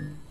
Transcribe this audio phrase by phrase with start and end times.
[0.00, 0.27] Mm-hmm.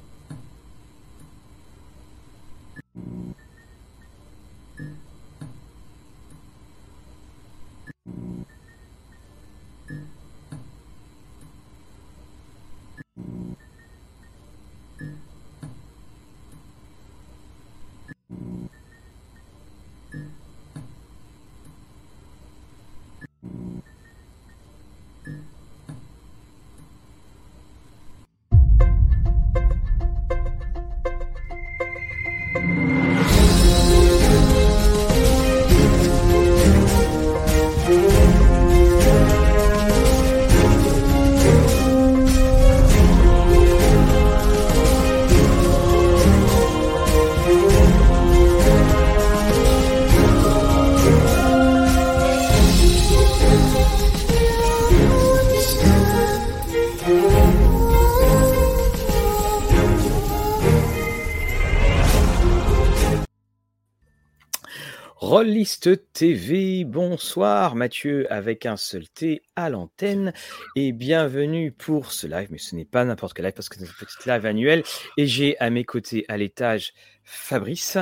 [65.47, 70.33] Rolliste TV, bonsoir Mathieu avec un seul T à l'antenne.
[70.75, 73.85] Et bienvenue pour ce live, mais ce n'est pas n'importe quel live parce que c'est
[73.85, 74.83] un petit live annuel.
[75.15, 77.97] Et j'ai à mes côtés à l'étage Fabrice.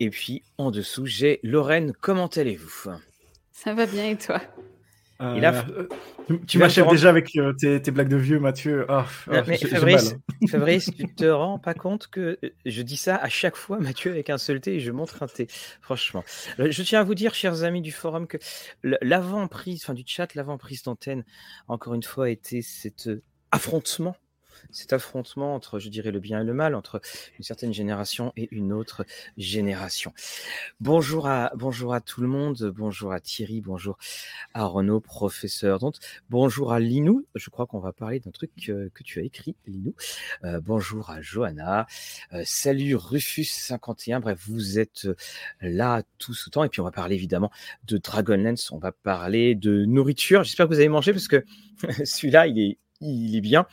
[0.00, 2.90] Et puis en dessous j'ai Lorraine, comment allez-vous?
[3.52, 4.40] Ça va bien et toi?
[5.20, 5.86] Euh,
[6.46, 8.84] tu, m'achèves déjà avec euh, tes, blagues de vieux, Mathieu.
[8.88, 10.16] Oh, oh, mais Fabrice,
[10.50, 14.10] Fabrice, tu te rends pas compte que euh, je dis ça à chaque fois, Mathieu,
[14.10, 15.46] avec un seul T et je montre un T.
[15.80, 16.24] Franchement.
[16.58, 18.38] Je tiens à vous dire, chers amis du forum, que
[18.82, 21.24] l'avant-prise, enfin du chat, l'avant-prise d'antenne,
[21.68, 23.08] encore une fois, a été cet
[23.52, 24.16] affrontement
[24.70, 27.00] cet affrontement entre, je dirais, le bien et le mal, entre
[27.38, 29.04] une certaine génération et une autre
[29.36, 30.12] génération.
[30.80, 33.98] Bonjour à, bonjour à tout le monde, bonjour à Thierry, bonjour
[34.52, 35.96] à Renaud, professeur Donc,
[36.30, 39.94] bonjour à Linou, je crois qu'on va parler d'un truc que, tu as écrit, Linou.
[40.44, 41.86] Euh, bonjour à Johanna,
[42.32, 45.08] euh, salut Rufus51, bref, vous êtes
[45.60, 47.50] là tout ce temps, et puis on va parler évidemment
[47.84, 51.44] de Dragonlance, on va parler de nourriture, j'espère que vous avez mangé, parce que
[52.04, 53.66] celui-là, il est, il est bien.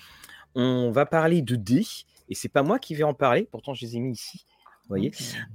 [0.55, 1.85] On va parler de dés,
[2.29, 4.45] et c'est pas moi qui vais en parler, pourtant je les ai mis ici,
[4.83, 5.11] vous voyez.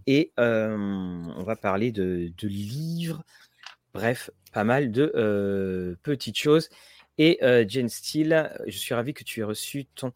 [0.07, 3.23] Et on va parler de, livres,
[3.93, 6.69] bref, pas mal de petites choses.
[7.19, 10.13] Et Jane Steele, je suis ravi que tu aies reçu ton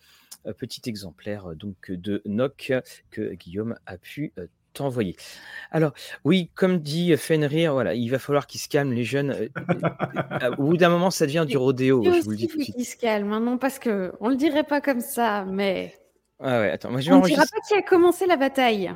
[0.59, 2.73] petit exemplaire donc de Noc
[3.11, 4.33] que Guillaume a pu
[4.73, 5.17] t'envoyer.
[5.71, 5.93] Alors,
[6.25, 9.31] oui, comme dit Fenrir, voilà, il va falloir qu'ils se calment, les jeunes.
[9.31, 9.49] Euh,
[10.43, 12.63] euh, au bout d'un moment, ça devient du rodéo, je vous le dis tout de
[12.63, 12.75] suite.
[12.75, 15.95] Qu'ils se calment, hein, non, parce que on le dirait pas comme ça, mais.
[16.41, 18.93] Ah ouais, attends, moi je vais on ne dira pas qui a commencé la bataille.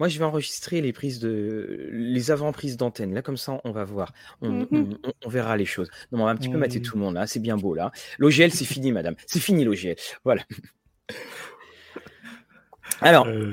[0.00, 3.12] Moi, je vais enregistrer les prises de, les avant-prises d'antenne.
[3.12, 4.14] Là, comme ça, on va voir.
[4.40, 4.96] On, mhm.
[5.26, 5.90] verra les choses.
[6.10, 7.26] Non, on va un petit peu mater tout le monde là.
[7.26, 7.92] C'est bien beau là.
[8.18, 9.14] L'OGL, c'est fini, madame.
[9.26, 9.96] C'est fini l'OGL.
[10.24, 10.42] Voilà.
[13.02, 13.52] Alors, euh,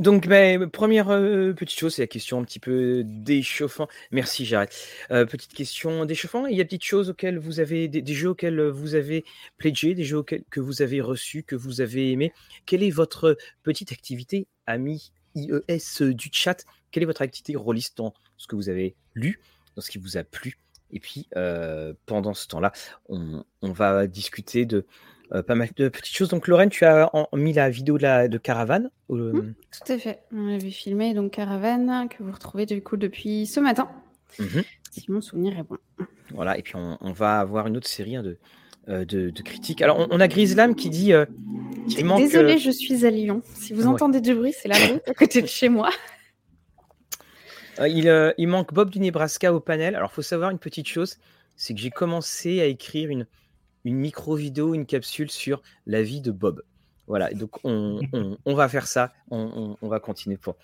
[0.00, 0.26] donc,
[0.72, 3.86] première euh, petite chose, c'est la question un petit peu d'échauffant.
[4.10, 4.74] Merci, j'arrête.
[5.10, 6.46] Euh, petite question d'échauffant.
[6.46, 9.26] Il y a petites choses auxquelles vous avez, des, jeux auxquels vous avez
[9.58, 12.32] pledgé, des jeux que vous avez reçus, que vous avez aimés.
[12.64, 16.64] Quelle est votre petite activité, ami IES du chat?
[16.90, 19.38] Quelle est votre activité rôliste dans ce que vous avez lu,
[19.76, 20.56] dans ce qui vous a plu?
[20.92, 22.72] Et puis, euh, pendant ce temps-là,
[23.08, 24.86] on, va discuter de
[25.32, 26.28] euh, pas mal de petites choses.
[26.28, 28.90] Donc, Lorraine, tu as mis la vidéo de, la, de Caravane.
[29.10, 30.20] Euh, mmh, tout à fait.
[30.32, 33.88] On avait filmé donc Caravane que vous retrouvez du coup depuis ce matin.
[34.38, 34.60] Mmh
[34.92, 35.76] si mon souvenir est bon.
[36.34, 38.24] Voilà, et puis on, va avoir une autre série hein,
[38.88, 39.82] euh, de, de, critiques.
[39.82, 41.12] Alors, on, a Grislam qui dit.
[41.86, 43.40] Désolée, je suis à Lyon.
[43.54, 45.90] Si vous entendez du bruit, c'est la route à côté de chez moi.
[47.78, 49.94] il, il, manque Bob du Nebraska au panel.
[49.94, 51.18] Alors, il faut savoir une petite chose
[51.60, 53.26] c'est que j'ai commencé à écrire une,
[53.84, 56.62] une micro-vidéo, une capsule sur la vie de Bob.
[57.06, 58.00] Voilà, donc on,
[58.46, 60.56] va faire ça, on, va continuer pour,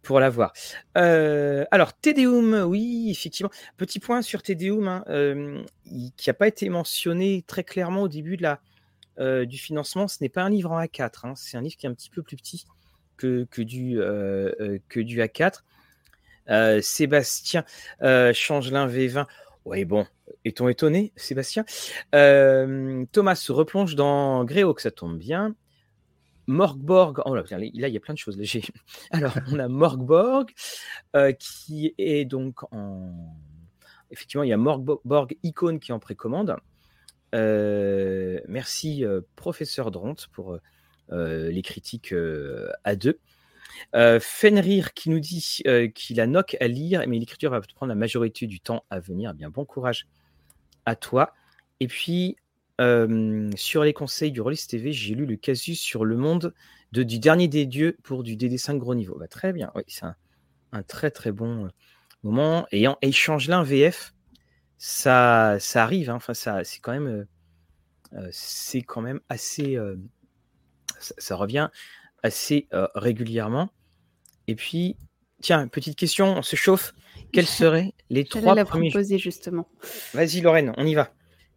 [0.00, 0.54] pour la voir.
[0.96, 3.50] Euh, alors, Tedeum, oui, effectivement.
[3.76, 5.62] Petit point sur Tedeum, hein, euh,
[6.16, 8.60] qui n'a pas été mentionné très clairement au début de la,
[9.18, 10.08] euh, du financement.
[10.08, 12.10] Ce n'est pas un livre en A4, hein, c'est un livre qui est un petit
[12.10, 12.64] peu plus petit
[13.18, 13.96] que, que, du,
[14.88, 15.64] que du A4.
[16.80, 17.64] Sébastien
[18.32, 19.26] Changelin V20.
[19.64, 20.06] Oui, bon,
[20.44, 21.64] est-on étonné, Sébastien?
[22.14, 25.54] Euh, Thomas se replonge dans Gréox, ça tombe bien.
[26.46, 28.62] Morgborg, oh là, là, il y a plein de choses légères.
[29.10, 30.50] Alors, on a Morgborg
[31.16, 33.34] euh, qui est donc en.
[34.10, 36.56] Effectivement, il y a Morgborg Icône qui est en précommande.
[37.34, 39.02] Euh, merci,
[39.34, 40.58] professeur Dront, pour
[41.10, 42.14] les critiques
[42.84, 43.18] à deux.
[43.94, 47.90] Euh, Fenrir qui nous dit euh, qu'il a knock à lire, mais l'écriture va prendre
[47.90, 49.30] la majorité du temps à venir.
[49.32, 50.06] Eh bien, bon courage
[50.86, 51.32] à toi.
[51.80, 52.36] Et puis,
[53.56, 56.52] sur les conseils du Rollis TV, j'ai lu le casus sur le monde
[56.92, 59.16] de, du dernier des dieux pour du DD5 gros niveau.
[59.18, 60.06] Bah, très bien, oui, c'est
[60.72, 61.68] un, très très bon
[62.24, 62.66] moment.
[62.72, 64.12] Et en échange là VF,
[64.76, 66.16] ça, ça arrive, hein.
[66.16, 67.26] enfin, ça, c'est quand même,
[68.32, 69.78] c'est quand même assez,
[70.98, 71.70] ça, revient
[72.24, 72.66] assez
[72.96, 73.68] régulièrement.
[74.48, 74.96] Et puis,
[75.40, 76.94] tiens, petite question, on se chauffe.
[77.32, 79.68] Quels seraient les trois la premiers proposer justement.
[80.12, 81.10] Vas-y Lorraine, on y va.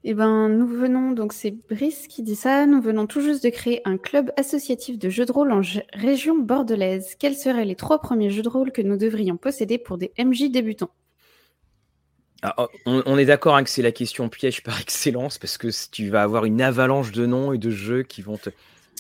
[0.04, 3.50] Eh ben, nous venons, donc c'est Brice qui dit ça, nous venons tout juste de
[3.50, 5.62] créer un club associatif de jeux de rôle en
[5.94, 7.16] région bordelaise.
[7.20, 10.50] Quels seraient les trois premiers jeux de rôle que nous devrions posséder pour des MJ
[10.50, 10.92] débutants?
[12.44, 15.70] Ah, oh, on, est d'accord hein, que c'est la question piège par excellence parce que
[15.92, 18.52] tu vas avoir une avalanche de noms et de jeux qui vont te,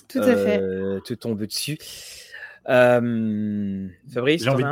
[0.08, 0.60] Tout à fait.
[0.62, 1.78] Euh, te tomber dessus.
[2.70, 4.64] Euh, Fabrice, j'ai envie,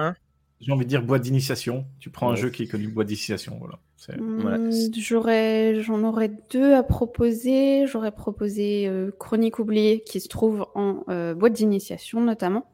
[0.59, 1.85] j'ai envie de dire boîte d'initiation.
[1.99, 3.57] Tu prends un jeu qui est connu boîte d'initiation.
[3.59, 3.79] Voilà.
[4.17, 7.87] Mmh, j'aurais, j'en aurais deux à proposer.
[7.87, 12.65] J'aurais proposé euh, Chronique oubliée qui se trouve en euh, boîte d'initiation notamment.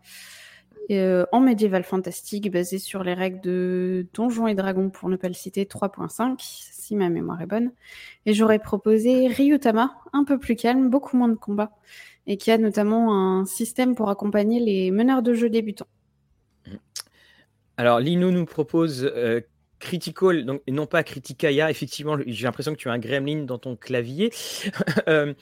[0.89, 5.29] Euh, en médiéval fantastique basé sur les règles de Donjons et Dragons pour ne pas
[5.29, 7.71] le citer 3.5 si ma mémoire est bonne.
[8.25, 11.71] Et j'aurais proposé Ryutama, un peu plus calme, beaucoup moins de combats
[12.27, 15.87] et qui a notamment un système pour accompagner les meneurs de jeu débutants.
[17.77, 19.41] Alors, Lino nous propose euh,
[19.79, 21.71] Critical, donc, et non pas Criticaya.
[21.71, 24.31] Effectivement, j'ai l'impression que tu as un gremlin dans ton clavier.
[25.07, 25.33] Euh,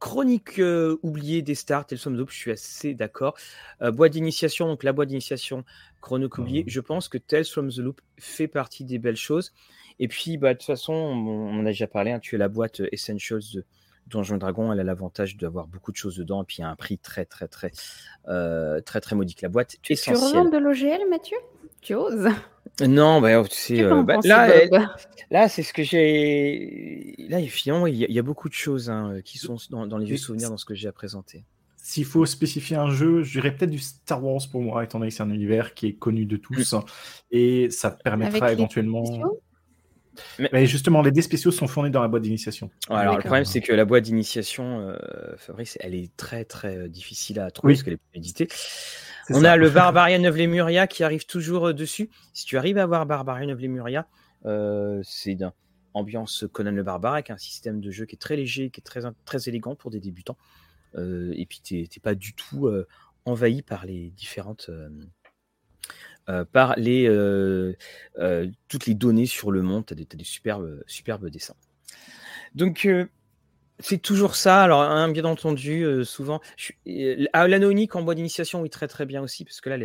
[0.00, 3.36] chronique euh, oubliée des stars, Tales from je suis assez d'accord.
[3.80, 5.64] boîte d'initiation, donc la boîte d'initiation,
[6.00, 6.64] chronique oubliée.
[6.64, 6.68] Mmh.
[6.68, 9.52] Je pense que Tales from the Loop fait partie des belles choses.
[10.00, 12.48] Et puis, bah, de toute façon, on, en a déjà parlé, hein, tu es la
[12.48, 13.64] boîte Essentials de,
[14.08, 16.98] Donjon Dragon, elle a l'avantage d'avoir beaucoup de choses dedans et puis à un prix
[16.98, 17.70] très très très
[18.24, 19.42] très très, très modique.
[19.42, 20.50] La boîte tu essentielle.
[20.50, 21.36] de l'OGL, Mathieu?
[21.80, 22.28] Tu oses?
[22.86, 24.94] Non, bah, tu euh, bah, là,
[25.30, 27.14] là c'est ce que j'ai.
[27.28, 30.50] Là, finalement, il y, a, beaucoup de choses hein, qui sont dans, les vieux souvenirs
[30.50, 31.44] dans ce que j'ai à présenter.
[31.76, 35.10] S'il faut spécifier un jeu, je dirais peut-être du Star Wars pour moi, étant donné
[35.10, 36.74] que c'est un univers qui est connu de tous.
[36.74, 36.80] Mm.
[37.32, 39.04] Et ça permettra éventuellement.
[40.38, 40.66] Mais...
[40.66, 42.70] justement, les dés spéciaux sont fournis dans la boîte d'initiation.
[42.88, 44.96] alors, le problème, c'est que la boîte d'initiation, euh,
[45.36, 48.48] Fabrice, elle est très très euh, difficile à trouver parce qu'elle est éditée.
[49.30, 52.10] On a le Barbarian of Lemuria qui arrive toujours euh, dessus.
[52.32, 54.06] Si tu arrives à avoir Barbarian of Lemuria,
[55.02, 55.52] c'est d'une
[55.94, 58.84] ambiance Conan le Barbare avec un système de jeu qui est très léger, qui est
[58.84, 60.38] très, très élégant pour des débutants.
[60.96, 62.70] et puis, tu n'es pas du tout
[63.24, 64.70] envahi par les différentes
[66.28, 67.74] euh, par les, euh,
[68.18, 69.86] euh, toutes les données sur le monde.
[69.86, 71.56] Tu as, des, superbes, superbes dessins.
[72.54, 72.86] Donc,
[73.78, 74.62] c'est toujours ça.
[74.62, 76.40] Alors, hein, bien entendu, souvent.
[77.32, 79.78] à l'anonique en bois d'initiation, oui, très très bien aussi, parce que là,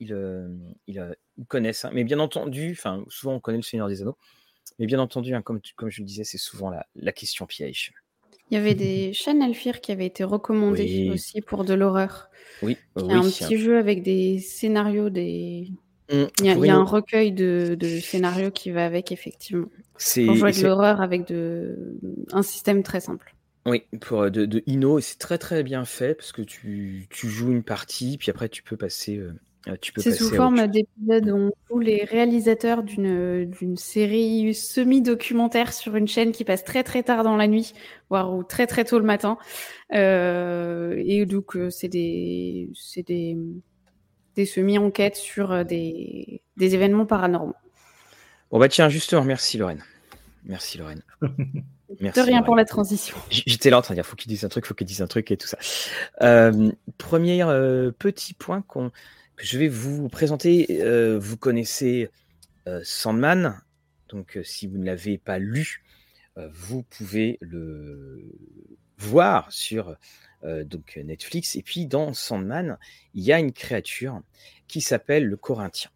[0.00, 1.16] ils,
[1.48, 1.84] connaissent.
[1.84, 1.90] Hein.
[1.92, 2.78] Mais bien entendu,
[3.08, 4.16] souvent on connaît le Seigneur des Anneaux.
[4.78, 7.92] Mais bien entendu, hein, comme, comme je le disais, c'est souvent la, la, question piège.
[8.52, 12.28] Il y avait des chaînes Alphir qui avaient été recommandées aussi pour de l'horreur.
[12.60, 15.70] Oui, il y a un petit jeu avec des scénarios, des.
[16.12, 19.68] Mmh, il, y a, un recueil de, scénarios qui va avec, effectivement.
[20.26, 21.96] Pour jouer de l'horreur avec de...
[22.32, 23.34] un système très simple.
[23.64, 27.06] Oui, pour euh, de, de Ino, et c'est très très bien fait parce que tu,
[27.08, 29.32] tu, joues une partie, puis après tu peux passer euh,
[29.96, 36.44] c'est sous forme d'épisodes où on les réalisateurs d'une série semi-documentaire sur une chaîne qui
[36.44, 37.72] passe très très tard dans la nuit,
[38.10, 39.38] voire ou très très tôt le matin.
[39.94, 42.70] Euh, et donc euh, c'est des
[43.06, 43.36] des,
[44.34, 47.54] des semi-enquêtes sur des, des événements paranormaux.
[48.50, 49.84] Bon bah tiens justement merci Lorraine,
[50.44, 51.02] merci Lorraine.
[52.00, 53.14] Merci, de rien pour la transition.
[53.28, 55.06] J'étais là en train de dire faut qu'il dise un truc, faut qu'il dise un
[55.06, 55.58] truc et tout ça.
[56.96, 57.44] premier
[57.98, 58.90] petit point qu'on
[59.42, 60.66] je vais vous présenter.
[60.82, 62.08] Euh, vous connaissez
[62.68, 63.60] euh, Sandman,
[64.08, 65.82] donc euh, si vous ne l'avez pas lu,
[66.54, 68.24] vous pouvez le
[68.96, 69.94] voir sur
[70.42, 71.56] donc Netflix.
[71.56, 72.78] Et puis dans Sandman,
[73.12, 74.22] il y a une créature
[74.66, 75.90] qui s'appelle le Corinthien.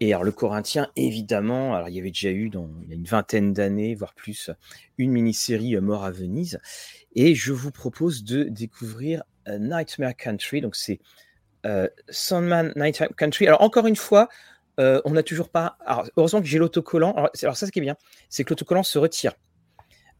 [0.00, 2.94] Et alors le Corinthien, évidemment, alors il y avait déjà eu dans il y a
[2.94, 4.50] une vingtaine d'années, voire plus,
[4.96, 6.60] une mini-série Mort à Venise.
[7.14, 10.62] Et je vous propose de découvrir Nightmare Country.
[10.62, 10.98] Donc c'est
[12.08, 13.46] Sandman Night Country.
[13.46, 14.28] Alors, encore une fois,
[14.78, 15.76] euh, on n'a toujours pas.
[16.16, 17.12] heureusement que j'ai l'autocollant.
[17.12, 17.96] Alors, ça, ce qui est bien,
[18.28, 19.32] c'est que l'autocollant se retire.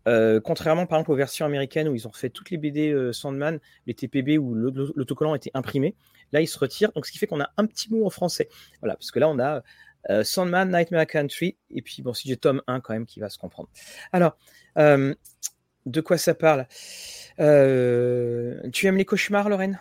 [0.06, 3.58] Euh, contrairement par exemple aux versions américaines où ils ont fait toutes les BD Sandman,
[3.86, 5.96] les TPB où l'autocollant était imprimé,
[6.32, 8.48] là il se retire, donc ce qui fait qu'on a un petit mot en français.
[8.80, 9.62] Voilà, parce que là on a
[10.24, 13.36] Sandman Nightmare Country, et puis bon, si j'ai tome 1 quand même qui va se
[13.36, 13.68] comprendre.
[14.12, 14.38] Alors,
[14.76, 16.66] de quoi ça parle?
[17.36, 19.78] Tu aimes les cauchemars, Lorraine?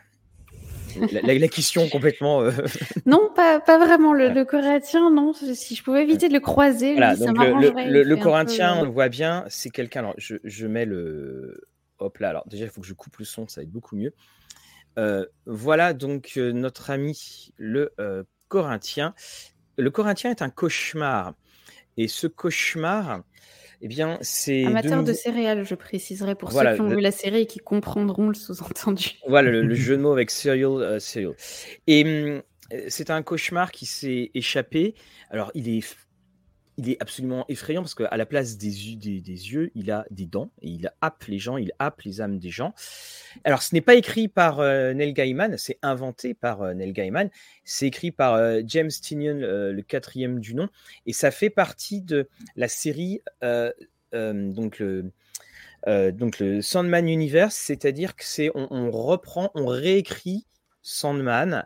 [1.12, 2.44] La, question complètement.
[3.06, 4.14] non, pas, pas vraiment.
[4.14, 4.80] Le, coréen,
[5.12, 5.34] non.
[5.34, 9.46] Si je pouvais éviter de le croiser, ça le, le, corinthien, on le voit bien,
[9.50, 10.00] c'est quelqu'un.
[10.02, 11.62] Alors, je, je, mets le.
[12.00, 12.30] Hop là.
[12.30, 14.14] Alors, déjà, il faut que je coupe le son, ça va être beaucoup mieux.
[15.46, 17.92] voilà donc notre ami le
[18.48, 19.14] Corinthien.
[19.78, 21.34] Le Corinthien est un cauchemar.
[21.98, 23.24] Et ce cauchemar,
[23.82, 24.66] eh bien, c'est.
[24.66, 28.30] Amateur de, céréales, je préciserai pour ceux qui ont vu la série et qui comprendront
[28.30, 29.12] le sous-entendu.
[29.28, 30.82] Voilà, le, jeu de mots avec cereal.
[30.82, 31.34] Euh,
[31.88, 32.42] et hum,
[32.88, 34.96] c'est un cauchemar qui s'est échappé.
[35.30, 35.82] Alors, il est
[36.78, 40.70] il est absolument effrayant parce qu'à la place des, yeux, il a des dents et
[40.70, 42.74] il happe les gens, il happe les âmes des gens.
[43.44, 47.30] Alors, ce n'est pas écrit par euh, Neil Gaiman, c'est inventé par euh, Neil Gaiman.
[47.64, 50.70] C'est écrit par euh, James Tynion, le quatrième du nom,
[51.08, 55.12] et ça fait partie de la série donc le
[55.86, 60.46] donc le Sandman Universe, c'est-à-dire que c'est on, reprend, on réécrit
[60.82, 61.66] Sandman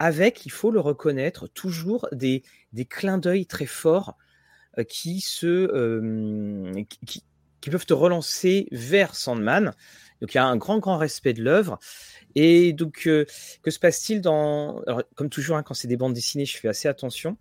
[0.00, 4.28] avec, il faut le reconnaître, toujours des, des clins d'œil très forts euh,
[4.84, 6.72] qui, se,
[7.06, 7.24] qui,
[7.60, 9.74] qui, peuvent te relancer vers Sandman.
[10.20, 11.78] Donc il y a un grand, grand respect de l'œuvre.
[12.34, 13.24] Et donc, euh,
[13.62, 14.82] que se passe-t-il dans...
[15.14, 17.36] Comme toujours, hein, quand c'est des bandes dessinées, je fais assez attention.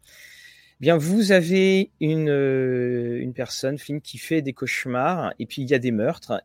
[0.82, 5.62] Eh bien, vous avez une, euh, une personne, Flynn, qui fait des cauchemars, et puis
[5.62, 6.42] il y a des meurtres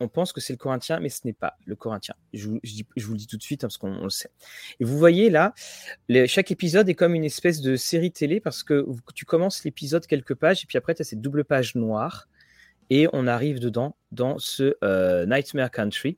[0.00, 2.14] on pense que c'est le Corinthien, mais ce n'est pas le Corinthien.
[2.32, 4.30] Je vous, le dis tout de suite hein, parce qu'on le sait.
[4.80, 5.54] Et vous voyez là,
[6.26, 10.34] chaque épisode est comme une espèce de série télé parce que tu commences l'épisode quelques
[10.34, 12.28] pages et puis après tu as cette double page noire
[12.90, 16.16] et on arrive dedans dans ce euh, Nightmare Country.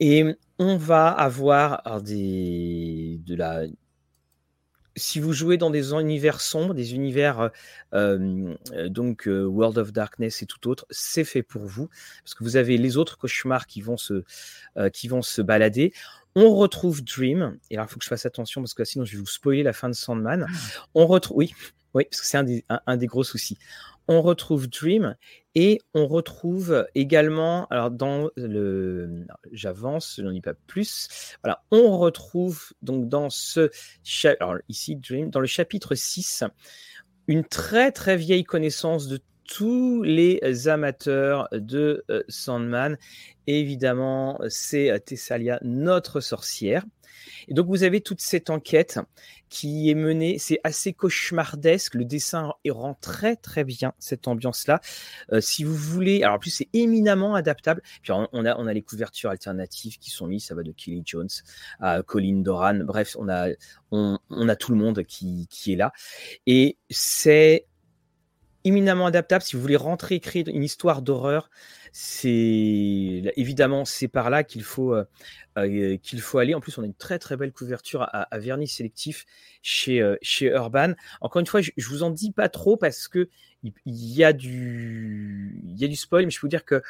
[0.00, 0.24] Et
[0.58, 3.62] on va avoir des, de la,
[4.96, 7.50] si vous jouez dans des univers sombres, des univers
[7.94, 8.54] euh,
[8.88, 11.88] donc World of Darkness et tout autre, c'est fait pour vous
[12.24, 14.24] parce que vous avez les autres cauchemars qui vont se
[14.92, 15.92] qui vont se balader.
[16.34, 19.12] On retrouve Dream et là il faut que je fasse attention parce que sinon je
[19.12, 20.46] vais vous spoiler la fin de Sandman.
[20.48, 20.86] Ah.
[20.94, 21.54] On retrouve oui
[21.94, 23.58] oui parce que c'est un des, un des gros soucis
[24.12, 25.16] on retrouve Dream
[25.54, 31.08] et on retrouve également, alors dans le, j'avance, je n'en dis pas plus.
[31.42, 33.70] Voilà, on retrouve donc dans ce,
[34.40, 36.44] alors ici Dream, dans le chapitre 6,
[37.26, 42.96] une très très vieille connaissance de tous les amateurs de euh, Sandman.
[43.46, 46.84] Évidemment, c'est Thessalia, notre sorcière.
[47.48, 48.98] Et donc vous avez toute cette enquête
[49.48, 54.80] qui est menée, c'est assez cauchemardesque, le dessin rend très très bien cette ambiance-là.
[55.32, 58.72] Euh, si vous voulez, alors en plus c'est éminemment adaptable, puis on a, on a
[58.72, 61.28] les couvertures alternatives qui sont mises, ça va de Kelly Jones
[61.80, 63.48] à Colin Doran, bref, on a,
[63.90, 65.92] on, on a tout le monde qui, qui est là.
[66.46, 67.66] Et c'est
[68.64, 71.50] éminemment adaptable si vous voulez rentrer écrire une histoire d'horreur
[71.92, 75.04] c'est évidemment c'est par là qu'il faut euh,
[75.58, 76.54] euh, qu'il faut aller.
[76.54, 79.26] En plus, on a une très très belle couverture à, vernis sélectif
[79.60, 80.94] chez euh, chez Urban.
[81.20, 83.28] Encore une fois, je, je, vous en dis pas trop parce que
[83.62, 86.82] il, y a du il y a du spoil, mais je peux vous dire que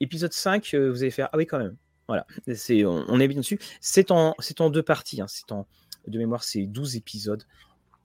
[0.00, 1.76] épisode 5, vous allez faire ah oui quand même.
[2.08, 3.58] Voilà, c'est on, est bien dessus.
[3.82, 5.20] C'est en c'est en deux parties.
[5.20, 5.26] Hein.
[5.28, 5.66] C'est en
[6.06, 7.44] de mémoire, c'est 12 épisodes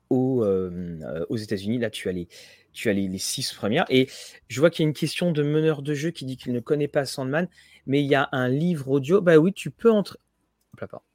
[0.10, 1.80] aux, États-Unis.
[1.80, 2.28] Là, tu as les
[2.74, 3.86] tu as les, six premières.
[3.90, 4.10] Et
[4.50, 6.60] je vois qu'il y a une question de meneur de jeu qui dit qu'il ne
[6.60, 7.48] connaît pas Sandman,
[7.88, 9.22] mais il y a un livre audio.
[9.22, 10.20] Bah oui, tu peux entrer.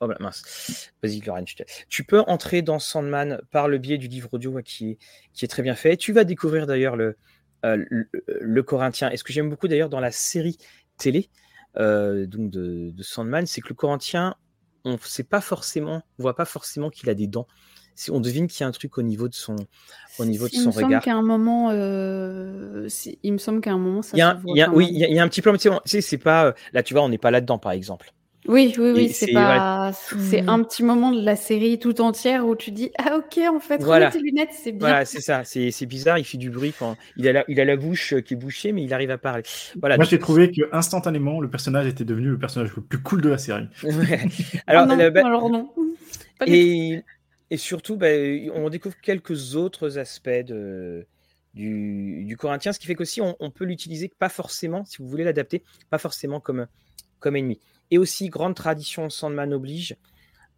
[0.01, 0.91] Oh bah, mince.
[1.03, 1.45] Vas-y, Lorraine,
[1.89, 4.99] tu peux entrer dans Sandman par le biais du livre audio qui est,
[5.35, 5.99] qui est très bien fait.
[5.99, 7.19] Tu vas découvrir d'ailleurs le,
[7.63, 9.11] le, Corinthien.
[9.11, 10.57] Et ce que j'aime beaucoup d'ailleurs dans la série
[10.97, 11.29] télé
[11.77, 14.35] donc de, Sandman, c'est que le Corinthien,
[14.85, 17.47] on ne pas forcément, on voit pas forcément qu'il a des dents
[18.09, 19.57] on devine qu'il y a un truc au niveau de son,
[20.19, 21.03] au niveau de son regard.
[21.03, 22.89] qu'à un moment, euh,
[23.23, 24.17] il me semble qu'à un moment, ça.
[24.17, 25.57] Il y a, il y a oui, il y, a un petit peu.
[25.59, 28.13] Tu sais, c'est pas euh, là, tu vois, on n'est pas là-dedans, par exemple.
[28.49, 29.93] Oui, oui, oui, c'est pas.
[29.93, 33.61] C'est un petit moment de la série tout entière où tu dis ah ok en
[33.61, 34.11] fait voilà.
[34.11, 34.89] tes lunettes c'est bien.
[34.89, 35.43] Voilà, c'est ça.
[35.45, 36.19] C'est bizarre.
[36.19, 38.73] Il fait du bruit quand il a la, il a la bouche qui est bouchée,
[38.73, 39.43] mais il arrive à parler.
[39.79, 39.97] Voilà.
[39.97, 43.29] Moi j'ai trouvé que instantanément le personnage était devenu le personnage le plus cool de
[43.29, 43.69] la série.
[44.67, 45.71] alors, ah non, bah, alors non.
[46.47, 47.03] et
[47.51, 48.09] et surtout, bah,
[48.55, 50.31] on découvre quelques autres aspects
[51.55, 55.25] du, corinthien, ce qui fait qu'aussi on, on peut l'utiliser pas forcément, si vous voulez
[55.25, 56.67] l'adapter, pas forcément comme,
[57.19, 57.59] comme ennemi.
[57.91, 59.97] Et aussi, grande tradition Sandman oblige,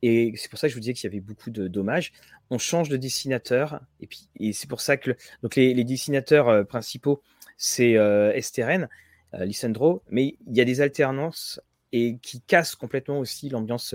[0.02, 2.12] et c'est pour ça que je vous disais qu'il y avait beaucoup de dommages.
[2.50, 6.64] On change de dessinateur, et puis et c'est pour ça que donc les, dessinateurs euh,
[6.64, 7.22] principaux,
[7.56, 8.88] c'est euh, Esteren,
[9.34, 11.60] euh, Lissandro, mais il y a des alternances
[11.92, 13.94] et qui cassent complètement aussi l'ambiance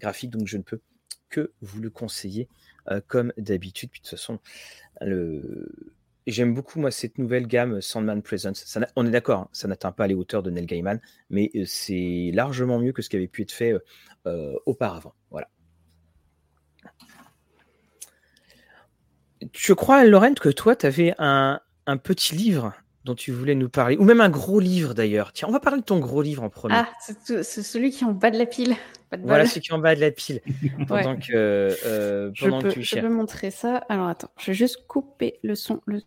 [0.00, 0.80] graphique, donc je ne peux
[1.28, 2.48] que vous le conseillez
[3.06, 3.90] comme d'habitude.
[3.90, 4.38] De toute façon,
[6.26, 8.52] j'aime beaucoup moi cette nouvelle gamme Sandman Presents.
[8.96, 12.78] on est d'accord, hein, ça n'atteint pas les hauteurs de Neil Gaiman, mais c'est largement
[12.78, 13.74] mieux que ce qui avait pu être fait
[14.66, 15.14] auparavant.
[15.30, 15.48] Voilà.
[19.54, 21.60] Je crois, Laurent, que toi, tu avais un,
[22.02, 22.74] petit livre
[23.08, 25.32] dont tu voulais nous parler, ou même un gros livre d'ailleurs.
[25.32, 26.74] Tiens, on va parler de ton gros livre en premier.
[26.76, 28.76] Ah, c'est celui qui est en bas de la pile.
[29.22, 30.40] voilà, celui qui est en bas de la pile.
[30.88, 33.78] pendant que, euh, pendant je, peux, je peux montrer ça.
[33.88, 35.80] Alors attends, je vais juste couper le son.
[35.86, 36.02] Le...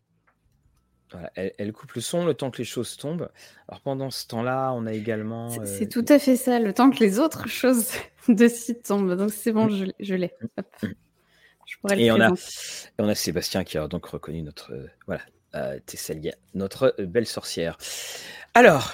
[1.11, 3.29] Voilà, elle, coupe le son le temps que les choses tombent.
[3.67, 5.49] Alors pendant ce temps-là, on a également.
[5.65, 7.91] C'est euh, tout à fait ça, le temps que les autres choses
[8.29, 9.15] de site tombent.
[9.15, 9.91] Donc c'est bon, mm.
[9.99, 10.31] je, l'ai.
[10.57, 10.87] Mm.
[11.65, 14.71] Je pourrais le et, on a, et on a Sébastien qui a donc reconnu notre.
[14.71, 15.21] Euh, voilà,
[15.55, 17.77] euh, Tesselia, notre belle sorcière.
[18.53, 18.93] Alors,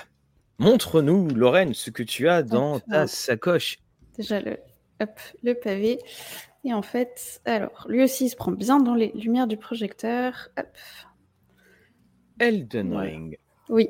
[0.58, 3.80] montre-nous, Lorraine, ce que tu as dans ta sacoche.
[4.18, 4.58] Déjà le,
[5.44, 6.00] le pavé.
[6.64, 10.50] Et en fait, alors, lui aussi, il se prend bien dans les lumières du projecteur.
[12.40, 13.40] Elden Ring.
[13.70, 13.90] Oui,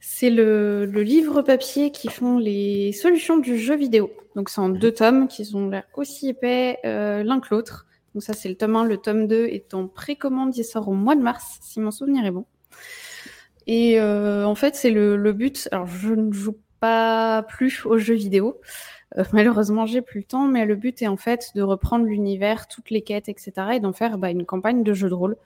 [0.00, 4.10] c'est le, livre papier qui font les solutions du jeu vidéo.
[4.34, 7.86] Donc c'est en deux tomes qui ont l'air aussi épais euh, l'un que l'autre.
[8.16, 8.86] Donc ça, c'est le tome 1.
[8.86, 10.56] Le tome 2 est en précommande.
[10.56, 12.46] Il sort au mois de mars, si mon souvenir est bon.
[13.66, 15.68] Et euh, en fait, c'est le, but.
[15.70, 18.58] Alors, je ne joue pas plus aux jeux vidéo.
[19.18, 22.68] Euh, malheureusement, j'ai plus le temps, mais le but est en fait de reprendre l'univers,
[22.68, 25.36] toutes les quêtes, etc., et d'en faire bah, une campagne de jeu de rôle.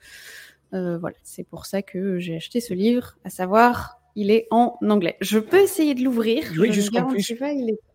[0.73, 4.77] Euh, voilà, c'est pour ça que j'ai acheté ce livre, à savoir, il est en
[4.81, 5.17] anglais.
[5.19, 6.45] Je peux essayer de l'ouvrir.
[6.57, 7.35] Oui, jusqu'en plus.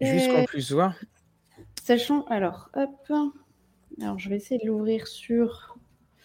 [0.02, 0.95] Jusqu'en plus, voir.
[1.83, 2.90] Sachant, alors, hop.
[4.00, 5.76] Alors, je vais essayer de l'ouvrir sur.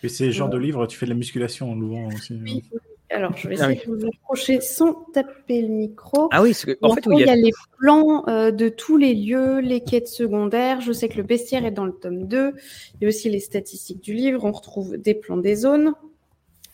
[0.04, 2.40] Et c'est le genre de livre, tu fais de la musculation en l'ouvrant aussi.
[2.42, 2.64] Oui.
[3.12, 6.30] Alors, je vais ah essayer de vous approcher sans taper le micro.
[6.32, 9.60] Ah oui, que, en, fait, il y a, les plans euh, de tous les lieux,
[9.60, 10.80] les quêtes secondaires.
[10.80, 12.54] Je sais que le bestiaire est dans le tome 2.
[12.96, 14.46] Il y a aussi les statistiques du livre.
[14.46, 15.94] On retrouve des plans des zones.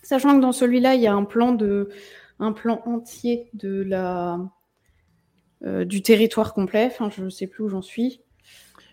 [0.03, 1.89] Sachant que dans celui-là, il y a un plan, de,
[2.39, 4.39] un plan entier de la,
[5.65, 6.85] euh, du territoire complet.
[6.85, 8.21] Enfin, je ne sais plus où j'en suis.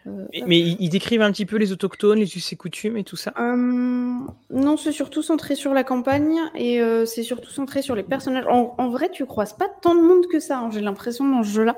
[0.06, 3.16] Euh, mais, ils décrivent un petit peu les autochtones, les us et coutumes et tout
[3.16, 3.32] ça?
[3.38, 8.02] Euh, Non, c'est surtout centré sur la campagne et euh, c'est surtout centré sur les
[8.02, 8.44] personnages.
[8.48, 11.50] En, vrai, tu croises pas tant de monde que ça, hein, j'ai l'impression, dans ce
[11.50, 11.76] jeu-là.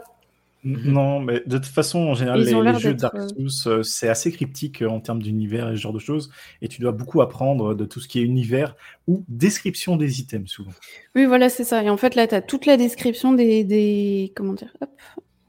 [0.64, 4.98] Non, mais de toute façon, en général, les, jeux Dark Souls, c'est assez cryptique en
[4.98, 6.32] termes d'univers et ce genre de choses.
[6.60, 8.74] Et tu dois beaucoup apprendre de tout ce qui est univers
[9.06, 10.72] ou description des items, souvent.
[11.14, 11.84] Oui, voilà, c'est ça.
[11.84, 14.32] Et en fait, là, tu as toute la description des, des.
[14.34, 14.90] Comment dire Hop,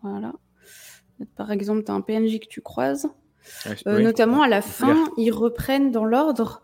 [0.04, 0.34] voilà.
[1.36, 3.10] Par exemple, tu as un PNJ que tu croises.
[3.66, 6.64] Ah, euh, notamment à la fin, ils reprennent dans l'ordre.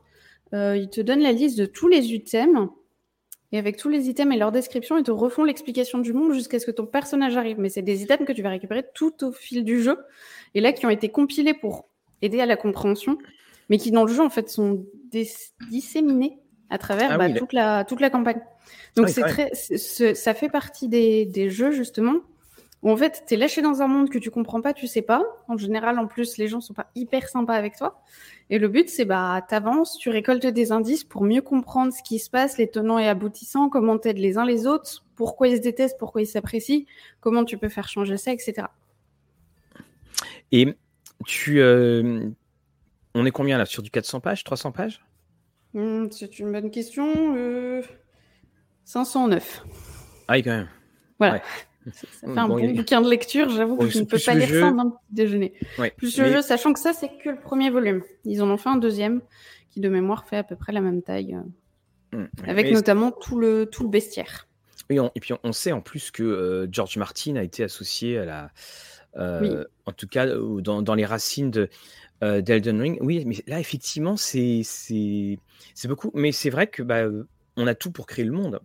[0.54, 2.70] Euh, ils te donnent la liste de tous les items.
[3.52, 6.60] Et avec tous les items et leur description, ils te refont l'explication du monde jusqu'à
[6.60, 7.60] ce que ton personnage arrive.
[7.60, 9.98] Mais c'est des items que tu vas récupérer tout au fil du jeu.
[10.56, 11.88] Et là, qui ont été compilés pour
[12.22, 13.18] aider à la compréhension.
[13.70, 14.86] Mais qui, dans le jeu, en fait, sont
[15.70, 16.40] disséminés
[16.70, 18.42] à travers ah bah, toute, la, toute la campagne.
[18.96, 22.16] Donc, c'est très, ça fait partie des, des jeux, justement,
[22.92, 25.24] en fait, tu es lâché dans un monde que tu comprends pas, tu sais pas.
[25.48, 28.04] En général, en plus, les gens sont pas hyper sympas avec toi.
[28.50, 32.20] Et le but, c'est bah, t'avances, tu récoltes des indices pour mieux comprendre ce qui
[32.20, 35.62] se passe, les tenants et aboutissants, comment t'aides les uns les autres, pourquoi ils se
[35.62, 36.84] détestent, pourquoi ils s'apprécient,
[37.22, 38.68] comment tu peux faire changer ça, etc.
[40.52, 40.76] Et
[41.26, 42.28] tu, euh,
[43.16, 45.02] on est combien là sur du 400 pages, 300 pages?
[45.74, 47.36] Hmm, C'est une bonne question.
[47.38, 47.82] Euh...
[48.86, 49.64] 509.
[50.28, 50.70] Ah oui, quand même.
[51.20, 51.42] Voilà.
[51.92, 54.68] Ça fait un bon, bouquin de lecture, j'avoue que je ne peux pas lire ça
[54.68, 55.54] en un petit déjeuner.
[55.98, 58.02] plus le jeu, sachant que ça, c'est que le premier volume.
[58.26, 59.22] Ils en ont fait un deuxième
[59.70, 61.38] qui, de mémoire, fait à peu près la même taille,
[62.14, 62.28] euh, mm.
[62.48, 64.48] avec notamment tout le, tout le bestiaire.
[64.90, 68.26] Oui, et puis on sait en plus que euh, George Martin a été associé à
[68.26, 68.52] la.
[69.16, 71.70] Euh, en tout cas, dans, dans les racines de,
[72.22, 72.98] d'Elden Ring.
[73.02, 75.38] Oui, mais là, effectivement, c'est, c'est,
[75.86, 76.10] beaucoup.
[76.16, 77.04] Mais c'est vrai que bah,
[77.56, 78.60] on a tout pour créer le monde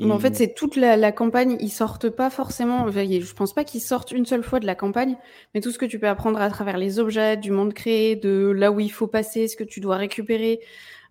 [0.00, 1.56] en fait, c'est toute la, campagne.
[1.60, 2.90] Ils sortent pas forcément.
[2.90, 5.16] Je pense pas qu'ils sortent une seule fois de la campagne,
[5.54, 8.52] mais tout ce que tu peux apprendre à travers les objets, du monde créé, de
[8.56, 10.60] là où il faut passer, ce que tu dois récupérer.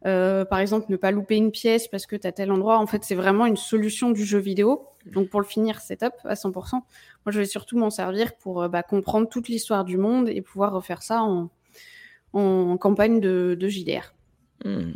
[0.07, 2.79] Euh, par exemple, ne pas louper une pièce parce que tu as tel endroit.
[2.79, 4.87] En fait, c'est vraiment une solution du jeu vidéo.
[5.05, 6.71] Donc, pour le finir, c'est top à 100%.
[6.71, 6.83] Moi,
[7.27, 10.73] je vais surtout m'en servir pour euh, bah, comprendre toute l'histoire du monde et pouvoir
[10.73, 11.51] refaire ça en,
[12.33, 14.13] en campagne de, de JDR.
[14.65, 14.93] Hmm.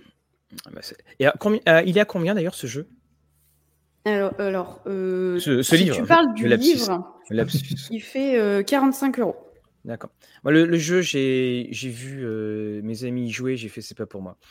[0.65, 0.81] Ah bah,
[1.19, 2.87] et euh, il est à combien d'ailleurs ce jeu?
[4.05, 7.19] Alors, alors euh, ce, livre, tu parles du livre,
[7.89, 9.35] il fait 45 euh, euros.
[9.83, 10.09] D'accord.
[10.43, 14.37] le, jeu, j'ai vu euh, mes amis y jouer, j'ai fait c'est pas pour moi.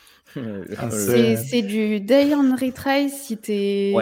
[0.78, 3.92] Ah, c'est du day on retry si t'es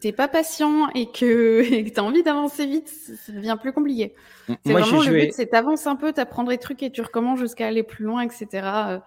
[0.00, 4.14] si pas patient et que tu as envie d'avancer vite, ça devient plus compliqué.
[4.66, 7.68] C'est vraiment le but, c'est t'avances un peu, t'apprends des trucs et tu recommences jusqu'à
[7.68, 9.00] aller plus loin, etc.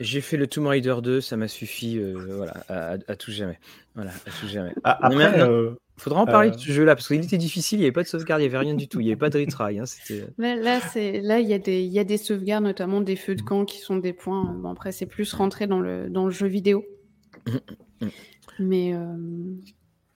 [0.00, 3.58] J'ai fait le Tomb Raider 2, ça m'a suffi euh, voilà, à, tout jamais.
[3.94, 4.72] Voilà, à tout jamais.
[4.84, 7.86] Ah, après, euh, faudra en parler de ce jeu-là parce qu'il était difficile, il n'y
[7.86, 9.38] avait pas de sauvegarde, il n'y avait rien du tout, il n'y avait pas de
[9.38, 9.78] retry.
[9.78, 9.84] Hein,
[10.38, 13.34] là, c'est là, il y a des, il y a des sauvegardes, notamment des feux
[13.34, 14.54] de camp qui sont des points.
[14.58, 16.84] Bon, après, c'est plus rentré dans le dans le jeu vidéo.
[18.58, 18.94] mais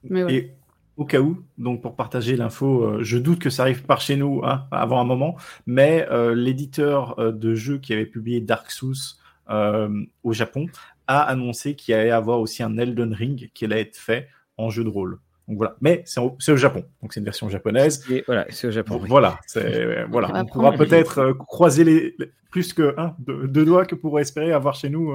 [0.04, 0.56] mais ouais
[0.96, 4.16] au cas où, donc pour partager l'info, euh, je doute que ça arrive par chez
[4.16, 8.70] nous hein, avant un moment, mais euh, l'éditeur euh, de jeux qui avait publié Dark
[8.70, 8.94] Souls
[9.48, 10.66] au Japon
[11.06, 14.84] a annoncé qu'il allait avoir aussi un Elden Ring qui allait être fait en jeu
[14.84, 15.18] de rôle.
[15.48, 18.04] Donc voilà, mais c'est au, Japon, donc c'est une version japonaise.
[18.10, 19.00] Et voilà, c'est au Japon.
[19.06, 19.40] Voilà,
[20.08, 22.16] voilà, on pourra peut-être croiser les,
[22.52, 25.12] plus que deux, doigts que pour espérer avoir chez nous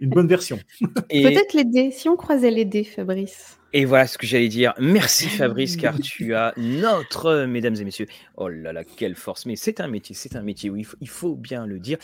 [0.00, 0.58] une bonne version.
[0.80, 3.58] Peut-être les dés, si on croisait les dés, Fabrice.
[3.74, 4.74] Et voilà ce que j'allais dire.
[4.78, 8.06] Merci Fabrice, car tu as notre, mesdames et messieurs.
[8.36, 9.46] Oh là là, quelle force.
[9.46, 11.98] Mais c'est un métier, c'est un métier, oui, il faut, bien le dire.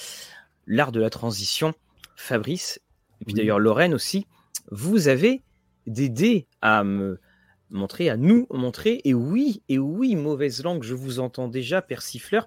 [0.66, 1.74] L'art de la transition.
[2.16, 2.80] Fabrice,
[3.20, 4.26] et puis d'ailleurs Lorraine aussi,
[4.70, 5.42] vous avez
[5.86, 7.18] des dés à me
[7.70, 9.00] montrer, à nous montrer.
[9.04, 12.46] Et oui, et oui, mauvaise langue, je vous entends déjà, persifleur.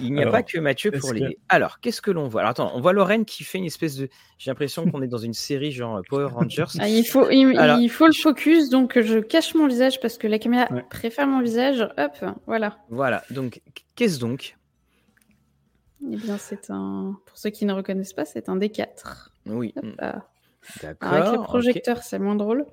[0.00, 1.38] Il n'y a pas que Mathieu pour les.
[1.48, 2.42] Alors, qu'est-ce que l'on voit?
[2.42, 4.08] Alors, attends, on voit Lorraine qui fait une espèce de.
[4.38, 6.66] J'ai l'impression qu'on est dans une série genre Power Rangers.
[6.78, 10.38] Ah, il, faut, il, faut le focus, donc je cache mon visage parce que la
[10.38, 11.80] caméra préfère mon visage.
[11.98, 12.78] Hop, voilà.
[12.90, 13.60] Voilà, donc
[13.96, 14.56] qu'est-ce donc?
[16.10, 17.16] Eh bien, c'est un.
[17.26, 19.28] Pour ceux qui ne reconnaissent pas, c'est un D4.
[19.46, 19.74] Oui.
[20.82, 21.12] D'accord.
[21.12, 22.66] Avec les projecteurs, c'est moins drôle.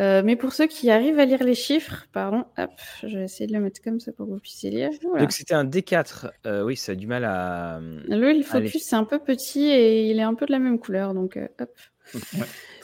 [0.00, 2.70] Euh, mais pour ceux qui arrivent à lire les chiffres, pardon, hop,
[3.02, 4.90] je vais essayer de le mettre comme ça pour que vous puissiez lire.
[5.18, 6.30] Donc c'était un D4.
[6.46, 7.80] Euh, oui, ça a du mal à.
[7.80, 10.78] Le, le focus, c'est un peu petit et il est un peu de la même
[10.78, 11.14] couleur.
[11.14, 11.70] Donc euh, hop.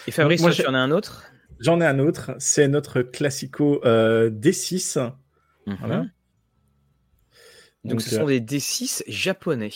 [0.07, 1.33] Et Fabrice, moi, tu en as un autre?
[1.59, 2.33] J'en ai un autre.
[2.39, 5.13] C'est notre classico D6.
[5.67, 5.77] Mhm.
[5.81, 6.05] Voilà.
[7.87, 9.71] Donc, Donc ce sont des D6 japonais.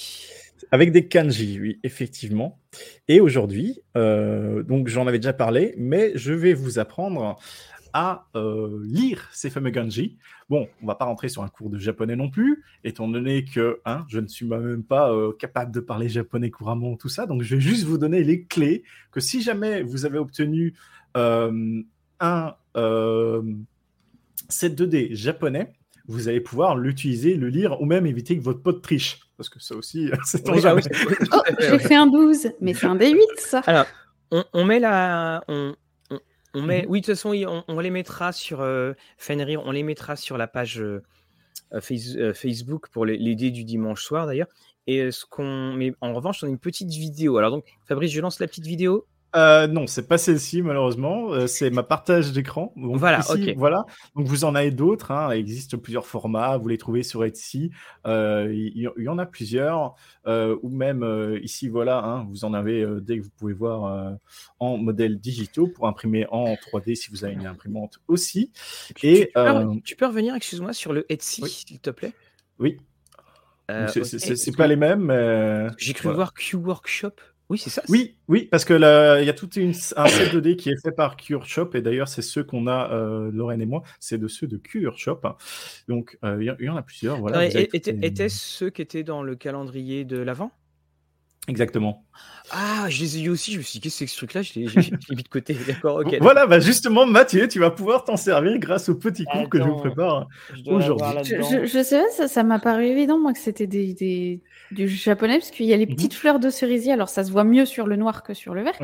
[0.73, 2.59] Avec des kanji, oui, effectivement.
[3.07, 7.39] Et aujourd'hui, euh, donc j'en avais déjà parlé, mais je vais vous apprendre
[7.93, 10.19] à euh, lire ces fameux kanji.
[10.49, 13.81] Bon, on va pas rentrer sur un cours de japonais non plus, étant donné que
[13.85, 17.27] hein, je ne suis même pas euh, capable de parler japonais couramment, tout ça.
[17.27, 20.75] Donc, je vais juste vous donner les clés que si jamais vous avez obtenu
[21.15, 22.55] un
[24.49, 25.73] set 2D japonais,
[26.11, 29.21] vous allez pouvoir l'utiliser, le lire ou même éviter que votre pote triche.
[29.37, 30.75] Parce que ça aussi, c'est oui, ah
[31.33, 33.61] oh, J'ai fait un 12, mais c'est un D8 ça.
[33.67, 33.87] Alors,
[34.31, 35.43] on, met la.
[35.49, 35.75] On,
[36.55, 36.83] on, met...
[36.83, 36.91] Mhm.
[36.91, 40.47] Oui, de toute façon, on, les mettra sur euh, Fenrir, on les mettra sur la
[40.47, 41.03] page euh,
[41.73, 44.49] euh, Facebook pour les, les, dés du dimanche soir d'ailleurs.
[44.87, 45.73] Et ce qu'on.
[45.75, 47.37] Mais en revanche, on a une petite vidéo.
[47.39, 49.07] Alors, donc, Fabrice, je lance la petite vidéo.
[49.37, 51.33] Euh, non, c'est pas celle-ci malheureusement.
[51.33, 52.73] Euh, c'est ma partage d'écran.
[52.77, 53.55] Voilà, ok.
[53.57, 53.85] Voilà.
[54.17, 55.11] Donc vous en avez d'autres.
[55.11, 55.35] Hein.
[55.35, 56.57] Il existe plusieurs formats.
[56.57, 57.71] Vous les trouvez sur Etsy.
[58.07, 59.95] Euh, il y, en a plusieurs.
[60.27, 62.03] ou même ici, voilà.
[62.05, 64.17] Hein, vous en avez dès que vous pouvez voir
[64.59, 68.53] en modèle digitaux pour imprimer en 3D si vous avez une imprimante aussi.
[69.03, 69.33] Et
[69.85, 72.13] tu peux, revenir, excuse-moi, sur le Etsy, s'il te plaît?
[72.59, 72.79] Oui.
[73.69, 75.11] c'est pas les mêmes.
[75.79, 77.15] J'ai cru voir Q Workshop.
[77.51, 77.83] Oui, c'est ça.
[77.89, 78.75] Oui, oui, parce que
[79.21, 82.07] il y a tout un set 2D qui est fait par Cure Shop et d'ailleurs
[82.07, 85.21] c'est ceux qu'on a euh, Lorraine et moi, c'est de ceux de Cure Shop.
[85.89, 87.19] Donc euh, il y, en a plusieurs.
[87.19, 87.47] Voilà.
[87.47, 90.53] Était-ce ceux qui étaient dans le calendrier de l'avant
[91.49, 92.05] Exactement.
[92.51, 93.53] Ah, je les ai eu aussi.
[93.53, 94.43] Je me suis dit, qu'est-ce que c'est ce truc-là?
[94.43, 94.67] Je l'ai
[95.17, 95.55] mis de côté.
[95.67, 96.17] D'accord, ok.
[96.21, 99.65] Voilà, bah justement, Mathieu, tu vas pouvoir t'en servir grâce au petit cours que je
[99.65, 100.29] vous prépare
[100.67, 101.35] aujourd'hui.
[101.65, 105.67] Je, sais pas, ça m'a paru évident, moi, que c'était des, du japonais, parce qu'il
[105.67, 105.95] y a les mhm.
[105.95, 106.93] petites fleurs de cerisier.
[106.93, 108.79] Alors, ça se voit mieux sur le noir que sur le vert.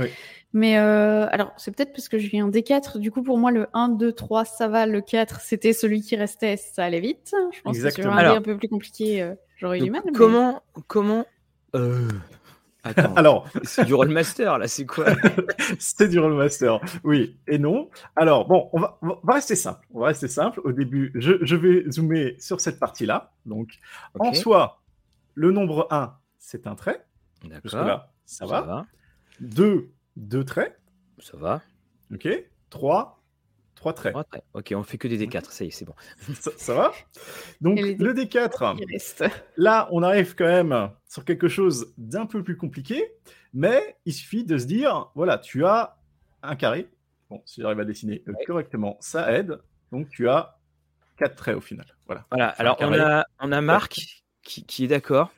[0.53, 2.99] Mais euh, alors, c'est peut-être parce que j'ai un D4.
[2.99, 4.87] Du coup, pour moi, le 1, 2, 3, ça va.
[4.87, 6.57] Le 4, c'était celui qui restait.
[6.57, 7.35] Ça allait vite.
[7.53, 10.03] Je pense que sur un un peu plus compliqué, euh, j'aurais eu du mal.
[10.15, 11.27] Comment, comment
[11.75, 12.09] euh,
[13.17, 15.07] Alors, c'est du rollmaster là, c'est quoi
[15.79, 17.91] C'est du rollmaster, oui et non.
[18.15, 19.87] Alors bon, on va, on va, rester simple.
[19.93, 20.61] On va rester simple.
[20.65, 23.33] Au début, je, je vais zoomer sur cette partie-là.
[23.45, 23.79] Donc,
[24.19, 24.83] en soi,
[25.35, 27.05] le nombre 1, c'est un trait.
[27.45, 27.85] D'accord.
[27.85, 28.87] là, ça, va.
[29.41, 30.81] 2, 2 traits.
[31.19, 31.63] Ça va.
[32.13, 32.29] Ok.
[32.71, 33.23] 3,
[33.77, 34.17] 3 traits.
[34.55, 35.95] Ok, on fait que des D4, ça y est, c'est bon.
[36.57, 36.93] ça, va?
[37.61, 38.77] Donc, le D4,
[39.57, 43.13] là, on arrive quand même sur quelque chose d'un peu plus compliqué,
[43.55, 45.97] mais il suffit de se dire, voilà, tu as
[46.43, 46.89] un carré.
[47.31, 49.59] Bon, si j'arrive à dessiner correctement, ça aide.
[49.93, 50.59] Donc, tu as
[51.19, 51.87] 4 traits au final.
[52.07, 52.25] Voilà.
[52.31, 55.33] Voilà, alors on a, on a Marc qui, est d'accord.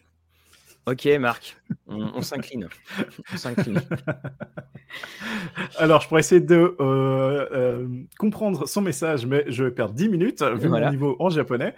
[0.90, 2.66] Ok, Marc, on, s'incline.
[3.30, 3.78] On s'incline.
[5.78, 10.08] Alors, je pourrais essayer de euh, euh, comprendre son message, mais je vais perdre 10
[10.08, 11.74] minutes vu mon niveau en japonais.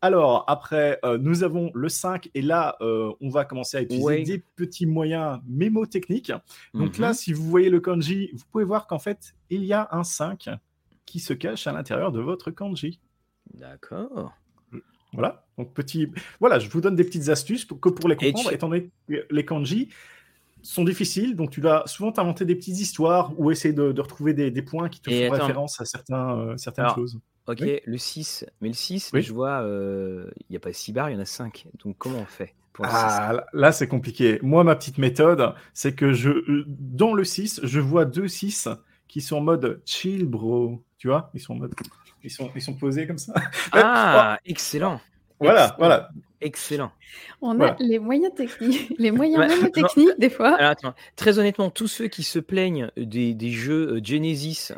[0.00, 4.38] Alors, après, euh, nous avons le 5, et là, on va commencer à utiliser des
[4.38, 6.32] petits moyens mémotechniques.
[6.74, 7.14] Donc là, mhm.
[7.14, 10.48] si vous voyez le kanji, vous pouvez voir qu'en fait, il y a un 5
[11.06, 13.00] qui se cache à l'intérieur de votre kanji.
[13.52, 14.32] D'accord.
[15.14, 15.44] Voilà.
[15.58, 16.10] Donc, petit.
[16.40, 19.26] Voilà, je vous donne des petites astuces pour, que pour les comprendre, étant donné que
[19.30, 19.88] les kanji
[20.62, 21.36] sont difficiles.
[21.36, 25.00] Donc, tu vas souvent t'inventer des petites histoires ou essayer de, retrouver des, points qui
[25.00, 27.18] te font référence à certains, euh, certaines choses.
[27.46, 28.46] Ok, le 6.
[28.60, 31.20] Mais le 6, je vois, euh, il n'y a pas 6 barres, il y en
[31.20, 31.66] a 5.
[31.84, 34.40] Donc, comment on fait pour ah, là, c'est compliqué.
[34.42, 38.68] Moi, ma petite méthode, c'est que je, euh, dans le 6, je vois deux 6
[39.06, 40.82] qui sont en mode chill, bro.
[40.98, 41.30] Tu vois?
[41.34, 41.74] Ils sont en mode
[42.24, 43.34] ils sont, ils sont posés comme ça.
[43.72, 45.00] Ah, excellent.
[45.40, 46.08] Voilà, voilà.
[46.40, 46.92] Excellent.
[47.40, 50.58] On a les moyens techniques, les moyens même techniques des fois.
[51.16, 54.72] Très honnêtement, tous ceux qui se plaignent des, des jeux euh, Genesis,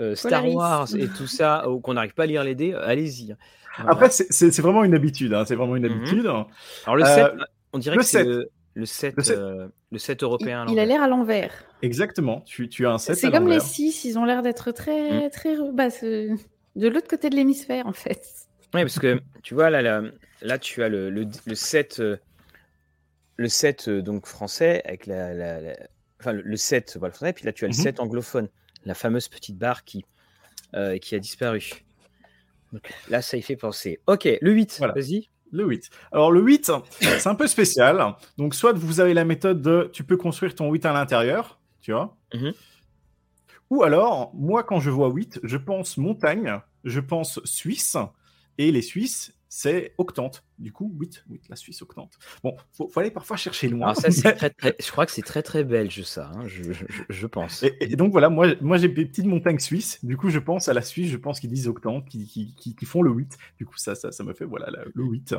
[0.00, 3.36] euh, Star Wars et tout ça, ou qu'on n'arrive pas à lire les dés, allez-y.
[3.78, 5.32] Après, c'est vraiment une habitude.
[5.32, 6.00] Hein, c'est vraiment une mhm.
[6.00, 6.26] habitude.
[6.26, 8.24] Alors le 7, euh, on dirait que c'est
[8.74, 10.66] le, 7, le 7, européen.
[10.68, 11.52] Il, a l'air à l'envers.
[11.82, 12.42] Exactement.
[12.42, 15.30] Tu, tu as un 7 C'est comme les 6, ils ont l'air d'être très, mm.
[15.30, 15.56] très.
[15.72, 15.88] Bah,
[16.76, 18.22] de l'autre côté de l'hémisphère, en fait.
[18.74, 20.02] Oui, parce que tu vois, là, là,
[20.42, 22.02] là tu as le, le, le 7,
[23.36, 25.76] le 7 euh, euh, donc français, avec la, la,
[26.20, 28.04] enfin, le 7 voilà, français, puis là, tu as le 7 mhm.
[28.04, 28.48] anglophone,
[28.84, 30.04] la fameuse petite barre qui,
[30.74, 31.84] euh, qui a disparu.
[32.72, 33.98] Donc, là, ça y fait penser.
[34.06, 34.92] Ok, le 8, voilà.
[34.92, 35.28] vas-y.
[35.52, 35.90] Le 8.
[36.12, 38.14] Alors, le 8, c'est un peu spécial.
[38.38, 41.90] Donc, soit vous avez la méthode de tu peux construire ton 8 à l'intérieur, tu
[41.90, 42.16] vois.
[42.34, 42.52] Mhm.
[43.70, 47.96] Ou alors, moi, quand je vois 8, je pense montagne, je pense Suisse,
[48.58, 50.44] et les Suisses, c'est octante.
[50.58, 52.18] Du coup, 8, 8 la Suisse octante.
[52.44, 53.94] Bon, faut, faut aller parfois chercher loin.
[53.94, 56.72] ça, très, très, je crois que c'est très très belge ça, hein, je,
[57.08, 57.64] je, pense.
[57.80, 60.04] Et, donc voilà, moi, moi j'ai des petites montagnes suisses.
[60.04, 62.86] Du coup, je pense à la Suisse, je pense qu'ils disent octante, qui, qui, qui,
[62.86, 63.38] font le 8.
[63.58, 65.34] Du coup, ça, ça, ça me fait voilà le 8.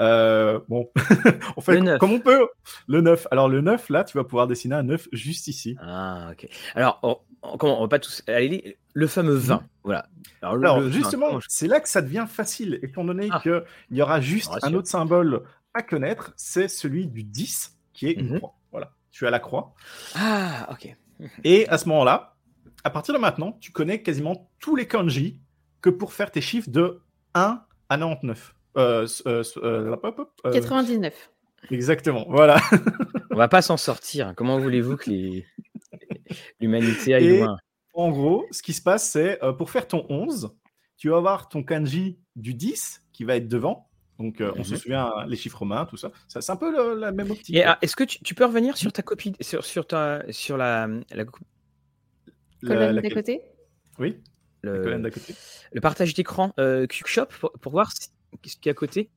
[0.00, 0.90] Euh, bon,
[1.56, 2.48] on fait comme on peut.
[2.88, 3.28] Le 9.
[3.30, 5.76] Alors le 9, là, tu vas pouvoir dessiner un 9 juste ici.
[5.80, 6.48] Ah, ok.
[6.74, 7.18] Alors, on,
[7.58, 9.56] comment, on va pas tous aller le fameux 20.
[9.56, 9.62] Mhm.
[9.84, 10.06] Voilà.
[10.42, 13.40] Alors, justement, c'est là que ça devient facile, étant donné ah.
[13.40, 15.42] qu'il y aura juste un autre symbole
[15.74, 18.38] à connaître, c'est celui du 10, qui est une mhm.
[18.38, 18.54] croix.
[18.70, 19.74] Voilà, tu as la croix.
[20.14, 20.94] Ah, ok.
[21.44, 22.36] Et à ce moment-là,
[22.84, 25.40] à partir de maintenant, tu connais quasiment tous les kanji
[25.80, 27.00] que pour faire tes chiffres de
[27.34, 28.54] 1 à 99.
[28.76, 29.06] Euh,
[30.52, 31.12] 99.
[31.12, 32.60] Euh, Exactement, voilà.
[33.30, 34.32] On va pas s'en sortir.
[34.36, 35.10] Comment voulez-vous que
[36.60, 37.56] l'humanité aille loin
[37.94, 40.54] en gros, ce qui se passe, c'est euh, pour faire ton 11,
[40.96, 43.88] tu vas avoir ton kanji du 10 qui va être devant.
[44.18, 44.78] Donc, euh, on se mhm.
[44.78, 46.10] souvient, hein, les chiffres romains, tout ça.
[46.28, 47.56] c'est un peu la même optique.
[47.64, 51.24] Ah, est-ce que tu, peux revenir sur ta copie, sur, sur, ta, sur la, la...
[52.62, 53.42] colonne d'à côté?
[53.98, 54.20] Oui.
[54.62, 55.34] Le, colonne d'à côté.
[55.72, 57.26] Le partage d'écran euh, Shop
[57.60, 58.08] pour, voir ce
[58.40, 59.10] qu'il y a à côté?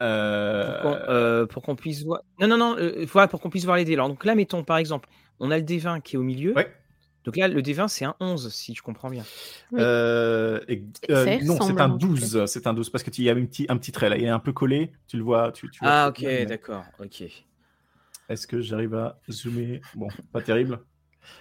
[0.00, 2.22] Euh, pour qu'on puisse voir.
[2.40, 2.76] Non, non, non.
[3.12, 3.94] voilà, pour qu'on puisse voir les dés.
[3.94, 5.08] Alors, donc là, mettons par exemple,
[5.42, 6.54] on a le D20 qui est au milieu.
[6.54, 6.72] Ouais.
[7.24, 9.24] Donc là, le D20, c'est un 11, si je comprends bien.
[9.74, 10.60] Euh,
[11.10, 12.46] euh, non, c'est un 12.
[12.46, 14.16] C'est un 12 parce qu'il y a un petit, un petit trait là.
[14.16, 14.92] Il est un peu collé.
[15.06, 15.52] Tu le vois.
[15.52, 16.84] Tu, ah, ok, d'accord.
[16.98, 17.22] Ok.
[18.28, 19.80] Est-ce que j'arrive à zoomer?
[19.94, 20.80] Bon, pas terrible.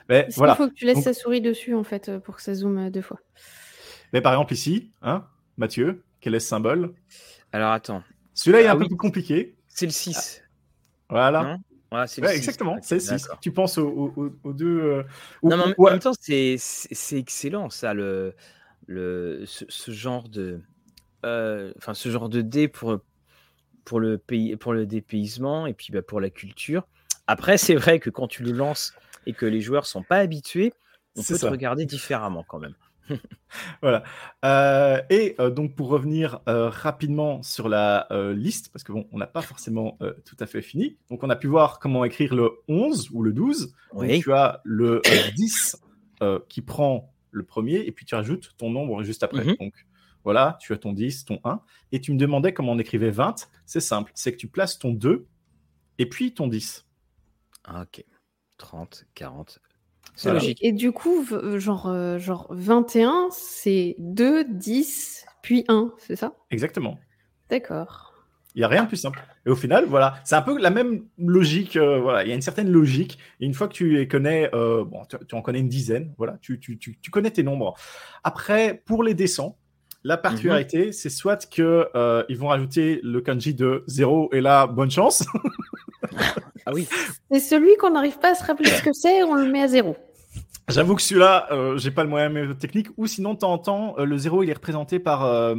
[0.10, 0.54] Mais voilà.
[0.54, 3.02] Il faut que tu laisses sa souris dessus en fait pour que ça zoome deux
[3.02, 3.20] fois.
[4.14, 5.26] Mais par exemple, ici, hein,
[5.58, 6.94] Mathieu, quel est ce symbole?
[7.52, 8.04] Alors attends.
[8.34, 9.56] Celui-là est un ah peu plus compliqué.
[9.68, 10.44] C'est le 6.
[11.10, 11.58] Voilà
[11.92, 13.28] exactement, c'est 6.
[13.42, 14.80] Tu penses aux, deux.
[14.80, 15.04] Euh,
[15.44, 16.58] non, mais en, même temps, c'est
[17.12, 18.34] excellent, ça, le,
[18.88, 20.62] le, ce, genre de.
[21.26, 23.00] Euh, enfin, ce genre de dé pour,
[23.86, 26.88] pour, le, pays, pour le dépaysement et puis bah, pour la culture.
[27.28, 28.94] Après, c'est vrai que quand tu le lances
[29.26, 30.74] et que les joueurs sont pas habitués,
[31.16, 32.76] on peut te regarder différemment quand même.
[33.82, 34.04] voilà.
[34.46, 39.18] Euh, et euh, donc pour revenir euh, rapidement sur la liste, parce que bon, on
[39.18, 40.98] n'a pas forcément tout à fait fini.
[41.10, 43.74] Donc on a pu voir comment écrire le 11 ou le 12.
[44.22, 45.02] tu as le
[45.36, 45.78] 10
[46.50, 49.44] qui prend le premier et puis tu rajoutes ton nombre juste après.
[49.44, 49.56] Mhm.
[49.60, 49.74] Donc
[50.24, 51.62] voilà, tu as ton 10, ton 1.
[51.92, 53.50] Et tu me demandais comment on écrivait 20.
[53.66, 55.26] C'est simple, c'est que tu places ton 2
[55.98, 56.86] et puis ton 10.
[57.64, 58.06] Ah, ok.
[58.58, 59.60] 30, 40,
[60.16, 60.60] c'est logique.
[60.62, 66.34] Et du coup, euh, genre, euh, genre 21, c'est 2, 10, puis 1, c'est ça?
[66.52, 67.00] Exactement.
[67.50, 68.14] D'accord.
[68.54, 69.24] Il n'y a rien de plus simple.
[69.46, 71.78] Et au final, voilà, c'est un peu la même logique.
[71.78, 73.18] Euh, voilà, il y a une certaine logique.
[73.40, 76.60] Et une fois que tu les connais, bon, tu, en connais une dizaine, voilà, tu,
[76.60, 77.76] tu, tu, tu, connais tes nombres.
[78.24, 79.58] Après, pour les descends,
[80.04, 80.92] la particularité, mhm.
[80.92, 81.88] c'est soit que
[82.28, 85.26] ils vont rajouter le kanji de 0 et là, bonne chance.
[86.66, 86.88] Ah oui.
[87.32, 89.68] C'est celui qu'on n'arrive pas à se rappeler ce que c'est, on le met à
[89.68, 89.96] zéro.
[90.70, 92.88] J'avoue que celui-là, euh, j'ai pas le moyen technique.
[92.98, 95.56] Ou sinon, de temps en temps, euh, le zéro, il est représenté par euh,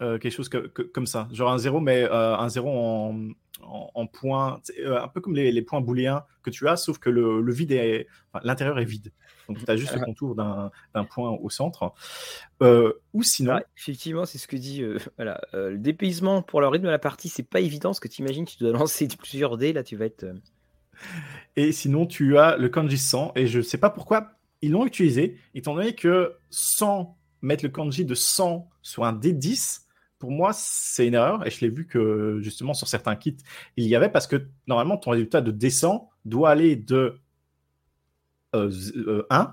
[0.00, 0.48] quelque chose
[0.94, 1.28] comme ça.
[1.32, 3.30] Genre un zéro, mais un zéro en,
[3.62, 7.72] en, point, un peu comme les, points booléens que tu as, sauf que le, vide
[7.72, 8.06] est,
[8.42, 9.12] l'intérieur est vide.
[9.48, 11.92] Donc tu as juste le contour d'un point au centre.
[12.60, 13.60] ou sinon.
[13.76, 14.84] effectivement, c'est ce que dit.
[15.16, 17.92] voilà, le dépaysement pour le rythme de la partie, c'est pas évident.
[17.92, 19.72] Ce que tu imagines, tu dois lancer plusieurs dés.
[19.72, 20.26] Là, tu vas être.
[21.56, 23.32] Et sinon, tu as le kanji 100.
[23.36, 24.32] Et je sais pas pourquoi
[24.62, 29.82] ils l'ont utilisé, étant donné que sans mettre le kanji de 100 sur un D10,
[30.18, 31.46] pour moi, c'est une erreur.
[31.46, 33.36] Et je l'ai vu que justement sur certains kits,
[33.76, 37.20] il y avait parce que normalement, ton résultat de descend doit aller de
[38.52, 38.70] 1 euh,
[39.30, 39.44] euh,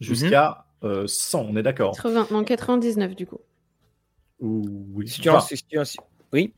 [0.00, 1.44] jusqu'à 100.
[1.44, 1.50] Mhm.
[1.50, 3.40] On est d'accord 80, 99 du coup.
[4.40, 5.12] Oui.
[6.32, 6.54] oui.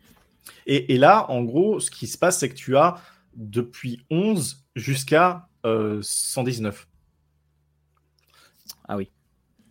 [0.67, 2.97] Et, et, là, en gros, ce qui se passe, c'est que tu as
[3.35, 6.87] depuis 11 jusqu'à 119.
[8.89, 9.11] Ah oui.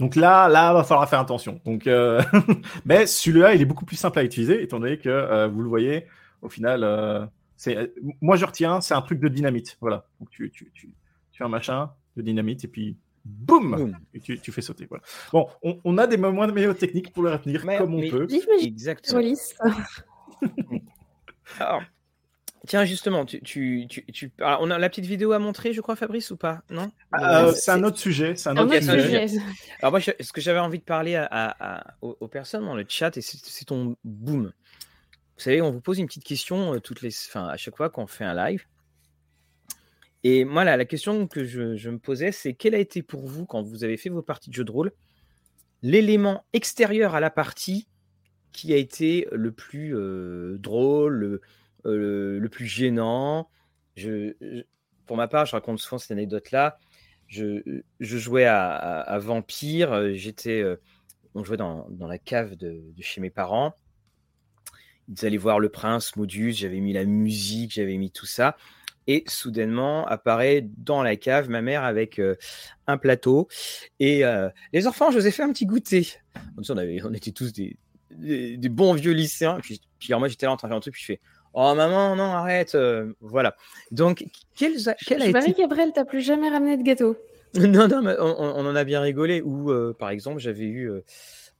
[0.01, 1.61] Donc là, là, va falloir faire attention.
[1.63, 2.23] Donc, euh,
[2.85, 5.69] mais celui-là, il est beaucoup plus simple à utiliser, étant donné que euh, vous le
[5.69, 6.07] voyez,
[6.41, 7.23] au final, euh,
[7.55, 9.77] c'est, moi je retiens, c'est un truc de dynamite.
[9.79, 10.07] Voilà.
[10.19, 10.87] Donc tu, tu, tu,
[11.31, 14.87] tu fais un machin de dynamite et puis boum, et tu, tu, fais sauter.
[14.89, 15.03] Voilà.
[15.31, 18.27] Bon, on, on a des moments de meilleure technique pour le retenir comme on peut.
[18.61, 19.21] Exactement.
[21.59, 21.83] Alors,
[22.67, 26.29] Tiens, justement, tu, tu, tu, on a la petite vidéo à montrer, je crois, Fabrice,
[26.29, 26.61] ou pas?
[26.69, 26.91] Non?
[27.19, 28.35] Euh, C'est un autre sujet.
[28.35, 29.25] C'est un, autre sujet.
[29.81, 33.21] Alors, moi, ce que j'avais envie de parler à, aux, personnes dans le chat, et
[33.21, 34.53] c'est ton boom.
[35.37, 37.89] Vous savez, on vous pose une petite question euh, toutes les, enfin, à chaque fois
[37.89, 38.63] qu'on fait un live.
[40.23, 43.45] Et moi, là, la question que je, me posais, c'est quel a été pour vous,
[43.45, 44.91] quand vous avez fait vos parties de jeu de rôle,
[45.81, 47.87] l'élément extérieur à la partie
[48.51, 51.41] qui a été le plus euh, drôle, le,
[51.85, 53.49] euh, le, plus gênant?
[55.07, 56.77] Pour ma part, je raconte souvent cette anecdote-là.
[57.27, 59.91] Je, jouais à, Vampire.
[59.91, 60.63] Euh, j'étais,
[61.33, 63.73] on jouait dans, dans la cave de, chez mes parents.
[65.07, 66.53] Ils allaient voir le prince, Modus.
[66.53, 68.55] J'avais mis la musique, j'avais mis tout ça.
[69.07, 72.21] Et soudainement apparaît dans la cave ma mère avec
[72.87, 73.47] un plateau.
[73.99, 74.23] Et
[74.73, 76.07] les enfants, je vous ai fait un petit goûter.
[76.69, 77.77] On, avait, on était tous des,
[78.11, 79.59] des, bons vieux lycéens.
[79.61, 80.93] Puis, puis moi, j'étais là en train de faire un truc.
[80.93, 81.19] Puis je fais
[81.53, 82.75] Oh maman, non, arrête.
[82.75, 83.55] Euh, voilà.
[83.91, 84.73] Donc, quel,
[85.05, 85.33] quel a été.
[85.33, 87.17] Marie Gabriel, t'as plus jamais ramené de gâteau.
[87.55, 89.41] non, non, mais on, en a bien rigolé.
[89.41, 90.89] Ou, euh, par exemple, j'avais eu.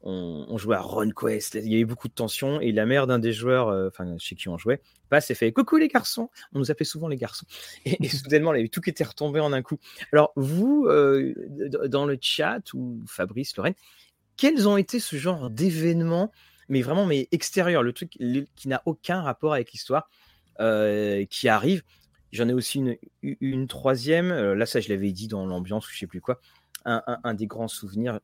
[0.06, 1.56] Euh, on, jouait à RunQuest.
[1.56, 2.60] Il y avait beaucoup de tension.
[2.60, 5.78] Et la mère d'un des joueurs, enfin, chez qui on jouait, passe et fait Coucou
[5.78, 6.30] les garçons.
[6.54, 7.46] On nous appelait souvent les garçons.
[7.86, 9.78] Et, soudainement, il y avait tout qui était retombé en un coup.
[10.12, 10.88] Alors, vous,
[11.88, 13.76] dans le chat, ou Fabrice, Lorraine,
[14.38, 16.32] quels ont été ce genre d'événements
[16.72, 20.10] mais vraiment mais extérieur, le truc qui n'a aucun rapport avec l'histoire
[20.62, 21.84] euh, qui arrive?
[22.32, 24.32] J'en ai aussi une, une troisième.
[24.32, 26.40] Euh, là, ça, je l'avais dit dans l'ambiance ou je sais plus quoi.
[26.86, 28.20] Un, des grands souvenirs,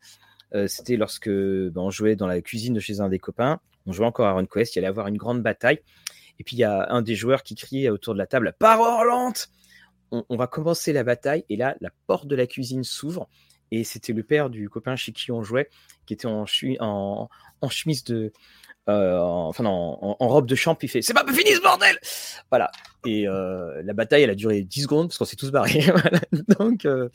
[0.54, 3.60] euh, c'était lorsque ben, on jouait dans la cuisine de chez un des copains.
[3.86, 4.76] On jouait encore à RunQuest.
[4.76, 5.80] Il y allait avoir une grande bataille.
[6.40, 8.80] Et puis il y a un des joueurs qui criait autour de la table Par
[9.06, 9.50] lente
[10.12, 11.44] on, va commencer la bataille.
[11.50, 13.28] Et là, la porte de la cuisine s'ouvre
[13.72, 15.70] et c'était le père du copain chez qui on jouait,
[16.06, 16.48] qui était en
[17.70, 18.32] chemise de.
[18.90, 21.98] Euh, enfin, en, robe de champ, il fait C'est pas fini ce bordel
[22.50, 22.72] Voilà.
[23.06, 25.86] Et euh, la bataille, elle a duré 10 secondes parce qu'on s'est tous barrés.
[26.60, 27.10] Donc, euh,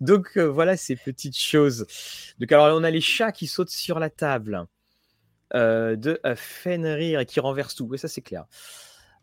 [0.00, 1.86] donc voilà ces petites choses.
[2.38, 4.66] Donc, alors, on a les chats qui sautent sur la table
[5.54, 7.86] de Fenrir et qui renversent tout.
[7.90, 8.44] Oui, ça, c'est clair.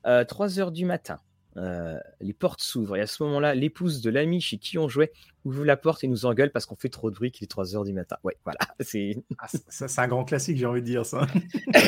[0.04, 1.20] 3 heures du matin.
[1.58, 2.98] Euh, les portes s'ouvrent.
[2.98, 5.14] Et à ce moment-là, l'épouse de l'ami chez qui on jouait
[5.46, 7.76] ouvre la porte et nous engueule parce qu'on fait trop de bruit qu'il est 3
[7.76, 8.18] heures du matin.
[8.24, 8.60] Ouais, voilà.
[8.82, 11.28] C'est ah, c'est un grand classique, j'ai envie de dire ça.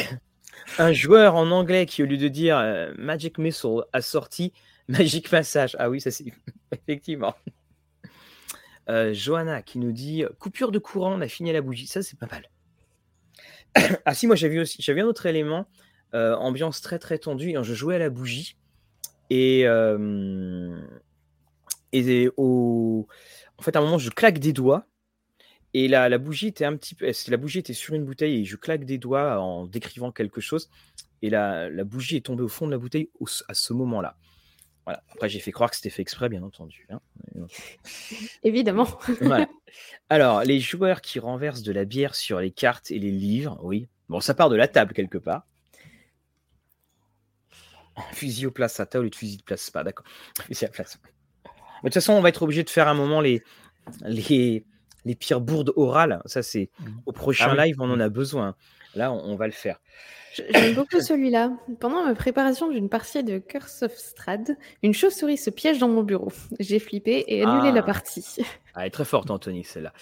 [0.80, 4.54] un joueur en anglais qui, au lieu de dire euh, Magic Missile, a sorti
[4.88, 5.76] Magic Passage.
[5.80, 6.32] Ah oui, ça c'est
[6.72, 7.36] effectivement.
[8.90, 11.88] Euh, Johanna qui nous dit coupure de courant, on a fini la bougie.
[11.88, 12.50] Ça, c'est pas mal.
[14.06, 15.68] ah si, moi j'avais aussi j'avais un autre élément,
[16.14, 17.54] ambiance très très tendue.
[17.62, 18.56] je jouais à la bougie
[19.30, 19.66] et,
[21.92, 23.08] et au,
[23.58, 24.86] en fait, à un moment, je claque des doigts.
[25.74, 27.12] Et la, la bougie était un petit peu.
[27.28, 30.70] La bougie était sur une bouteille et je claque des doigts en décrivant quelque chose.
[31.22, 33.10] Et la, la bougie est tombée au fond de la bouteille
[33.48, 34.18] à ce moment-là.
[34.86, 35.04] Voilà.
[35.14, 36.88] Après, j'ai fait croire que c'était fait exprès, bien entendu.
[36.90, 37.02] Hein.
[38.44, 38.88] Évidemment.
[39.20, 39.50] voilà.
[40.10, 43.90] Alors, les joueurs qui renversent de la bière sur les cartes et les livres, oui.
[44.08, 45.46] Bon, ça part de la table quelque part.
[48.14, 50.06] Fusil au placenta au lieu de fusil de place pas, d'accord.
[50.48, 51.00] Fusil à place.
[51.44, 51.50] de
[51.82, 53.44] toute façon, on va être obligé de faire un moment les,
[54.06, 54.66] les,
[55.06, 56.22] les pires bourdes orales.
[56.26, 56.86] Ça, c'est mmh.
[57.06, 58.56] au prochain ah live, on en a besoin.
[58.96, 59.80] Là, on, va le faire.
[60.34, 61.52] J'aime beaucoup celui-là.
[61.80, 66.04] Pendant ma préparation d'une partie de Curse of Strad, une chauve-souris se piège dans mon
[66.04, 66.32] bureau.
[66.60, 67.84] J'ai flippé et annulé la ah.
[67.84, 68.26] partie.
[68.74, 69.94] Ah, elle est très forte, Anthony, celle-là.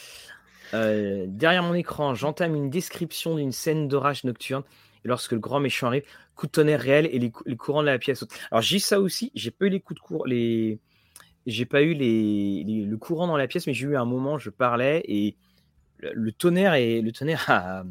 [0.74, 4.64] Euh, derrière mon écran, j'entame une description d'une scène d'orage nocturne.
[5.04, 6.04] Et lorsque le grand méchant arrive,
[6.36, 8.26] coup de tonnerre réel et les, courants de la pièce.
[8.52, 10.80] Alors j'ai ça aussi, j'ai pas eu les coups de cour, les,
[11.46, 14.50] j'ai pas eu les, le courant dans la pièce, mais j'ai eu un moment, je
[14.50, 15.36] parlais et
[16.00, 17.84] le, tonnerre et le tonnerre a,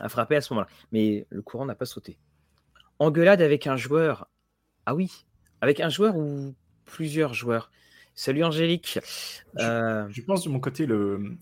[0.00, 2.18] a frappé à ce moment-là, mais le courant n'a pas sauté.
[2.98, 4.28] Engueulade avec un joueur.
[4.86, 5.24] Ah oui,
[5.60, 7.70] avec un joueur ou plusieurs joueurs.
[8.16, 9.00] Salut Angélique.
[9.58, 11.36] Euh, je, pense de mon côté, le,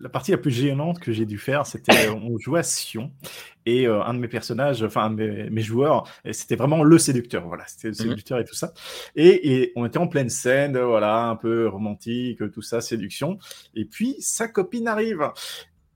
[0.00, 3.12] la partie la plus gênante que j'ai dû faire, c'était euh, on jouait à Sion
[3.64, 7.46] et euh, un de mes personnages, enfin mes, joueurs, c'était vraiment le séducteur.
[7.46, 8.10] Voilà, c'était le mhm.
[8.10, 8.72] séducteur et tout ça.
[9.14, 13.38] Et, on était en pleine scène, voilà, un peu romantique, tout ça, séduction.
[13.76, 15.30] Et puis sa copine arrive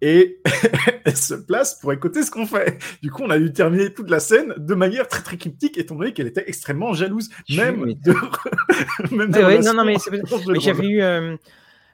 [0.05, 0.39] et
[1.07, 2.79] elle se place pour écouter ce qu'on fait.
[3.03, 5.95] Du coup, on a dû terminer toute la scène de manière très très cryptique, étant
[5.95, 8.13] donné qu'elle était extrêmement jalouse, même de.
[9.17, 9.97] même de non, non, mais,
[10.49, 11.01] mais j'avais eu.
[11.01, 11.37] Euh,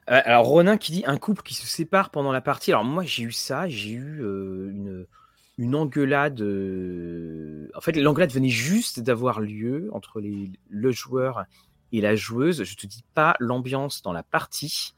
[0.09, 2.73] euh, alors, Ronin qui dit un couple qui se sépare pendant la partie.
[2.73, 5.05] Alors, moi, j'ai eu ça, j'ai eu euh, une,
[5.57, 6.41] une engueulade.
[6.41, 11.45] En fait, l'engueulade venait juste d'avoir lieu entre les, le joueur
[11.93, 12.65] et la joueuse.
[12.65, 14.95] Je te dis pas l'ambiance dans la partie.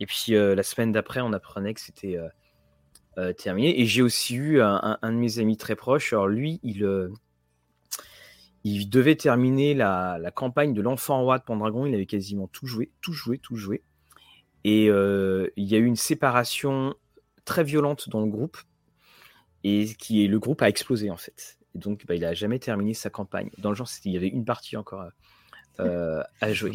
[0.00, 2.18] Et puis la semaine d'après, on apprenait que c'était
[3.18, 3.80] euh, terminé.
[3.80, 6.12] Et j'ai aussi eu un, de mes amis très proches.
[6.12, 7.08] Alors lui, il, euh,
[8.62, 11.84] il devait terminer la, campagne de l'enfant roi de Pendragon.
[11.84, 13.82] Il avait quasiment tout joué, tout joué, tout joué.
[14.62, 16.94] Et euh, il y a eu une séparation
[17.44, 18.58] très violente dans le groupe.
[19.64, 21.58] Et qui est le groupe a explosé en fait.
[21.74, 23.50] Et donc bah, il a jamais terminé sa campagne.
[23.58, 25.08] Dans le genre, il y avait une partie encore
[25.78, 26.72] à jouer.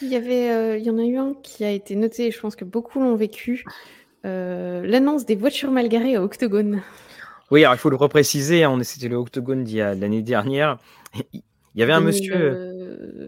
[0.00, 2.30] Il y avait, il y en a eu un qui a été noté.
[2.30, 3.64] Je pense que beaucoup l'ont vécu.
[4.24, 6.82] Euh, l'annonce des voitures mal garées à Octogone.
[7.50, 10.78] Oui, alors il faut le repréciser, hein, c'était le Octogone d'il y a l'année dernière.
[11.74, 12.74] Il y avait un monsieur.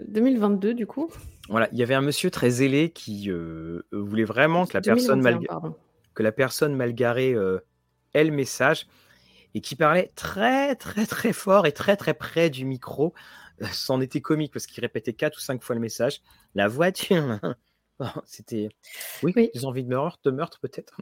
[0.09, 1.09] 2022, du coup.
[1.49, 5.21] Voilà, il y avait un monsieur très zélé qui euh, voulait vraiment que la, personne
[5.21, 5.39] mal...
[6.15, 7.61] que la personne mal garée euh,
[8.13, 8.89] ait le message
[9.55, 13.15] et qui parlait très, très, très fort et très, très près du micro.
[13.73, 16.23] C'en était comique parce qu'il répétait quatre ou cinq fois le message.
[16.55, 17.41] La voiture
[18.27, 18.69] C'était.
[19.23, 21.01] Oui, des envies de meurtre, de meurtre peut-être.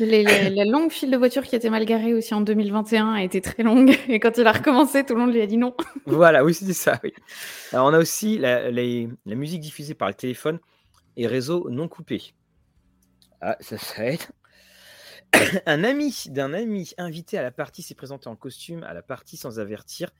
[0.00, 3.62] la longue file de voitures qui était mal garée aussi en 2021 a été très
[3.62, 3.96] longue.
[4.08, 5.74] Et quand il a recommencé, tout le monde lui a dit non.
[6.06, 7.00] voilà, oui, c'était ça.
[7.04, 7.12] Oui.
[7.72, 10.58] Alors, on a aussi la, la, musique diffusée par le téléphone
[11.16, 12.34] et réseau non coupé.
[13.40, 14.22] Ah, ça, ça aide.
[15.66, 19.36] Un ami d'un ami invité à la partie s'est présenté en costume à la partie
[19.36, 20.10] sans avertir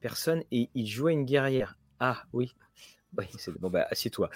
[0.00, 1.76] personne et il jouait une guerrière.
[2.00, 2.54] Ah oui,
[3.12, 4.30] bon, bah, assieds-toi.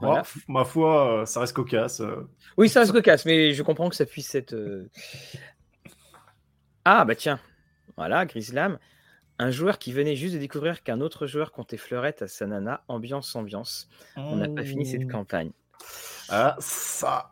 [0.48, 2.00] ma foi, euh, ça reste cocasse.
[2.00, 2.28] Euh.
[2.56, 4.54] Oui, ça reste cocasse, mais je comprends que ça puisse être.
[4.54, 4.90] Euh,
[6.84, 7.40] ah, bah tiens,
[7.96, 8.78] voilà, Grislam.
[9.38, 12.84] Un joueur qui venait juste de découvrir qu'un autre joueur comptait fleurette à sa nana,
[12.86, 13.88] ambiance, ambiance.
[14.16, 15.10] On n'a pas fini cette mmh.
[15.10, 15.50] campagne.
[16.28, 17.30] Ah, ça.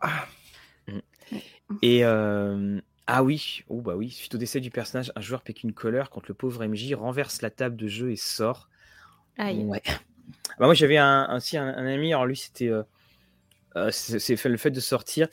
[1.83, 2.05] Et.
[3.13, 6.11] Ah oui, oh bah oui, suite au décès du personnage, un joueur pique une colère
[6.11, 8.69] quand le pauvre MJ renverse la table de jeu et sort.
[9.37, 9.65] Aïe.
[9.65, 9.83] Ouais.
[10.61, 12.13] Bah, moi, j'avais un, aussi un, ami.
[12.13, 12.85] Alors, lui, c'était euh,
[13.75, 15.27] euh, c'est le fait de sortir.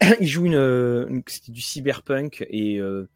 [0.20, 3.08] il joue une, c'était du cyberpunk et euh,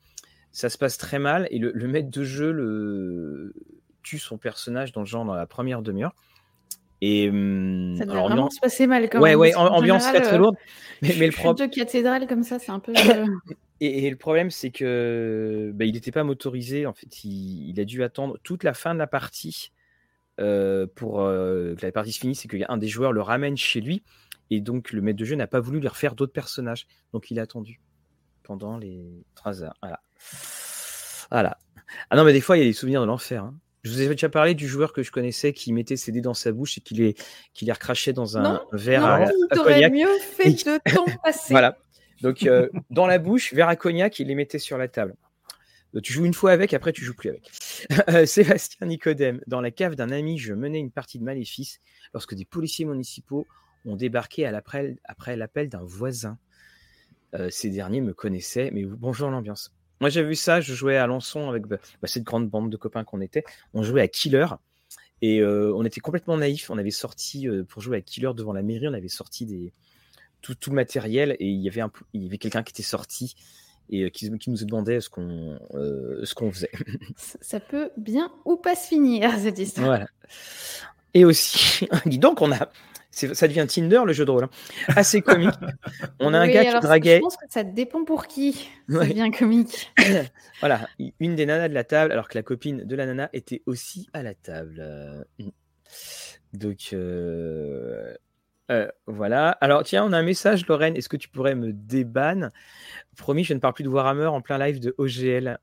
[0.50, 1.46] ça se passe très mal.
[1.53, 3.55] Et le, maître de jeu le,
[4.03, 6.16] tue son personnage dans le genre dans la première demi-heure.
[7.05, 9.40] Et hum, ça devait vraiment se passer mal quand ouais, même.
[9.40, 10.55] Ouais, ambiance très très lourde.
[11.03, 11.68] Mais, mais le problème.
[11.68, 12.92] de cathédrale comme ça, c'est un peu.
[13.80, 16.86] et, le problème, c'est que bah, il n'était pas motorisé.
[16.86, 19.72] En fait, il, il, a dû attendre toute la fin de la partie
[20.40, 23.80] euh, pour euh, que la partie se finisse, c'est qu'un des joueurs le ramène chez
[23.80, 24.05] lui.
[24.50, 26.86] Et donc, le maître de jeu n'a pas voulu lui refaire d'autres personnages.
[27.12, 27.80] Donc, il a attendu
[28.44, 29.74] pendant les 3 heures.
[29.82, 30.00] Voilà.
[31.32, 31.59] Voilà.
[32.11, 33.42] Ah non, mais des fois, il y a des souvenirs de l'enfer.
[33.42, 33.55] Hein.
[33.82, 36.34] Je vous ai déjà parlé du joueur que je connaissais qui mettait ses dés dans
[36.34, 37.14] sa bouche et qui les,
[37.52, 39.92] qui les recrachait dans un verre à, cognac.
[39.92, 41.52] mieux fait de temps passer.
[41.52, 41.76] voilà.
[42.20, 45.16] Donc, euh, dans la bouche, verre à cognac, il les mettait sur la table.
[45.94, 47.50] Euh, tu joues une fois avec, après tu joues plus avec.
[48.08, 51.80] Euh, Sébastien Nicodème, dans la cave d'un ami, je menais une partie de maléfice
[52.14, 53.48] lorsque des policiers municipaux
[53.84, 54.56] ont débarqué à
[55.04, 56.38] après l'appel d'un voisin.
[57.34, 59.74] Euh, ces derniers me connaissaient, mais bonjour l'ambiance.
[60.03, 62.76] Moi j'ai vu ça, je jouais à Lançon avec bah, bah, cette grande bande de
[62.76, 63.44] copains qu'on était.
[63.72, 64.46] On jouait à Killer
[65.22, 66.68] et on était complètement naïfs.
[66.68, 69.72] On avait sorti pour jouer à Killer devant la mairie, on avait sorti des,
[70.42, 72.82] tout, tout le matériel et il y avait, un, il y avait quelqu'un qui était
[72.82, 73.34] sorti
[73.88, 76.70] et euh, qui, nous demandait ce qu'on euh, ce qu'on faisait.
[77.16, 79.86] Ça peut bien ou pas se finir cette histoire.
[79.86, 80.07] Voilà.
[81.14, 82.70] Et aussi, dis donc, on a
[83.12, 84.44] ça devient Tinder le jeu de rôle.
[84.44, 84.50] Hein.
[84.96, 85.54] Assez comique.
[86.20, 87.16] On a un gars qui draguait.
[87.16, 88.68] Je pense que ça dépend pour qui.
[88.88, 89.92] Ça devient comique.
[90.60, 90.88] voilà,
[91.20, 94.08] une des nanas de la table, alors que la copine de la nana était aussi
[94.12, 95.26] à la table.
[95.38, 95.48] Mm.
[96.54, 98.14] Donc euh,
[98.70, 99.50] euh, voilà.
[99.60, 100.96] Alors tiens, on a un message, Lorraine.
[100.96, 102.48] Est-ce que tu pourrais me débanner?
[103.16, 105.58] Promis, je ne parle plus de Warhammer en plein live de OGL.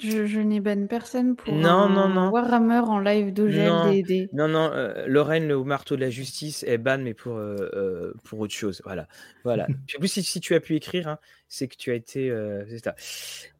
[0.00, 2.30] Je, n'ai banne personne pour non, non, non.
[2.30, 3.92] Warhammer en live d'OGL non,
[4.32, 8.12] Non, non, euh, Lorraine, le marteau de la justice, est ban, mais pour, euh, euh,
[8.24, 8.82] pour autre chose.
[8.84, 9.06] Voilà.
[9.44, 9.68] voilà.
[9.96, 12.28] en plus, si, tu as pu écrire, hein, c'est que tu as été.
[12.28, 12.98] Bah,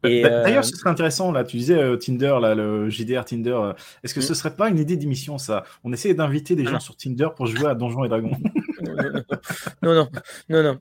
[0.03, 3.71] bah, d'ailleurs, ce serait intéressant, là, tu disais Tinder, là, le JDR Tinder.
[4.03, 4.35] Est-ce que ce mm.
[4.35, 5.63] serait pas une idée d'émission, ça?
[5.85, 8.37] On essaie d'inviter des gens sur Tinder pour jouer à Donjons et Dragons.
[9.81, 10.09] non, non,
[10.49, 10.79] non, non.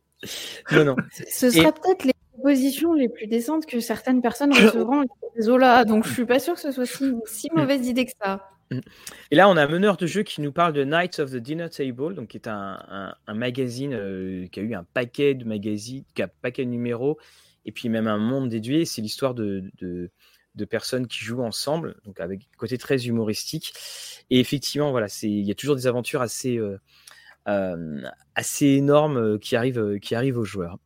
[0.73, 0.97] Non, non.
[1.31, 2.13] Ce serait peut-être les
[2.43, 5.05] positions les plus décentes que certaines personnes recevront
[5.47, 5.85] eaux-là.
[5.85, 7.57] Donc, je suis pas sûr que ce soit si, mm.
[7.57, 8.49] mauvaise idée que ça.
[8.71, 8.81] Mm.
[9.31, 11.37] Et là, on a un meneur de jeu qui nous parle de Knights of the
[11.37, 16.05] Dinner Table, donc qui est un, magazine euh, qui a eu un paquet de magazines,
[16.15, 17.19] qui a un paquet de numéros,
[17.65, 18.87] et puis même un monde déduit.
[18.87, 20.11] C'est l'histoire de, de,
[20.65, 23.73] personnes qui jouent ensemble, donc avec un côté très humoristique.
[24.29, 26.81] Et effectivement, voilà, il y a toujours des aventures assez, euh,
[27.47, 28.03] euh,
[28.35, 30.79] assez énormes qui arrivent, qui arrivent aux joueurs.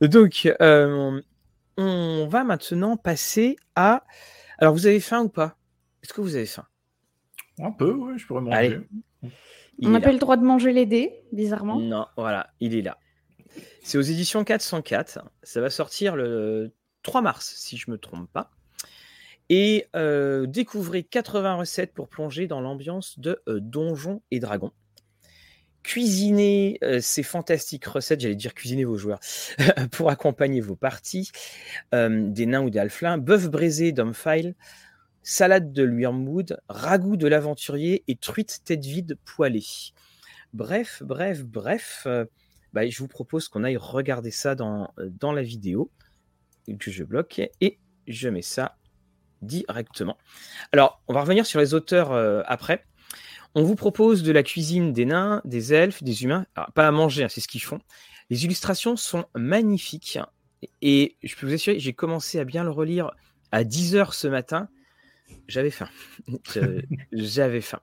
[0.00, 1.20] Donc, euh,
[1.76, 4.04] on va maintenant passer à.
[4.58, 5.56] Alors, vous avez faim ou pas?
[6.02, 6.66] Est-ce que vous avez faim?
[7.58, 8.80] Un peu, oui, je pourrais manger.
[9.82, 11.78] on n'a pas le droit de manger les dés, bizarrement.
[11.78, 12.98] Non, voilà, il est là.
[13.82, 15.20] C'est aux éditions 404.
[15.42, 16.72] Ça va sortir le
[17.02, 18.50] 3 mars, si je ne me trompe pas.
[19.50, 24.72] Et euh, découvrez 80 recettes pour plonger dans l'ambiance de euh, Donjons et Dragons
[25.84, 29.20] cuisiner euh, ces fantastiques recettes, j'allais dire cuisiner vos joueurs,
[29.92, 31.30] pour accompagner vos parties,
[31.94, 34.56] euh, des nains ou des halflins, bœuf braisé d'homefile,
[35.22, 39.64] salade de l'Uirmood, ragoût de l'aventurier et truite tête vide poêlée.
[40.54, 42.24] Bref, bref, bref, euh,
[42.72, 45.90] bah, je vous propose qu'on aille regarder ça dans, dans la vidéo
[46.78, 47.78] que je bloque et
[48.08, 48.76] je mets ça
[49.42, 50.16] directement.
[50.72, 52.12] Alors, on va revenir sur les auteurs
[52.46, 52.86] après.
[53.54, 56.46] On vous propose de la cuisine des nains, des elfes, des humains.
[56.74, 57.80] pas à manger, hein, c'est ce qu'ils font.
[58.30, 60.18] Les illustrations sont magnifiques.
[60.82, 63.12] Et je peux vous assurer, j'ai commencé à bien le relire
[63.52, 64.68] à 10h ce matin.
[65.46, 65.88] J'avais faim.
[67.12, 67.80] J'avais faim.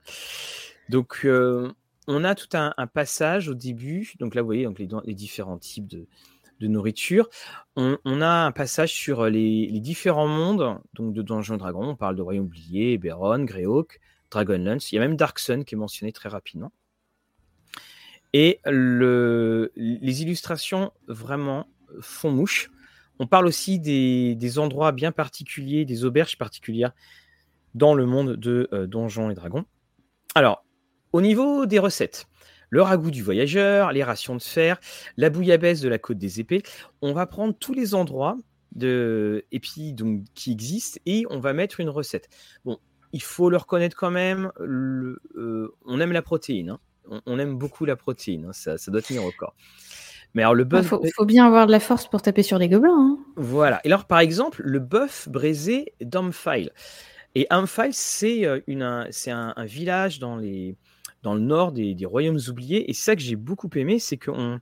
[0.90, 1.72] Donc, euh,
[2.08, 4.14] on a tout un, passage au début.
[4.20, 4.68] Donc là, vous voyez
[5.06, 6.08] les, différents types de,
[6.60, 7.30] nourriture.
[7.76, 11.88] On, a un passage sur les, différents mondes donc de Donjons Dragons.
[11.88, 14.00] On parle de Royaume oublié, Eberron, Greyhawk,
[14.32, 14.92] Dragonlance.
[14.92, 16.72] Il y a même Dark Sun qui est mentionné très rapidement.
[18.34, 21.68] Et le, les illustrations vraiment
[22.00, 22.72] font mouche.
[23.20, 26.94] On parle aussi des, endroits bien particuliers, des auberges particulières
[27.76, 29.66] dans le monde de euh, Donjons et Dragons.
[30.34, 30.66] Alors,
[31.14, 32.28] au niveau des recettes,
[32.70, 34.80] le ragoût du voyageur, les rations de fer,
[35.18, 36.64] la bouillabaisse de la côte des épées,
[37.02, 38.38] on va prendre tous les endroits
[38.72, 42.30] de, et puis, donc, qui existent et on va mettre une recette.
[42.64, 42.80] Bon,
[43.14, 46.72] il faut le reconnaître quand même, euh, on aime la protéine.
[46.72, 46.80] Hein.
[47.26, 48.46] On, aime beaucoup la protéine.
[48.46, 48.54] Hein.
[48.54, 49.56] Ça, doit tenir au corps.
[50.34, 50.94] Mais alors le bœuf.
[51.04, 52.96] Il faut, bien avoir de la force pour taper sur les gobelins.
[52.96, 53.20] Hein.
[53.36, 53.82] Voilà.
[53.84, 56.72] Et alors, par exemple, le bœuf braisé d'Amphile.
[57.36, 60.78] Et Amphile, c'est euh, un, un, village dans, les,
[61.24, 62.90] dans le nord des, royaumes oubliés.
[62.90, 64.60] Et ça que j'ai beaucoup aimé, c'est qu'on.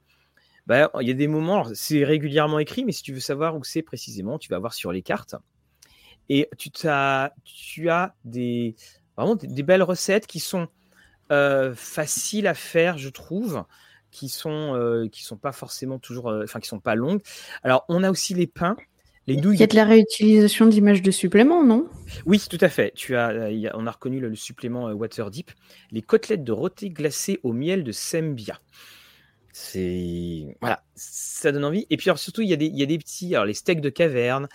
[0.66, 3.64] Bah, il y a des moments, c'est régulièrement écrit, mais si tu veux savoir où
[3.64, 5.36] c'est précisément, tu vas voir sur les cartes.
[6.30, 8.76] Et tu, as, tu as des,
[9.18, 10.68] vraiment des, belles recettes qui sont
[11.32, 13.64] euh, faciles à faire, je trouve,
[14.12, 17.22] qui sont, euh, qui sont pas forcément toujours, euh, enfin, qui sont pas longues.
[17.64, 18.78] Alors, on a aussi les pains.
[19.28, 19.58] Les douilles.
[19.58, 21.88] Il y a de la réutilisation d'images de suppléments, non?
[22.26, 22.92] Oui, tout à fait.
[22.96, 25.52] Tu as, on a reconnu le, supplément Water Deep.
[25.92, 28.60] Les côtelettes de rôti glacées au miel de Sembia.
[29.52, 31.86] C'est voilà, ça donne envie.
[31.90, 33.90] Et puis surtout, il y, a des, y a des petits, alors les steaks de
[33.90, 34.48] caverne,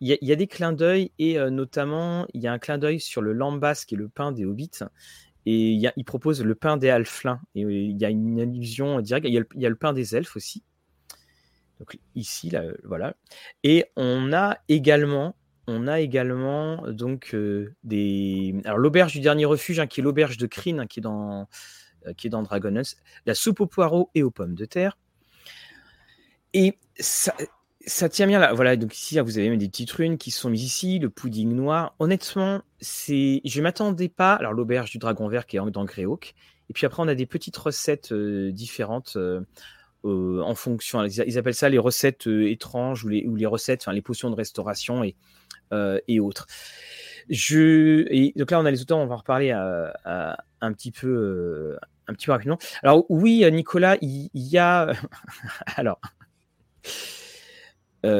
[0.00, 3.00] il y a, des clins d'œil et euh, notamment il y a un clin d'œil
[3.00, 4.70] sur le lambas qui est le pain des hobbits.
[5.46, 7.40] Et il, y a, propose le pain des halflins.
[7.54, 9.26] Et euh, il y a une allusion directe.
[9.28, 10.62] Il y a le, y a le pain des elfes aussi.
[11.78, 13.14] Donc ici, là, voilà.
[13.62, 15.36] Et on a également,
[15.66, 18.54] on a également donc euh, des.
[18.64, 21.42] Alors l'auberge du dernier refuge, hein, qui est l'auberge de Kryn, hein, qui est dans
[21.42, 21.44] euh,
[22.14, 22.96] qui est dans Dragonlance,
[23.26, 24.96] la soupe aux poireaux et aux pommes de terre.
[26.52, 27.34] Et ça,
[27.86, 28.52] ça tient bien là.
[28.52, 31.94] Voilà, donc ici, vous avez des petites runes qui sont mises ici, le pudding noir.
[31.98, 34.34] Honnêtement, c'est, je m'attendais pas.
[34.34, 36.34] Alors, l'auberge du dragon vert qui est dans Greyhawk.
[36.68, 39.16] Et puis après, on a des petites recettes euh, différentes.
[39.16, 39.40] Euh,
[40.04, 41.04] en fonction.
[41.04, 46.20] Ils appellent ça les recettes étranges ou les, recettes, enfin les potions de restauration et,
[46.20, 46.46] autres.
[47.28, 51.76] Je, donc là, on a les auteurs, on va en reparler un petit peu,
[52.08, 52.58] un petit peu rapidement.
[52.82, 54.92] Alors oui, Nicolas, il, y a,
[55.76, 56.00] alors,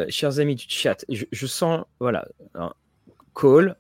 [0.08, 2.26] chers amis du chat, je, sens, voilà,
[3.32, 3.76] Cole,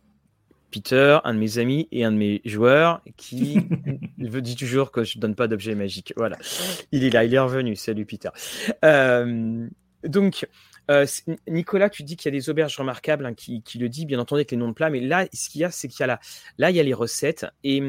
[0.70, 3.58] Peter, un de mes amis et un de mes joueurs, qui
[4.18, 6.12] me dit toujours que je ne donne pas d'objet magique.
[6.16, 6.36] Voilà,
[6.92, 7.74] il est là, il est revenu.
[7.74, 8.30] Salut Peter.
[10.04, 10.46] donc,
[10.90, 11.06] euh,
[11.48, 14.40] Nicolas, tu dis qu'il y a des auberges remarquables hein, qui, le dit, bien entendu,
[14.40, 16.06] avec les noms de plats, mais là, ce qu'il y a, c'est qu'il y a
[16.06, 16.20] là,
[16.58, 17.46] là, il y a les recettes.
[17.64, 17.82] Et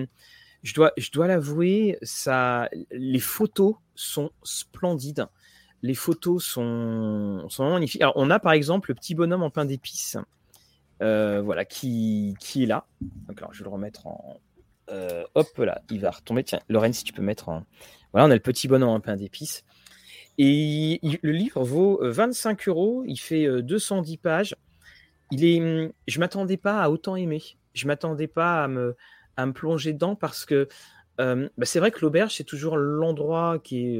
[0.64, 5.28] je dois, je dois l'avouer, ça, les photos sont splendides.
[5.84, 8.01] Les photos sont, sont magnifiques.
[8.01, 10.18] Alors, on a par exemple le petit bonhomme en pain d'épices,
[11.03, 12.88] euh, voilà, qui, qui est là.
[13.28, 14.39] Donc, alors, je vais le remettre en.
[14.89, 16.43] Euh, hop là, il va retomber.
[16.43, 17.64] Tiens, Lorraine, si tu peux mettre en.
[18.12, 19.64] Voilà, on a le petit bonhomme en pain d'épices.
[20.38, 24.55] Et le livre vaut 25 euh, euros, il fait 210 euh, pages.
[25.32, 27.41] Il est, hum, je m'attendais pas à autant aimer.
[27.74, 28.95] Je m'attendais pas à me,
[29.38, 30.67] à me plonger dedans parce que
[31.19, 33.99] euh, bah, c'est vrai que l'auberge, c'est toujours l'endroit qui est.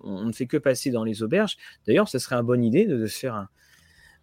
[0.00, 1.56] on ne fait que passer dans les auberges.
[1.86, 3.48] D'ailleurs, ce serait une bonne idée de, faire un,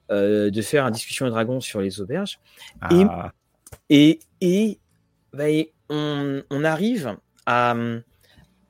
[0.10, 2.40] de faire un discussion de dragon sur les auberges.
[2.82, 3.32] Ah.
[3.90, 4.80] Et, et,
[5.32, 5.46] bah,
[5.90, 7.76] on, on, arrive à,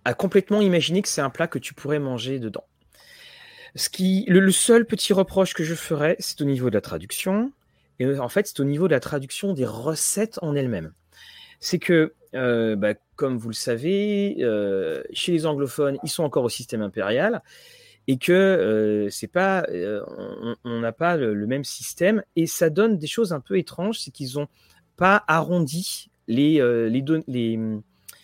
[0.06, 2.66] à complètement imaginer que c'est un plat que tu pourrais manger dedans.
[3.76, 7.52] Ce qui, le, seul petit reproche que je ferais, c'est au niveau de la traduction.
[8.00, 10.94] Et en fait, c'est au niveau de la traduction des recettes en elles-mêmes.
[11.64, 16.44] C'est que, euh, bah, comme vous le savez, euh, chez les anglophones, ils sont encore
[16.44, 17.42] au système impérial
[18.10, 19.66] et que euh, c'est pas,
[20.66, 24.12] on n'a pas le, même système et ça donne des choses un peu étranges, c'est
[24.12, 24.50] qu'ils n'ont
[24.98, 26.56] pas arrondi les,
[26.90, 27.60] les, les,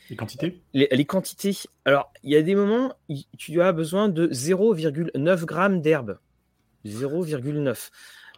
[0.10, 0.62] les quantités?
[0.74, 1.56] les, quantités.
[1.86, 2.94] Alors, il y a des moments,
[3.38, 6.18] tu as besoin de 0,9 grammes d'herbe.
[6.86, 7.90] 0,9.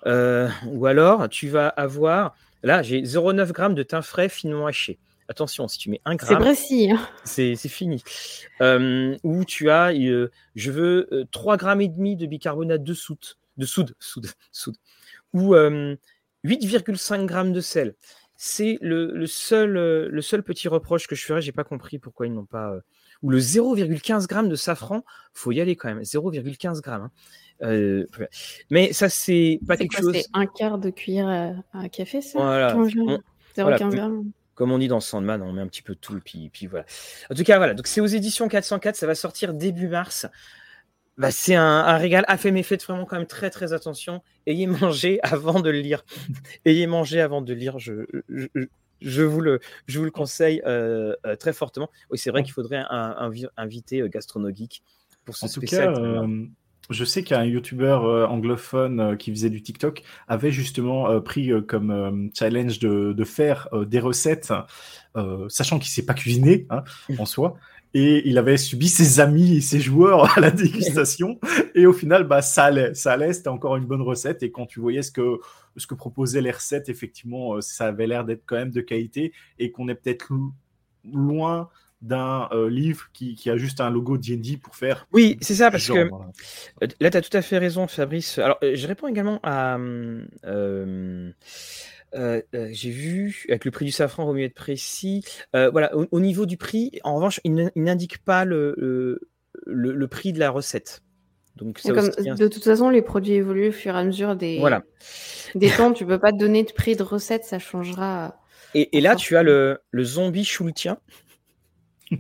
[0.06, 2.36] Euh, ou alors, tu vas avoir.
[2.64, 5.00] Là, j'ai 0,9 grammes de thym frais finement haché.
[5.28, 6.40] Attention, si tu mets 1 gramme.
[6.40, 6.92] C'est précis.
[6.92, 7.00] Hein.
[7.24, 8.04] C'est fini.
[8.62, 9.94] Euh, ou tu as.
[9.94, 13.20] Euh, je veux 3 grammes et demi de bicarbonate de soude.
[13.58, 13.96] De soude.
[14.00, 14.76] soude, soude.
[15.34, 15.56] Ou
[16.44, 17.96] 8,5 grammes de sel
[18.44, 21.44] c'est le, seul, euh, le seul petit reproche que je ferais.
[21.44, 22.76] J'ai pas compris pourquoi ils n'ont pas.
[23.24, 25.04] Ou le 0,15 g de safran,
[25.34, 26.02] faut y aller quand même.
[26.02, 26.92] 0,15 g.
[26.92, 27.12] Hein.
[27.64, 28.08] Euh,
[28.70, 30.14] mais ça, c'est pas quelque chose.
[30.14, 32.40] C'est un quart de cuillère à, café, ça?
[32.40, 32.76] Voilà.
[32.76, 36.86] 0,15 Comme on dit dans Sandman, on met un petit peu tout, puis, puis voilà.
[37.30, 37.74] En tout cas, voilà.
[37.74, 38.96] Donc, c'est aux éditions 404.
[38.96, 40.28] Ça va sortir début mars.
[41.18, 44.24] Bah, c'est un, régal à fait, mais faites vraiment quand même très très attention.
[44.48, 46.04] Ayez mangé avant de le lire.
[46.66, 47.78] Ayez mangé avant de lire.
[47.78, 48.48] Je, je,
[49.02, 51.90] vous, le, je vous le conseille euh, euh, très fortement.
[52.10, 54.84] Oui, c'est vrai qu'il faudrait un, inviter euh, Gastronogeek
[55.26, 55.94] pour ce en spécial.
[55.94, 56.28] Tout cas,
[56.90, 63.14] je sais qu'un youtubeur anglophone qui faisait du TikTok avait justement pris comme challenge de,
[63.14, 64.52] de faire des recettes,
[65.48, 66.84] sachant qu'il ne sait pas cuisiner hein,
[67.18, 67.56] en soi,
[67.94, 71.40] et il avait subi ses amis et ses joueurs à la dégustation.
[71.76, 73.34] Et au final bah ça allait ça allait.
[73.34, 74.44] C'était encore une bonne recette.
[74.44, 75.40] Et quand tu voyais ce que
[75.78, 79.34] ce que proposaient les recettes effectivement euh, ça avait l'air d'être quand même de qualité.
[79.60, 80.32] Et qu'on est peut-être
[81.06, 81.70] loin
[82.02, 85.70] d'un euh, livre qui, qui, a juste un logo D&D pour faire oui c'est ça
[85.70, 88.40] parce que euh, là tu as tout à fait raison Fabrice.
[88.40, 91.32] Alors je réponds également à euh,
[92.16, 92.42] euh,
[92.72, 95.24] j'ai vu avec le prix du safran, au mieux être précis.
[95.56, 99.20] Euh, voilà, au, niveau du prix, en revanche, il n'indique pas le,
[99.66, 101.02] le, prix de la recette.
[101.56, 104.84] Donc, De toute façon, les produits évoluent au fur et à mesure des, voilà.
[105.56, 105.94] des temps.
[105.94, 108.38] Tu peux pas te donner de prix de recette, ça changera.
[108.74, 110.98] Et, là, tu as le, le zombie schultien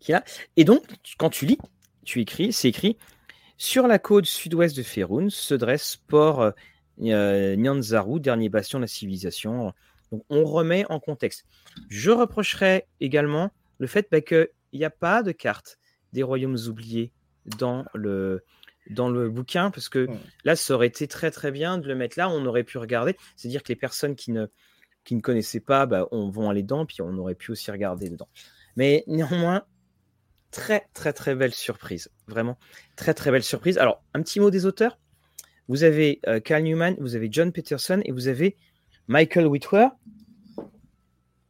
[0.00, 0.22] qui a.
[0.56, 0.82] Et donc,
[1.18, 1.58] quand tu lis,
[2.04, 2.98] tu écris, c'est écrit
[3.56, 6.52] sur la côte sud-ouest de Féroun se dresse port
[6.98, 9.72] Nyanzaru, dernier bastion de la civilisation.
[10.12, 11.44] Donc, on remet en contexte.
[11.88, 15.78] Je reprocherais également le fait bah, qu'il n'y a pas de carte
[16.12, 17.12] des royaumes oubliés
[17.58, 18.44] dans le,
[18.90, 20.08] dans le bouquin, parce que
[20.44, 23.16] là, ça aurait été très très bien de le mettre là, on aurait pu regarder.
[23.36, 24.46] C'est-à-dire que les personnes qui ne,
[25.04, 28.08] qui ne connaissaient pas bah, on, vont aller dedans, puis on aurait pu aussi regarder
[28.08, 28.28] dedans.
[28.76, 29.64] Mais néanmoins,
[30.50, 32.10] très très très belle surprise.
[32.28, 32.58] Vraiment,
[32.96, 33.78] très très belle surprise.
[33.78, 34.98] Alors, un petit mot des auteurs?
[35.68, 38.56] Vous avez euh, Carl Newman, vous avez John Peterson et vous avez
[39.08, 39.88] Michael Whitwer.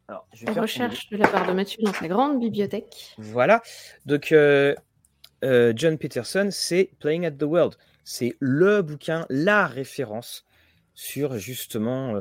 [0.06, 3.14] Alors, je recherche de la part de Mathieu dans sa grande bibliothèque.
[3.18, 3.62] Voilà.
[4.06, 4.74] Donc, euh,
[5.44, 7.74] euh, John Peterson, c'est Playing at the World.
[8.04, 10.44] C'est le bouquin, la référence
[10.94, 12.20] sur justement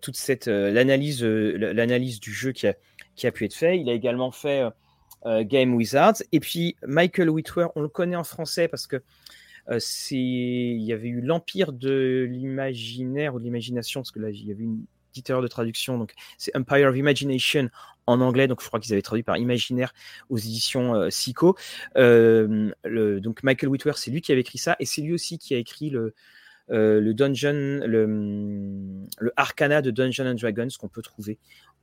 [0.00, 2.74] toute cette l'analyse l'analyse du jeu qui a,
[3.16, 3.78] qui a pu être fait.
[3.78, 4.64] Il a également fait
[5.26, 6.22] Game Wizards.
[6.30, 9.02] Et puis Michael Whitwer, on le connaît en français parce que
[10.10, 14.52] il y avait eu l'Empire de l'imaginaire ou de l'imagination, parce que là, il y
[14.52, 15.98] avait une petite erreur de traduction.
[15.98, 17.68] Donc, c'est Empire of Imagination
[18.06, 18.48] en anglais.
[18.48, 19.92] Donc, je crois qu'ils avaient traduit par Imaginaire
[20.28, 21.56] aux éditions Sico.
[21.96, 22.70] Euh,
[23.20, 24.76] donc, Michael Whitwer, c'est lui qui avait écrit ça.
[24.80, 26.14] Et c'est lui aussi qui a écrit le,
[26.68, 28.06] le Dungeon, le,
[29.18, 31.38] le, Arcana de Dungeons and Dragons qu'on peut trouver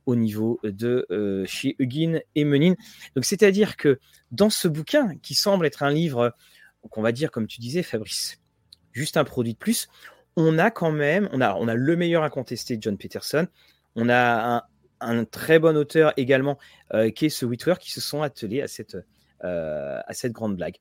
[0.06, 1.06] au niveau de
[1.46, 2.74] chez Hugin et Menin.
[3.14, 3.98] Donc, c'est-à-dire que
[4.30, 6.34] dans ce bouquin, qui semble être un livre,
[6.88, 8.40] qu'on va dire, comme tu disais, Fabrice,
[8.92, 9.88] juste un produit de plus,
[10.36, 13.46] on a quand même, on a, on a le meilleur incontesté, John Peterson.
[13.96, 14.64] On a
[15.00, 16.58] un, très bon auteur également,
[16.94, 18.96] euh, qui est ce Whitwer, qui se sont attelés à cette,
[19.44, 20.76] euh, à cette grande blague,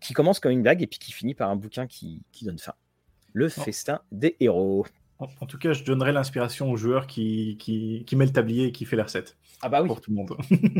[0.00, 2.74] qui commence comme une blague et puis qui finit par un bouquin qui, donne fin.
[3.32, 4.86] Le festin des héros.
[5.18, 8.84] En, tout cas, je donnerai l'inspiration au joueur qui, qui, met le tablier et qui
[8.84, 9.36] fait la recette.
[9.62, 9.88] Ah bah oui.
[9.88, 10.36] Pour tout le monde.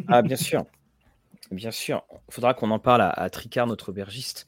[0.09, 0.65] ah bien sûr.
[1.51, 2.05] Bien sûr.
[2.29, 4.47] Il faudra qu'on en parle à Tricard, notre aubergiste.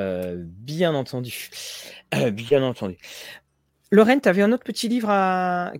[0.00, 1.50] Euh, bien entendu.
[2.14, 2.96] Euh, bien entendu.
[3.90, 5.08] Lorraine, tu avais un autre petit livre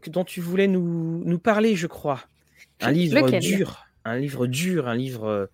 [0.08, 2.20] dont tu voulais nous, nous parler, je crois.
[2.80, 3.86] Un livre dur.
[4.04, 5.46] Un livre dur, un livre euh,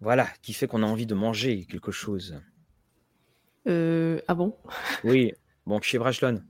[0.00, 2.40] voilà, qui fait qu'on a envie de manger quelque chose.
[3.66, 4.56] ah bon?
[5.04, 5.32] Oui,
[5.66, 6.42] bon, chez Brajlon.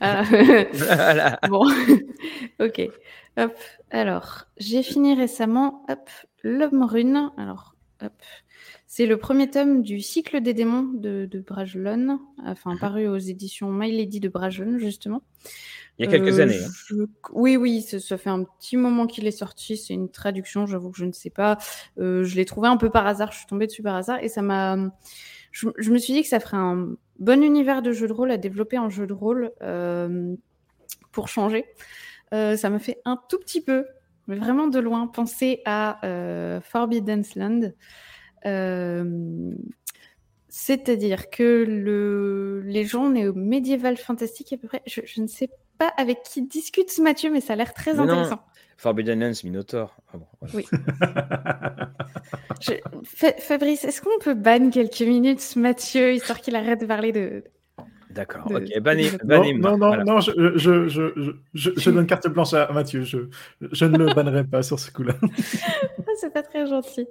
[0.00, 0.24] Ah.
[1.48, 1.66] Bon,
[2.60, 2.82] ok.
[3.38, 3.54] Hop.
[3.90, 6.08] Alors, j'ai fini récemment, hop,
[6.42, 7.30] L'homme rune.
[7.36, 8.12] Alors, hop.
[8.86, 12.78] C'est le premier tome du cycle des démons de, de Brajlon, enfin mhm.
[12.78, 15.22] paru aux éditions My Lady de Brajlon, justement.
[15.98, 16.60] Il y a quelques euh, années.
[16.62, 17.06] Hein.
[17.32, 19.76] Oui, oui, ça, fait un petit moment qu'il est sorti.
[19.76, 21.58] C'est une traduction, j'avoue que je ne sais pas.
[21.98, 24.28] Euh, je l'ai trouvé un peu par hasard, je suis tombée dessus par hasard et
[24.28, 24.76] ça m'a.
[25.52, 28.36] Je, me suis dit que ça ferait un bon univers de jeu de rôle à
[28.36, 30.34] développer en jeu de rôle euh,
[31.12, 31.64] pour changer.
[32.32, 33.86] ça me fait un tout petit peu,
[34.26, 35.98] mais vraiment de loin, penser à
[36.62, 37.72] Forbidden Land.
[38.46, 39.50] Euh,
[40.48, 42.62] c'est-à-dire que le...
[42.64, 46.42] les gens nés au médiéval fantastique à peu près, je, ne sais pas avec qui
[46.42, 48.40] discute ce Mathieu, mais ça a l'air très intéressant.
[48.76, 49.96] Forbidden Lands, Minotaur.
[50.12, 50.18] Ah
[50.54, 50.66] oui.
[53.38, 57.44] Fabrice, est-ce qu'on peut ban quelques minutes Mathieu, histoire qu'il arrête de parler de,
[58.16, 58.80] D'accord, ok.
[58.80, 59.10] Banni,
[59.54, 63.02] non, non, non, je, je, je, je, donne carte blanche à Mathieu.
[63.02, 63.18] Je,
[63.60, 65.14] je ne le bannerai pas sur ce coup-là.
[66.08, 67.08] Ah, c'est pas très gentil.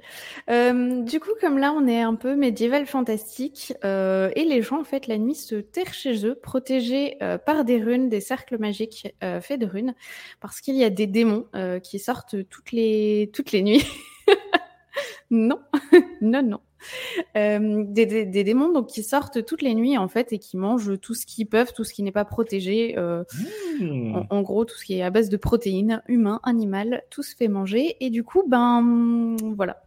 [0.50, 4.80] Euh, du coup, comme là, on est un peu médiéval fantastique, euh, et les gens,
[4.80, 8.58] en fait, la nuit se terrent chez eux, protégés euh, par des runes, des cercles
[8.58, 9.96] magiques faits de runes,
[10.40, 11.46] parce qu'il y a des démons
[11.84, 13.86] qui sortent toutes les, toutes les nuits.
[15.30, 15.60] non,
[16.22, 16.62] non, non.
[17.38, 21.14] Euh, des, démons donc qui sortent toutes les nuits en fait et qui mangent tout
[21.14, 22.96] ce qu'ils peuvent, tout ce qui n'est pas protégé.
[22.98, 23.24] Euh,
[23.80, 24.24] mmh.
[24.30, 27.50] en, gros, tout ce qui est à base de protéines, humain, animal, tout se fait
[27.50, 29.82] manger et du coup, ben voilà.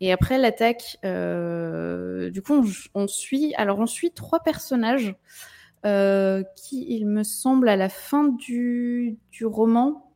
[0.00, 2.64] Et après l'attaque, euh, du coup,
[2.94, 3.54] on, suit.
[3.56, 5.14] Alors, on suit trois personnages
[5.82, 10.07] qui, il me semble, à la fin du, du roman,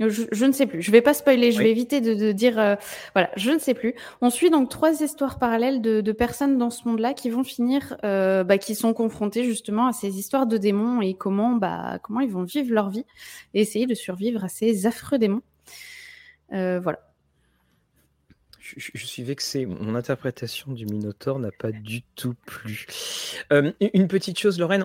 [0.00, 0.82] je, ne sais plus.
[0.82, 1.52] Je vais pas spoiler.
[1.52, 2.58] Je vais éviter de, dire.
[2.58, 2.76] Euh,
[3.14, 3.94] voilà, je ne sais plus.
[4.20, 8.44] On suit donc trois histoires parallèles de, personnes dans ce monde-là qui vont finir, euh,
[8.44, 12.30] bah, qui sont confrontées justement à ces histoires de démons et comment, bah, comment ils
[12.30, 13.04] vont vivre leur vie
[13.54, 15.42] et essayer de survivre à ces affreux démons.
[16.52, 17.00] Euh, voilà
[18.76, 19.66] je, suis vexé.
[19.66, 22.86] Mon interprétation du Minotaure n'a pas du tout plu.
[23.52, 24.84] Euh, une petite chose, Lorraine,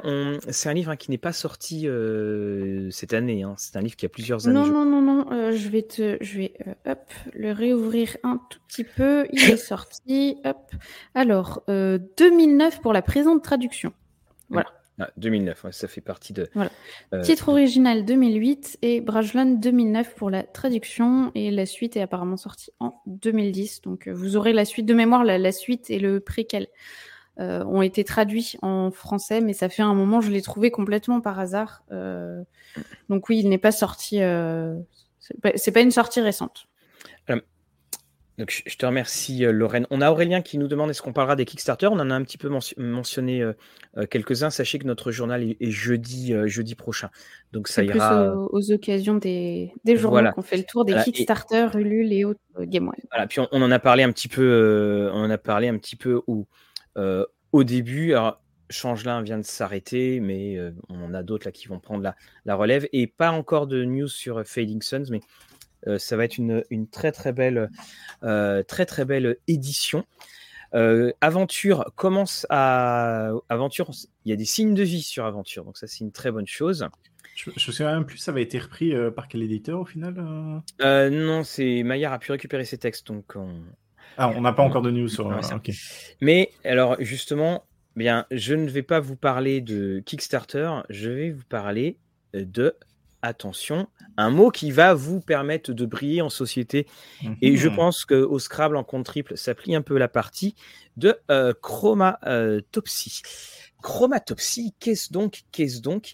[0.49, 3.43] c'est un livre hein, qui n'est pas sorti euh, cette année.
[3.43, 3.55] Hein.
[3.57, 4.59] C'est un livre qui a plusieurs années.
[4.59, 5.31] Non, non, non, non.
[5.31, 6.53] Euh, je vais te, je vais,
[6.85, 9.25] hop, le réouvrir un tout petit peu.
[9.31, 10.37] Il est sorti.
[10.45, 10.71] Hop.
[11.15, 13.93] Alors, 2009 pour la présente traduction.
[14.49, 14.69] Voilà.
[15.17, 16.49] 2009, ah, ça fait partie de.
[17.13, 22.37] Euh, Titre original 2008 et Brajlon 2009 pour la traduction et la suite est apparemment
[22.37, 23.81] sortie en 2010.
[23.81, 26.67] Donc euh, vous aurez la suite de mémoire, la, suite et le préquel
[27.39, 31.21] euh, ont été traduits en français, mais ça fait un moment, je l'ai trouvé complètement
[31.21, 31.83] par hasard.
[33.09, 34.17] donc oui, il n'est pas sorti.
[35.55, 36.67] c'est pas une sortie récente.
[38.37, 39.85] Donc, je te remercie, euh, Lorraine.
[39.91, 41.87] On a Aurélien qui nous demande est-ce qu'on parlera des Kickstarter?
[41.87, 43.53] On en a un petit peu mentionné euh,
[43.97, 44.49] euh, quelques-uns.
[44.49, 47.09] Sachez que notre journal est, jeudi, jeudi prochain.
[47.51, 48.35] Donc, ça ira.
[48.35, 52.89] aux, occasions des, des journaux qu'on fait le tour des Kickstarter, Ulule et autres Game
[53.11, 53.27] Voilà.
[53.27, 55.97] Puis, on, on, en a parlé un petit peu, on en a parlé un petit
[55.97, 56.47] peu au,
[57.51, 58.13] au début.
[58.13, 60.57] Alors, Changelin vient de s'arrêter, mais
[60.87, 62.15] on a d'autres là qui vont prendre la,
[62.45, 62.87] la, relève.
[62.93, 65.19] Et pas encore de news sur Fading Suns, mais
[65.97, 67.69] ça va être une, très très belle,
[68.23, 70.05] euh, très très belle édition.
[70.73, 73.31] Aventure commence à.
[73.49, 73.91] Aventure,
[74.25, 76.47] il y a des signes de vie sur Aventure, donc ça, c'est une très bonne
[76.47, 76.87] chose.
[77.35, 80.13] Je, ne sais même plus, ça avait été repris par quel éditeur au final
[80.79, 83.33] Non, c'est Maillard a pu récupérer ses textes, donc
[84.17, 85.29] Ah, on n'a pas encore de news sur.
[86.21, 87.65] Mais alors, justement,
[87.95, 91.97] bien, je ne vais pas vous parler de Kickstarter, je vais vous parler
[92.33, 92.75] de
[93.21, 96.87] attention, un mot qui va vous permettre de briller en société.
[97.41, 97.75] Et je mhm.
[97.75, 100.55] pense qu'au Scrabble en compte triple, ça plie un peu la partie
[100.97, 103.21] de euh, chromatopsie.
[103.81, 106.13] Chromatopsie, qu'est-ce donc Qu'est-ce donc?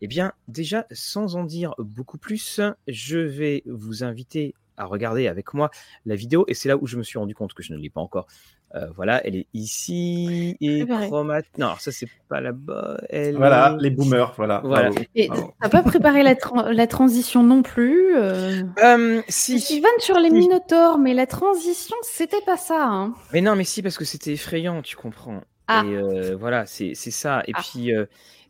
[0.00, 5.54] Eh bien, déjà, sans en dire beaucoup plus, je vais vous inviter à regarder avec
[5.54, 5.70] moi
[6.04, 6.44] la vidéo.
[6.48, 8.26] Et c'est là où je me suis rendu compte que je ne l'ai pas encore
[8.74, 11.42] euh, voilà, elle est ici et chromat.
[11.58, 12.98] Non, ça c'est pas la bonne.
[13.36, 14.62] Voilà, les boomers, voilà.
[14.64, 14.90] voilà.
[15.14, 15.28] Et
[15.60, 16.34] t'as pas préparé la,
[16.72, 18.16] la, transition non plus.
[18.16, 18.62] Euh...
[18.82, 19.60] Euh, si.
[19.60, 22.84] Je sur les Minotaures, mais la transition c'était pas ça.
[22.84, 23.14] Hein.
[23.32, 25.42] Mais non, mais si parce que c'était effrayant, tu comprends.
[25.68, 25.84] Ah.
[25.86, 27.44] Et euh, voilà, c'est ça.
[27.46, 27.60] Et ah.
[27.60, 27.92] puis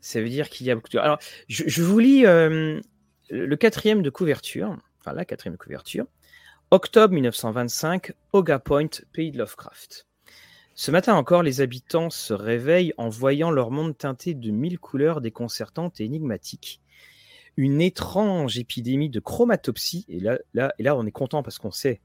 [0.01, 0.99] ça veut dire qu'il y a beaucoup de.
[0.99, 1.19] Alors,
[1.49, 6.07] je, je vous lis le quatrième de couverture, enfin la quatrième couverture.
[6.71, 10.07] Octobre 1925, Oga Point, pays de Lovecraft.
[10.85, 15.23] Ce matin encore, les habitants se réveillent en voyant leur monde teinté de mille couleurs
[15.23, 16.83] déconcertantes et énigmatiques.
[17.57, 21.71] Une étrange épidémie de chromatopsie, et là, là, et là on est content parce qu'on
[21.71, 22.03] sait,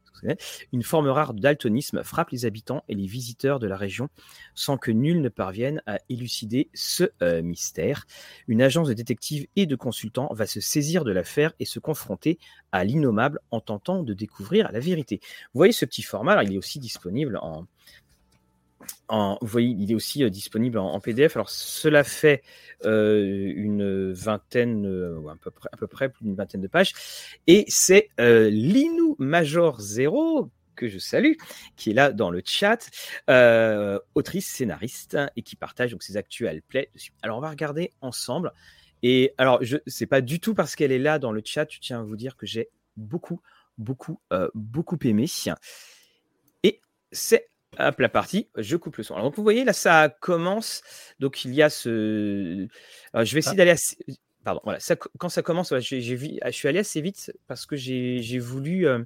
[0.72, 4.08] une forme rare daltonisme frappe les habitants et les visiteurs de la région
[4.56, 8.06] sans que nul ne parvienne à élucider ce euh, mystère.
[8.48, 12.40] Une agence de détectives et de consultants va se saisir de l'affaire et se confronter
[12.72, 15.20] à l'innommable en tentant de découvrir la vérité.
[15.54, 17.66] Vous voyez ce petit format, il est aussi disponible en,
[19.10, 21.36] vous voyez, il est aussi euh, disponible en, PDF.
[21.36, 22.44] Alors, cela fait
[22.86, 26.94] euh, une vingtaine, euh, à, peu près, plus d'une vingtaine de pages.
[27.48, 31.34] Et c'est Linou Major Zero que je salue,
[31.76, 32.90] qui est là dans le chat,
[34.16, 37.12] autrice, scénariste, et qui partage donc ses actuels plays dessus.
[37.22, 38.54] Alors, on va regarder ensemble.
[39.02, 41.80] Et alors, je c'est pas du tout parce qu'elle est là dans le chat, je
[41.80, 43.42] tiens à vous dire que j'ai beaucoup,
[43.78, 44.20] beaucoup,
[44.54, 45.26] beaucoup aimé.
[46.64, 46.80] Et
[47.12, 49.14] c'est Hop, la partie, je coupe le son.
[49.14, 50.82] Alors, donc, vous voyez, là, ça commence.
[51.20, 52.68] Donc, il y a ce.
[53.14, 53.58] je vais essayer ah.
[53.58, 53.98] d'aller assez.
[54.44, 54.80] Pardon, voilà.
[55.18, 55.92] quand ça commence, vu...
[55.92, 59.04] je suis allé assez vite parce que j'ai, voulu euh,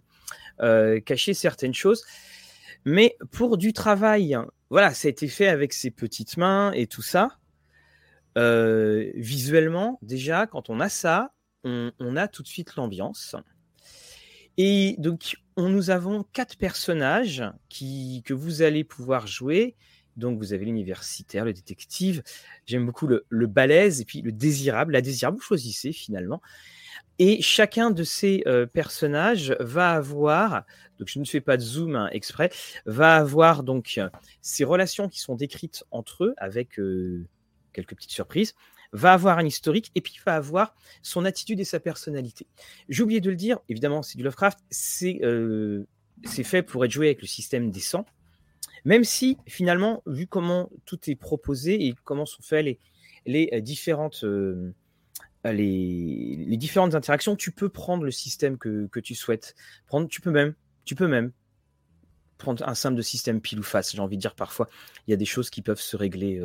[0.61, 2.05] euh, cacher certaines choses.
[2.85, 4.37] Mais pour du travail,
[4.69, 7.37] voilà, ça a été fait avec ses petites mains et tout ça.
[8.37, 11.33] Euh, visuellement, déjà, quand on a ça,
[11.63, 13.35] on, on a tout de suite l'ambiance.
[14.57, 19.75] Et donc, on, nous avons quatre personnages qui, que vous allez pouvoir jouer.
[20.15, 22.21] Donc, vous avez l'universitaire, le détective.
[22.65, 24.93] J'aime beaucoup le, balèze et puis le désirable.
[24.93, 26.41] La désirable, vous choisissez finalement.
[27.19, 30.65] Et chacun de ces euh, personnages va avoir,
[30.97, 32.49] donc je ne fais pas de zoom hein, exprès,
[32.85, 33.99] va avoir donc
[34.41, 37.27] ces relations qui sont décrites entre eux avec euh,
[37.71, 38.55] quelques petites surprises
[38.93, 42.47] va avoir un historique et puis va avoir son attitude et sa personnalité.
[42.87, 45.85] J'ai oublié de le dire, évidemment, c'est du Lovecraft, c'est euh,
[46.25, 48.05] fait pour être joué avec le système des sangs,
[48.85, 52.79] même si finalement, vu comment tout est proposé et comment sont faites les,
[53.25, 54.23] les euh, différentes...
[54.23, 54.73] Euh,
[55.45, 59.55] les, différentes interactions, tu peux prendre le système que, que tu souhaites
[59.87, 60.07] prendre.
[60.07, 61.33] Tu peux même, tu peux même
[62.37, 63.91] prendre un simple système pile ou face.
[63.93, 64.69] J'ai envie de dire parfois,
[65.05, 66.41] il y a des choses qui peuvent se régler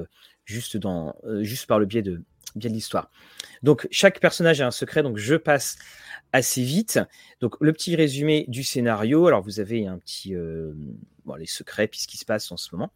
[0.46, 2.24] juste, dans, juste par le biais de,
[2.54, 3.10] bien de l'histoire.
[3.62, 5.76] Donc chaque personnage a un secret, donc je passe
[6.32, 7.00] assez vite.
[7.40, 9.26] Donc le petit résumé du scénario.
[9.26, 10.72] Alors vous avez un petit euh,
[11.24, 12.92] bon, les secrets puis ce qui se passe en ce moment.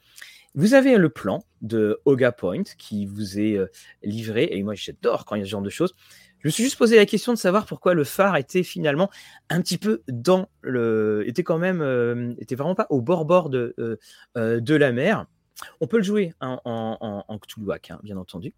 [0.54, 3.68] Vous avez le plan de Oga Point qui vous est euh,
[4.02, 5.94] livré et moi j'adore quand il y a ce genre de choses.
[6.40, 9.10] Je me suis juste posé la question de savoir pourquoi le phare était finalement
[9.48, 13.48] un petit peu dans le, était quand même, euh, était vraiment pas au bord bord
[13.48, 13.76] de
[14.34, 15.26] de la mer.
[15.80, 18.52] On peut le jouer en, en, en Cthulhuac, hein, bien entendu.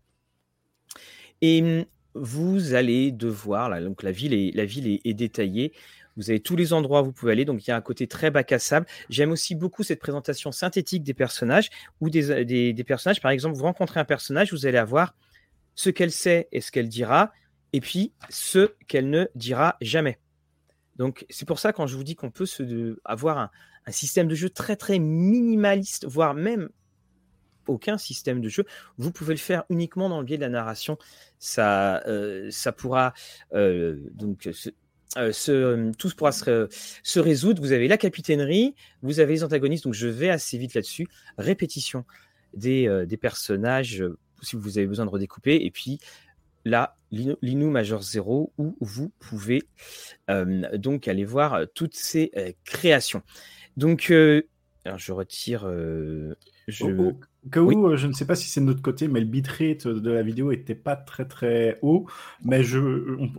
[1.40, 1.84] Et mmh,
[2.14, 5.72] vous allez devoir, là, donc la ville est, la ville est, détaillée.
[6.16, 7.44] Vous avez tous les endroits où vous pouvez aller.
[7.44, 8.86] Donc, il y a un côté très bac à sable.
[9.10, 11.70] J'aime aussi beaucoup cette présentation synthétique des personnages
[12.00, 13.20] ou des, des, personnages.
[13.20, 15.16] Par exemple, vous rencontrez un personnage, vous allez avoir
[15.74, 17.32] ce qu'elle sait et ce qu'elle dira,
[17.72, 20.20] et puis ce qu'elle ne dira jamais.
[20.94, 22.46] Donc, c'est pour ça, quand je vous dis qu'on peut
[23.04, 23.50] avoir un,
[23.86, 26.68] un, système de jeu très, très minimaliste, voire même
[27.68, 28.64] aucun système de jeu.
[28.98, 30.98] Vous pouvez le faire uniquement dans le biais de la narration.
[31.38, 33.12] Ça, euh, ça pourra
[33.52, 34.48] euh, donc
[35.16, 36.68] euh, tout pourra se,
[37.02, 37.62] se, résoudre.
[37.62, 39.84] Vous avez la capitainerie, vous avez les antagonistes.
[39.84, 41.06] Donc je vais assez vite là-dessus.
[41.38, 42.04] Répétition
[42.54, 44.04] des, des, personnages
[44.42, 45.64] si vous avez besoin de redécouper.
[45.64, 45.98] Et puis
[46.64, 49.62] là, l'Inu Major 0 où vous pouvez
[50.28, 53.22] donc aller voir toutes ces créations.
[53.76, 54.12] Donc
[54.84, 55.68] alors je retire.
[56.68, 56.84] je...
[56.84, 57.14] Au,
[57.50, 60.10] cas où, je ne sais pas si c'est de notre côté, mais le bitrate de
[60.10, 62.06] la vidéo était pas très très haut.
[62.44, 62.80] Mais je,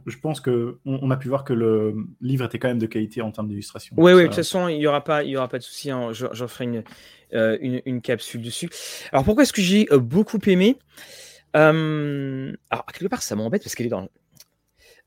[0.05, 3.21] je pense que on, a pu voir que le livre était quand même de qualité
[3.21, 3.95] en termes d'illustration.
[3.97, 5.91] Oui, oui, de toute façon, il n'y aura pas, il y aura pas de souci.
[5.91, 6.11] Hein.
[6.11, 6.83] J'en ferai une,
[7.31, 8.69] une, une, capsule dessus.
[9.11, 10.77] Alors pourquoi est-ce que j'ai beaucoup aimé?
[11.53, 14.07] Alors quelque part, ça m'embête parce qu'elle est dans.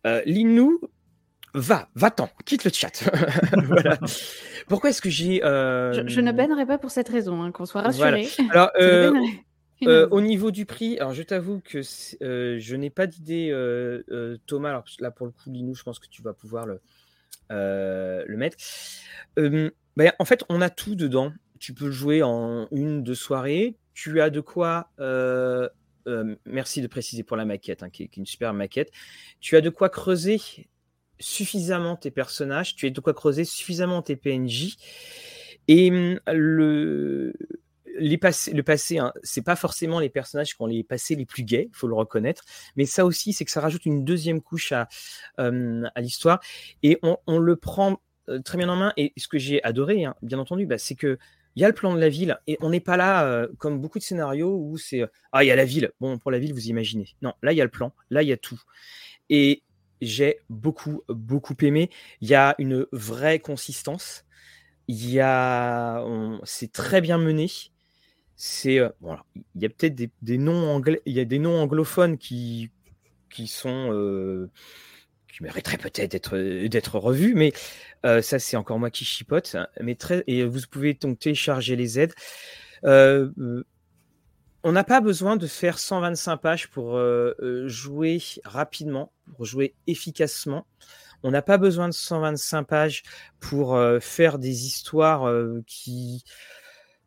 [0.06, 0.80] Euh, Linou,
[1.54, 3.04] va, va-t'en, quitte le chat.
[3.64, 3.98] voilà.
[4.68, 5.44] Pourquoi est-ce que j'ai.
[5.44, 8.28] Euh, je, ne bannerai pas pour cette raison, hein, qu'on soit rassuré.
[8.50, 9.12] Alors, euh,
[9.84, 13.50] euh, au niveau du prix, alors je t'avoue que je n'ai pas d'idée,
[14.46, 14.70] Thomas.
[14.70, 16.80] Alors là, pour le coup, Linou, je pense que tu vas pouvoir le,
[17.50, 18.56] le mettre.
[19.36, 21.32] Ben, en fait, on a tout dedans.
[21.58, 23.76] Tu peux jouer en une, deux soirées.
[23.94, 24.90] Tu as de quoi
[26.46, 28.90] merci de préciser pour la maquette, hein, qui, est, une super maquette.
[29.40, 30.40] Tu as de quoi creuser
[31.20, 34.76] suffisamment tes personnages, tu as de quoi creuser suffisamment tes PNJ.
[35.68, 37.34] Et hum, le,
[37.98, 41.26] les passés, le passé, hein, c'est pas forcément les personnages qui ont les passés les
[41.26, 42.44] plus gays, faut le reconnaître,
[42.76, 44.88] mais ça aussi, c'est que ça rajoute une deuxième couche à,
[45.38, 46.40] hum, à l'histoire
[46.82, 48.92] et on, le prend euh, très bien en main.
[48.96, 51.18] Et ce que j'ai adoré, hein, bien entendu, bah, c'est que
[51.56, 53.80] il y a le plan de la ville et on n'est pas là euh, comme
[53.80, 55.90] beaucoup de scénarios où c'est euh, ah il y a la ville.
[55.98, 57.16] Bon pour la ville vous imaginez.
[57.20, 58.60] Non là il y a le plan, là il y a tout.
[59.28, 59.64] Et
[60.00, 61.90] j'ai beaucoup, beaucoup aimé.
[62.20, 64.24] Il y a une vraie consistance.
[64.88, 66.04] Il y a,
[66.44, 67.48] c'est très bien mené.
[68.36, 69.24] C'est, euh, voilà,
[69.56, 72.70] il y a peut-être des, noms anglais, il y a des noms anglophones qui,
[73.30, 74.48] qui sont, euh,
[75.32, 76.38] qui mériteraient peut-être d'être,
[76.68, 77.52] d'être revus, mais
[78.06, 79.56] euh, ça c'est encore moi qui chipote.
[79.80, 82.14] Mais très, et vous pouvez donc télécharger les aides
[84.64, 89.74] on n'a pas besoin de faire 125 pages pour euh, euh, jouer rapidement, pour jouer
[89.86, 90.66] efficacement.
[91.22, 93.02] On n'a pas besoin de 125 pages
[93.40, 95.32] pour euh, faire des histoires
[95.66, 96.24] qui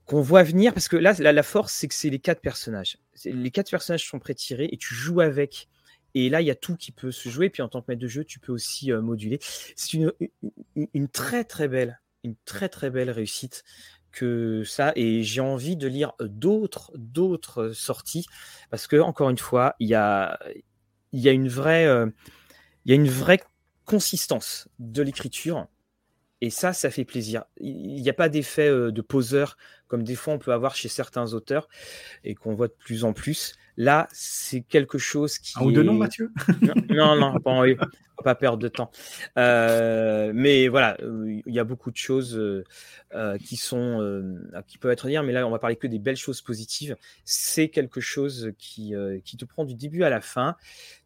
[0.06, 2.97] qu'on voit venir, parce que là, la, force, c'est que c'est les quatre personnages.
[3.24, 5.70] Les quatre personnages sont pré-tirés et tu joues avec.
[6.16, 7.49] Et là, il y a tout qui peut se jouer.
[7.49, 9.39] Puis en tant que maître de jeu, tu peux aussi moduler.
[9.78, 10.12] C'est une,
[10.76, 13.64] une, très très belle, une très très belle réussite
[14.12, 18.26] que ça et j'ai envie de lire d'autres d'autres sorties
[18.70, 20.39] parce que encore une fois il y a
[21.12, 21.86] il y a une vraie
[22.86, 23.39] il y a une vraie
[23.86, 25.68] consistance de l'écriture
[26.41, 27.45] et ça ça fait plaisir.
[27.57, 29.57] Il n'y a pas d'effet de poseur
[29.91, 31.67] comme des fois on peut avoir chez certains auteurs
[32.23, 35.83] et qu'on voit de plus en plus là c'est quelque chose qui un ou deux
[35.83, 36.31] noms Mathieu?
[36.89, 37.51] Non non, pas
[38.21, 38.91] pas perdre de temps.
[39.37, 43.99] Euh, mais voilà, euh, il y a beaucoup de choses euh, qui sont
[44.67, 46.95] qui peuvent être dire, mais là on va parler que des belles choses positives.
[47.25, 50.55] C'est quelque chose qui, qui te prend du début à la fin.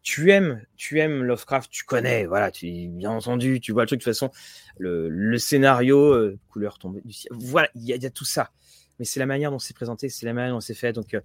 [0.02, 4.00] Tu aimes, tu aimes Lovecraft, tu connais, voilà, tu bien entendu, tu vois le truc
[4.00, 4.30] de toute façon,
[4.78, 8.50] le, scénario, couleur tombée du ciel, voilà, il y, a tout ça.
[8.98, 11.16] Mais c'est la manière dont c'est présenté, c'est la manière dont c'est fait, donc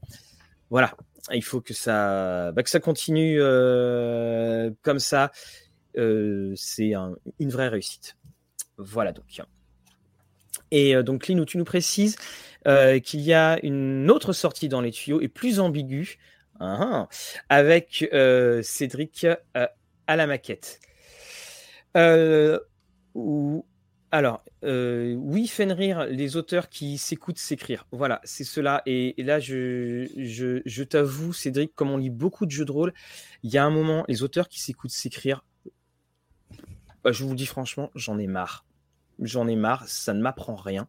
[0.69, 0.95] voilà,
[1.31, 3.39] il faut que ça, bah, que ça continue
[4.81, 5.31] comme ça.
[5.97, 6.93] Euh, c'est
[7.39, 8.15] une vraie réussite.
[8.77, 9.41] Voilà donc.
[10.71, 12.15] Et euh, donc, Linou, tu nous précises
[12.67, 16.17] euh, qu'il y a une autre sortie dans les tuyaux et plus ambiguë,
[16.59, 17.07] hein,
[17.49, 18.09] avec
[18.63, 20.79] Cédric à la maquette.
[24.11, 27.87] Alors, oui, Fenrir, les auteurs qui s'écoutent s'écrire.
[27.91, 28.81] Voilà, c'est cela.
[28.85, 32.93] Et, là, je, t'avoue, Cédric, comme on lit beaucoup de jeux de rôle,
[33.43, 35.43] il y a un moment, les auteurs qui s'écoutent s'écrire,
[37.03, 38.65] bah, je vous dis franchement, j'en ai marre.
[39.19, 40.87] J'en ai marre, ça ne m'apprend rien.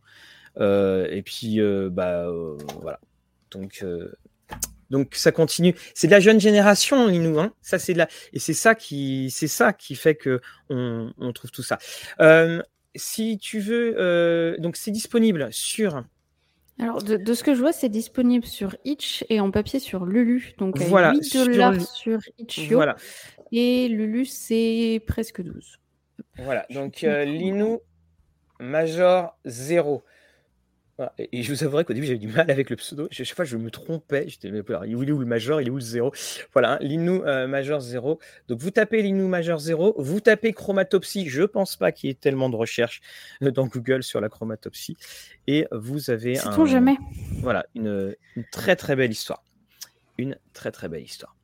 [0.59, 3.01] Euh, et puis, euh, bah, euh, voilà.
[3.51, 3.85] Donc,
[5.13, 5.75] ça continue.
[5.95, 7.41] C'est de la jeune génération, Linou.
[7.41, 8.09] Hein ça, c'est la...
[8.33, 11.79] Et c'est ça qui, c'est ça qui fait que on, trouve tout ça.
[12.95, 16.05] Si tu veux, donc c'est disponible sur.
[16.79, 20.55] Alors, de, ce que je vois, c'est disponible sur Itch et en papier sur Lulu.
[20.59, 22.19] Donc, voilà, 8 dollars sur,
[22.49, 22.97] sur Voilà.
[23.53, 25.79] Et Lulu, c'est presque 12.
[26.39, 27.77] Voilà, donc euh,
[28.59, 30.03] Major 0.
[31.19, 33.09] Et, je vous avouerai qu'au début, j'avais du mal avec le pseudo.
[33.11, 34.25] Chaque fois, je me trompais.
[34.29, 36.13] J'étais, il est où le Major Il est où le 0
[36.53, 38.19] Voilà, hein, Linou euh, Major 0.
[38.49, 39.95] Donc, vous tapez Linou Major 0.
[39.99, 41.29] Vous tapez chromatopsie.
[41.29, 43.01] Je pense pas qu'il y ait tellement de recherches
[43.43, 44.97] euh, dans Google sur la chromatopsie.
[45.47, 46.67] Et vous avez un.
[46.67, 46.97] jamais?
[47.39, 49.43] Voilà, une, une très très belle histoire.
[50.19, 51.35] Une très très belle histoire.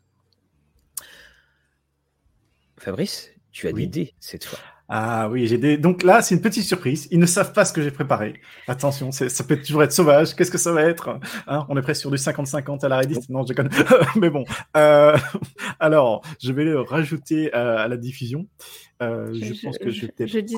[2.77, 4.59] Fabrice, tu as des dés cette fois.
[4.91, 5.77] Ah oui, j'ai des.
[5.77, 7.09] Donc là, c'est une petite surprise.
[7.11, 8.41] Ils ne savent pas ce que j'ai préparé.
[8.67, 10.35] Attention, ça peut toujours être sauvage.
[10.35, 11.67] Qu'est-ce que ça va être hein?
[11.69, 13.21] On est presque sur du 50-50 à la Reddit.
[13.29, 13.69] Non, je déconne.
[14.17, 14.45] Mais bon.
[14.79, 15.15] Euh...
[15.81, 18.47] Alors, je vais le rajouter à la diffusion.
[19.03, 20.57] Euh, je, pense que je, je, je dis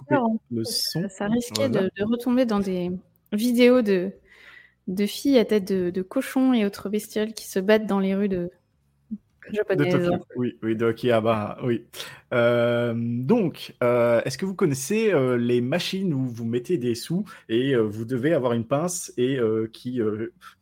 [0.52, 1.08] le son.
[1.08, 2.92] Ça risquait de, retomber dans des
[3.32, 4.12] vidéo de,
[4.86, 8.14] de filles à tête de, de cochons et autres bestioles qui se battent dans les
[8.14, 8.50] rues de,
[9.52, 10.10] japonaises.
[10.36, 11.84] oui, oui, de Akihabara, oui.
[12.32, 17.24] Euh, donc, euh, est-ce que vous connaissez euh, les machines où vous mettez des sous
[17.48, 19.38] et vous devez avoir une pince et
[19.72, 20.00] qui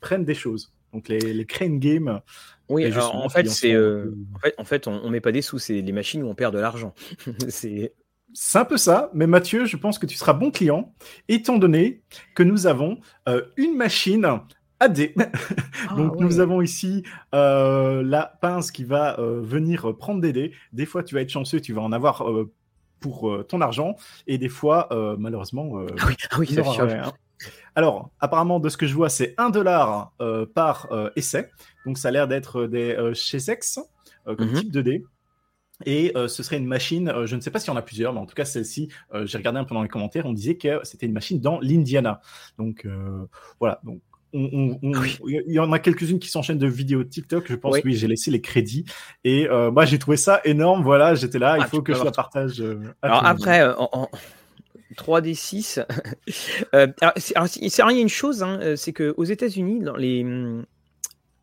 [0.00, 0.72] prennent des choses?
[0.92, 2.20] Donc les, les crane games.
[2.70, 5.58] Oui, alors, en fait, c'est en fait, en fait, on, on met pas des sous,
[5.58, 6.94] c'est les machines où on perd de l'argent.
[7.48, 7.92] c'est
[8.34, 10.94] c'est un peu ça, mais Mathieu, je pense que tu seras bon client,
[11.28, 12.02] étant donné
[12.34, 14.24] que nous avons euh, une machine
[14.80, 15.12] AD.
[15.90, 17.04] Ah Donc nous avons ici
[17.34, 20.52] euh, la pince qui va euh, venir prendre des dés.
[20.72, 22.24] Des fois, tu vas être chanceux, tu vas en avoir
[23.00, 23.94] pour ton argent,
[24.26, 27.12] et des fois, malheureusement, ah oui, ah oui rien.
[27.76, 30.12] Alors, apparemment, de ce que je vois, c'est 1 dollar
[30.54, 31.50] par essai.
[31.86, 33.78] Donc ça a l'air d'être des chez Sex
[34.26, 34.54] comme mhm.
[34.54, 35.04] type de dés.
[35.84, 37.82] Et euh, ce serait une machine, euh, je ne sais pas s'il y en a
[37.82, 40.32] plusieurs, mais en tout cas celle-ci, euh, j'ai regardé un peu dans les commentaires, on
[40.32, 42.20] disait que c'était une machine dans l'Indiana.
[42.58, 42.86] Donc
[43.60, 44.00] voilà, donc
[44.32, 44.92] on, on,
[45.26, 48.30] il y en a quelques-unes qui s'enchaînent de vidéos TikTok, je pense, oui, j'ai laissé
[48.30, 48.84] les crédits.
[49.24, 52.12] Et moi j'ai trouvé ça énorme, voilà, j'étais là, il ah, faut que je la
[52.12, 52.62] partage.
[53.02, 54.08] alors après, en,
[54.96, 55.84] 3D6,
[56.72, 60.66] alors, il y a une chose, hein, c'est qu'aux États-Unis, dans les hum,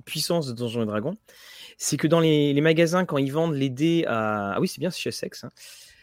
[0.05, 1.17] puissances de Donjons et Dragons,
[1.77, 4.53] c'est que dans les, magasins, quand ils vendent les dés à.
[4.53, 5.43] Ah oui, c'est bien, c'est chez Sex.
[5.43, 5.49] Hein.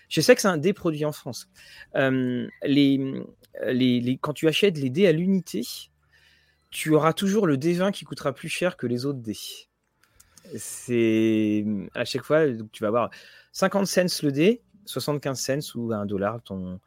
[0.09, 1.49] Chez Sex, un dé produit en France.
[1.95, 3.23] les,
[3.65, 5.63] les, quand tu achètes les dés à l'unité,
[6.73, 9.39] tu auras toujours le D20 qui coûtera plus cher que les autres dés.
[10.57, 11.65] C'est
[11.95, 13.11] à chaque fois, tu vas avoir
[13.53, 16.81] 50 cents le dé, 75 cents ou 1 dollar ton,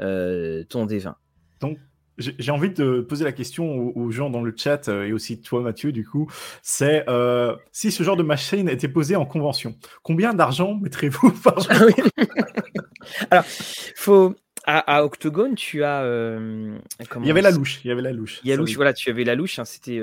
[0.00, 1.14] euh, ton D20.
[1.60, 1.78] Donc,
[2.18, 5.60] j'ai envie de poser la question aux, gens dans le chat euh, et aussi toi
[5.60, 6.30] Mathieu du coup,
[6.62, 11.60] c'est euh, si ce genre de machine était posé en convention, combien d'argent mettrez-vous par
[11.60, 11.70] jour?
[11.70, 14.34] Ah Alors, faut
[14.66, 16.76] à, Octogone, tu as euh,
[17.20, 18.40] il y avait la louche, il y avait la louche.
[18.42, 20.00] Il y a louche, voilà, tu avais la louche, hein, c'était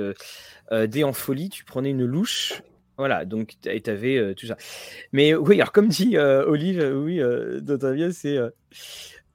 [0.72, 2.62] des en folie, tu prenais une louche.
[2.98, 4.56] Voilà, donc tu avais tout ça.
[5.12, 7.20] Mais oui, alors comme dit Olive, oui,
[7.62, 8.40] dans c'est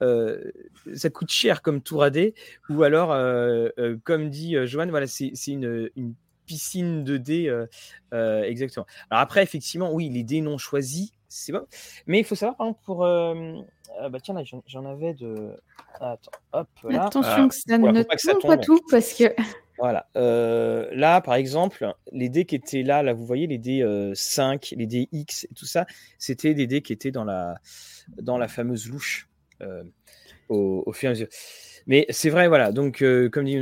[0.03, 0.53] euh,
[0.95, 2.35] ça coûte cher comme tour à dés,
[2.71, 6.15] ou alors, euh, euh, comme dit Joanne, voilà, c'est une, une,
[6.47, 7.55] piscine de dés,
[8.13, 8.87] exactement.
[9.11, 11.67] Alors après, effectivement, oui, les dés non choisis, c'est bon,
[12.07, 15.57] mais il faut savoir, par pour, bah tiens, là, j'en avais de,
[15.95, 17.07] attends, hop, là.
[17.07, 19.25] Attention que ça ne tombe pas tout, parce que.
[19.79, 20.09] Voilà.
[20.15, 24.87] là, par exemple, les dés qui étaient là, là, vous voyez les dés 5, les
[24.87, 25.87] dés X et tout ça,
[26.19, 27.55] c'était des dés qui étaient dans la,
[28.21, 29.29] dans la fameuse louche.
[29.63, 29.83] Euh,
[30.49, 31.29] au, fur et à mesure.
[31.87, 32.73] Mais c'est vrai, voilà.
[32.73, 33.61] Donc, euh, comme dit,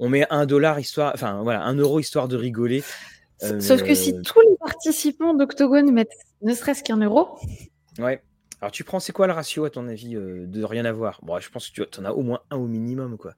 [0.00, 2.82] on met un dollar histoire, enfin voilà, un euro histoire de rigoler.
[3.38, 6.08] Sauf que si euh, tous les participants d'Octogone mettent
[6.42, 7.38] ne serait-ce qu'un euro.
[7.98, 8.22] Ouais.
[8.60, 11.20] Alors, tu prends, c'est quoi le ratio à ton avis de rien avoir?
[11.22, 13.34] Bon, je pense que tu en as au moins un au minimum, quoi.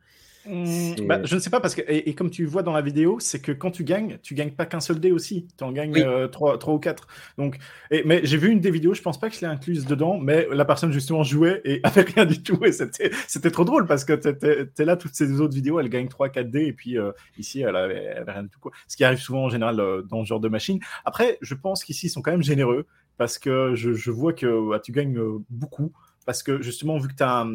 [0.49, 3.19] Mmh, bah, je ne sais pas parce que et, comme tu vois dans la vidéo,
[3.21, 5.95] c'est que quand tu gagnes, tu gagnes pas qu'un seul dé aussi, tu en gagnes
[5.99, 7.07] euh, trois, ou quatre.
[7.37, 7.59] Donc,
[7.91, 10.19] et, mais j'ai vu une des vidéos, je pense pas que je l'ai incluse dedans,
[10.19, 13.87] mais la personne justement jouait et avait rien du tout et c'était c'était trop drôle
[13.87, 16.73] parce que tu es, là toutes ces autres vidéos, elle gagne 3 4 dés et
[16.73, 18.73] puis euh, ici elle avait, rien du tout quoi.
[18.87, 20.81] Ce qui arrive souvent en général euh, dans ce genre de machine.
[21.05, 22.87] Après, je pense qu'ici ils sont quand même généreux
[23.19, 25.21] parce que je, je vois que bah, tu gagnes
[25.51, 25.93] beaucoup
[26.25, 27.47] parce que justement vu que tu as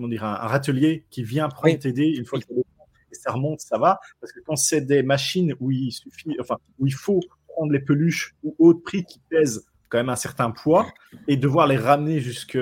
[0.00, 2.46] comment dire, un, râtelier qui vient prendre tes dés une fois que
[3.12, 4.00] ça remonte, ça va.
[4.20, 7.80] Parce que quand c'est des machines où il suffit, enfin, où il faut prendre les
[7.80, 10.86] peluches ou autres prix qui pèsent quand même un certain poids
[11.26, 12.58] et devoir les ramener jusque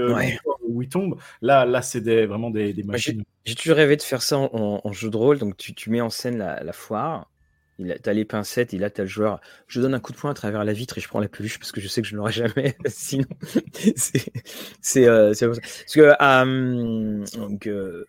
[0.66, 3.22] où ils tombent, là, là, c'est vraiment des, machines.
[3.45, 5.39] J'ai toujours rêvé de faire ça en, jeu de rôle.
[5.39, 7.30] Donc, tu, tu mets en scène la, la foire
[7.79, 9.41] tu as les pincettes et là tu as le joueur.
[9.66, 11.59] Je donne un coup de poing à travers la vitre et je prends la peluche
[11.59, 12.76] parce que je sais que je ne l'aurai jamais.
[12.87, 13.26] Sinon,
[14.81, 15.47] c'est euh, ça.
[15.47, 18.07] Parce que euh, donc, euh,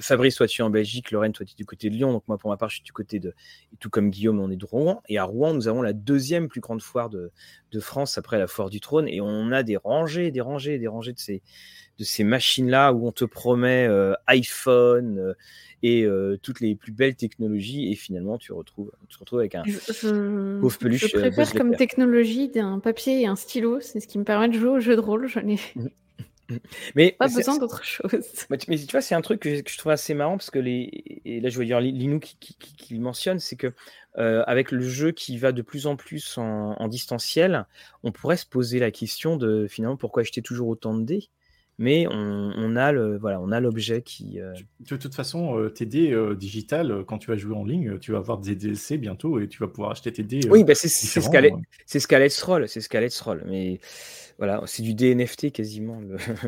[0.00, 2.12] Fabrice, toi tu es en Belgique, Lorraine, toi tu es du côté de Lyon.
[2.12, 3.34] Donc moi pour ma part, je suis du côté de.
[3.80, 5.02] tout comme Guillaume, on est de Rouen.
[5.08, 7.30] Et à Rouen, nous avons la deuxième plus grande foire de,
[7.72, 9.08] de France après la foire du trône.
[9.08, 11.42] Et on a des rangées, des rangées, des rangées de ces,
[11.98, 13.88] de ces machines-là où on te promet
[14.26, 15.34] iPhone
[15.84, 19.54] et euh, toutes les plus belles technologies et finalement tu retrouves tu te retrouves avec
[19.54, 21.12] un je, pauvre peluche.
[21.12, 24.48] Je euh, préfère comme technologie d'un papier et un stylo, c'est ce qui me permet
[24.48, 25.28] de jouer au jeu de rôle.
[26.94, 28.10] mais pas besoin d'autre chose.
[28.50, 31.40] Mais, tu vois, c'est un truc que je, trouve assez marrant parce que les et
[31.40, 33.72] là je veux dire Linou qui, qui, qui, mentionne, c'est que
[34.18, 37.66] euh, avec le jeu qui va de plus en plus en, en, distanciel,
[38.02, 41.30] on pourrait se poser la question de finalement pourquoi acheter toujours autant de dés?
[41.78, 44.40] Mais on, a le voilà, on a l'objet qui.
[44.40, 47.98] Euh, de toute façon, euh, tes dés euh, digital, quand tu vas jouer en ligne,
[47.98, 50.40] tu vas avoir des DLC bientôt et tu vas pouvoir acheter tes dés.
[50.48, 51.52] oui, bah c'est c'est ce qu'allait
[51.86, 53.80] c'est ce Roll, c'est ce Roll, mais
[54.38, 56.00] voilà, c'est du DNFT quasiment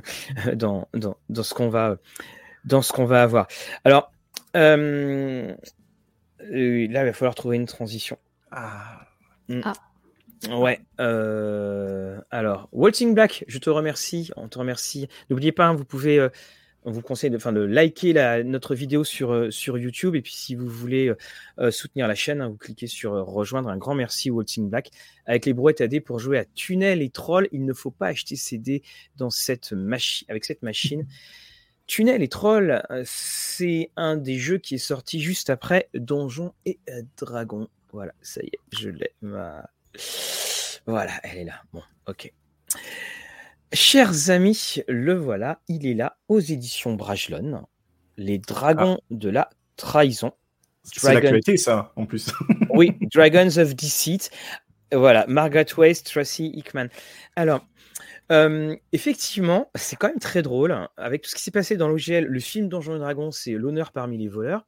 [0.54, 1.96] dans, dans, dans ce qu'on va
[2.64, 3.48] dans ce qu'on va avoir.
[3.84, 4.12] Alors
[4.54, 4.76] là,
[6.50, 8.16] il va falloir trouver une transition.
[8.52, 9.06] Ah.
[9.48, 9.60] Mm.
[9.64, 9.72] ah.
[10.50, 10.80] Ouais.
[12.30, 14.30] alors, Waltzing Black, je te remercie.
[14.36, 15.08] On te remercie.
[15.30, 16.28] N'oubliez pas, hein, vous pouvez
[16.86, 20.14] on vous conseille de, de liker la, notre vidéo sur, euh, sur YouTube.
[20.14, 21.16] Et puis, si vous voulez euh,
[21.58, 23.68] euh, soutenir la chaîne, hein, vous cliquez sur rejoindre.
[23.68, 24.92] Un grand merci Waltzing Black.
[25.26, 28.36] Avec les brouettes AD pour jouer à Tunnel et Troll, il ne faut pas acheter
[28.36, 28.82] CD
[29.16, 31.06] dans cette machine, avec cette machine.
[31.88, 36.80] Tunnel et Troll, c'est un des jeux qui est sorti juste après Donjon et
[37.16, 37.68] Dragon.
[37.92, 39.12] Voilà, ça y est, je l'ai.
[40.86, 41.62] Voilà, elle est là.
[41.72, 42.32] Bon, ok.
[43.72, 47.66] Chers amis, le voilà, il est là aux éditions Brajlon,
[48.16, 49.04] Les Dragons ah.
[49.10, 50.32] de la Trahison.
[50.84, 52.30] C'est l'actualité, ça, en plus.
[52.70, 54.30] oui, Dragons of Deceit.
[54.92, 56.88] Voilà, Margaret Weiss, Tracy Hickman.
[57.34, 57.66] Alors,
[58.32, 60.72] euh, effectivement, c'est quand même très drôle.
[60.72, 63.52] Hein, avec tout ce qui s'est passé dans l'OGL, le film Donjons et Dragons, c'est
[63.52, 64.66] l'honneur parmi les voleurs.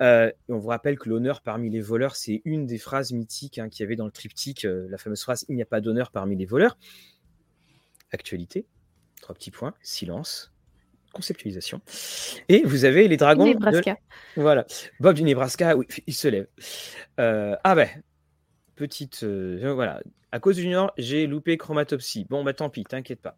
[0.00, 3.68] Euh, on vous rappelle que l'honneur parmi les voleurs, c'est une des phrases mythiques hein,
[3.68, 6.10] qu'il y avait dans le triptyque, euh, la fameuse phrase Il n'y a pas d'honneur
[6.10, 6.76] parmi les voleurs
[8.12, 8.66] actualité,
[9.20, 10.52] trois petits points, silence,
[11.12, 11.80] conceptualisation.
[12.48, 13.46] Et vous avez les dragons.
[13.46, 13.96] Nebraska.
[14.36, 14.66] Voilà.
[15.00, 16.46] Bob du Nebraska, oui, il se lève.
[17.20, 17.88] Euh, ah ben,
[18.78, 19.22] petite.
[19.24, 20.00] Euh, voilà.
[20.32, 22.26] À cause du Junior, j'ai loupé Chromatopsie.
[22.28, 23.36] Bon, bah tant pis, t'inquiète pas.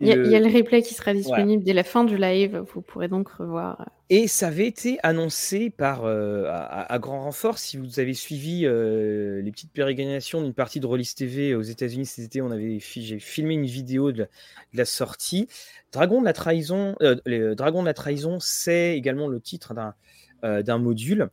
[0.00, 2.64] Il y, a, le replay qui sera disponible dès la fin du live.
[2.74, 3.88] Vous pourrez donc revoir.
[4.10, 7.58] Et ça avait été annoncé par euh, à, grand renfort.
[7.58, 12.06] Si vous avez suivi euh, les petites pérégrinations d'une partie de Rollis TV aux États-Unis
[12.06, 14.26] cet été, on avait j'ai filmé une vidéo de
[14.74, 15.48] la, sortie.
[15.92, 16.96] Dragon de la trahison.
[17.00, 19.94] Euh, les Dragons de la trahison, c'est également le titre d'un
[20.42, 21.30] d'un module.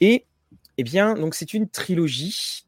[0.00, 0.26] Et
[0.76, 2.64] eh bien, donc c'est une trilogie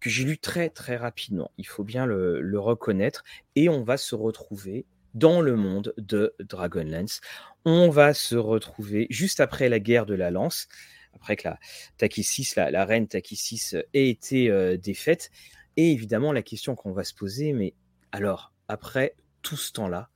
[0.00, 1.50] que j'ai lu très très rapidement.
[1.58, 3.24] Il faut bien le, reconnaître.
[3.56, 7.20] Et on va se retrouver dans le monde de Dragonlance.
[7.64, 10.68] On va se retrouver juste après la guerre de la Lance,
[11.12, 11.58] après que la
[11.96, 15.30] Takissis, la, reine Takissis, ait été euh, défaite.
[15.76, 17.74] Et évidemment, la question qu'on va se poser, mais
[18.12, 20.10] alors, après tout ce temps-là,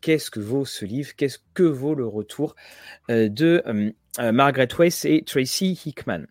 [0.00, 1.14] qu'est-ce que vaut ce livre?
[1.16, 2.54] Qu'est-ce que vaut le retour
[3.10, 6.26] euh, de euh, Margaret Weiss et Tracy Hickman.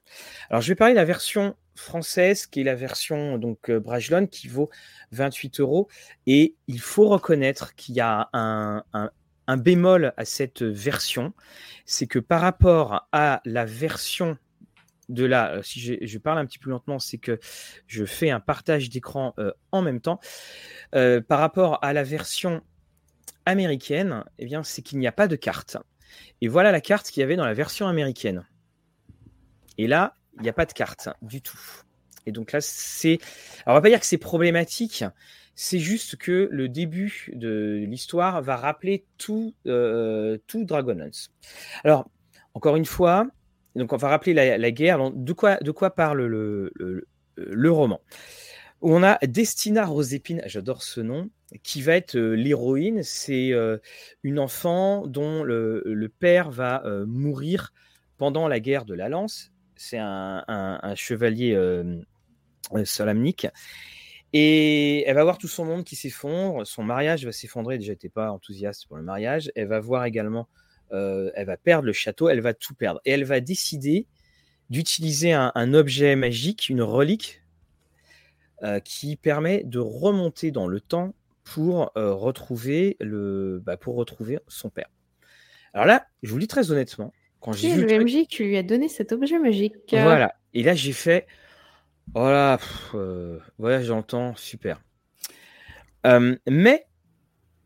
[0.49, 4.27] Alors, je vais parler de la version française, qui est la version donc euh, Brajlon,
[4.27, 4.69] qui vaut
[5.11, 5.87] 28 euros.
[6.25, 8.83] Et il faut reconnaître qu'il y a un,
[9.57, 11.33] bémol à cette version,
[11.85, 14.37] c'est que par rapport à la version
[15.07, 17.39] de la, euh, si je, parle un petit peu lentement, c'est que
[17.85, 19.35] je fais un partage d'écran
[19.71, 20.19] en même temps.
[20.91, 22.63] par rapport à la version
[23.45, 25.77] américaine, eh bien, c'est qu'il n'y a pas de carte.
[26.41, 28.45] Et voilà la carte qu'il y avait dans la version américaine.
[29.77, 31.59] Et là, il n'y a pas de carte du tout.
[32.25, 33.19] Et donc là, c'est.
[33.65, 35.03] Alors, on va pas dire que c'est problématique.
[35.55, 41.31] C'est juste que le début de l'histoire va rappeler tout, euh, tout Dragonlance.
[41.85, 42.09] Alors,
[42.53, 43.27] encore une fois,
[43.75, 45.11] donc on va rappeler la, guerre.
[45.11, 46.73] de, quoi, de quoi parle le,
[47.37, 48.01] le roman?
[48.91, 51.29] On a Destina Rosépine, j'adore ce nom,
[51.63, 53.01] qui va être euh, l'héroïne.
[53.03, 53.77] C'est euh,
[54.23, 57.73] une enfant dont le, père va euh, mourir
[58.17, 59.51] pendant la guerre de la Lance.
[59.75, 61.59] C'est un, chevalier
[62.85, 63.47] solamnique.
[64.31, 66.65] Et elle va voir tout son monde qui s'effondre.
[66.65, 67.77] Son mariage va s'effondrer.
[67.77, 69.51] Déjà, n'était pas enthousiaste pour le mariage.
[69.55, 70.47] Elle va voir également,
[70.91, 72.29] elle va perdre le château.
[72.29, 73.01] Elle va tout perdre.
[73.03, 74.07] Et elle va décider
[74.69, 77.41] d'utiliser un objet magique, une relique
[78.63, 81.13] euh, qui permet de remonter dans le temps
[81.43, 84.89] pour euh, retrouver le, bah, pour retrouver son père.
[85.73, 88.55] Alors là, je vous le dis très honnêtement, quand j'ai vu le MJ qui lui
[88.55, 89.75] a donné cet objet magique.
[89.91, 90.35] Voilà.
[90.53, 91.27] Et là, j'ai fait,
[92.13, 92.59] voilà,
[92.93, 94.81] euh, voyage dans le temps, super.
[96.47, 96.85] mais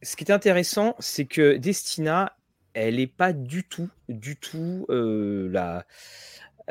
[0.02, 2.36] ce qui est intéressant, c'est que Destina,
[2.74, 5.86] elle n'est pas du tout, du tout la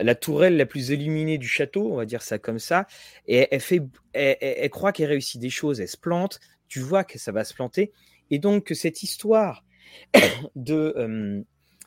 [0.01, 2.87] la tourelle la plus illuminée du château, on va dire ça comme ça,
[3.27, 7.19] et elle, fait, elle, croit qu'elle réussit des choses, elle se plante, tu vois que
[7.19, 7.93] ça va se planter,
[8.31, 9.65] et donc cette histoire
[10.57, 11.43] de euh,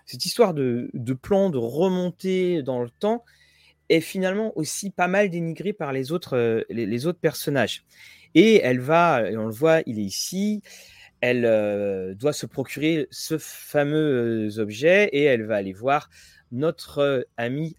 [0.05, 0.89] cette histoire de,
[1.21, 3.23] plan de remonter dans le temps
[3.89, 7.85] est finalement aussi pas mal dénigrée par les autres, euh, les, autres personnages.
[8.35, 10.61] Et elle va, on le voit, il est ici,
[11.21, 16.09] elle euh, doit se procurer ce fameux objet et elle va aller voir
[16.51, 17.75] notre ami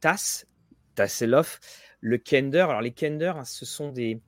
[0.00, 0.46] Tass,
[0.94, 1.60] Tasselhoff,
[2.00, 2.60] le Kender.
[2.60, 4.20] Alors les Kender, hein, ce sont des,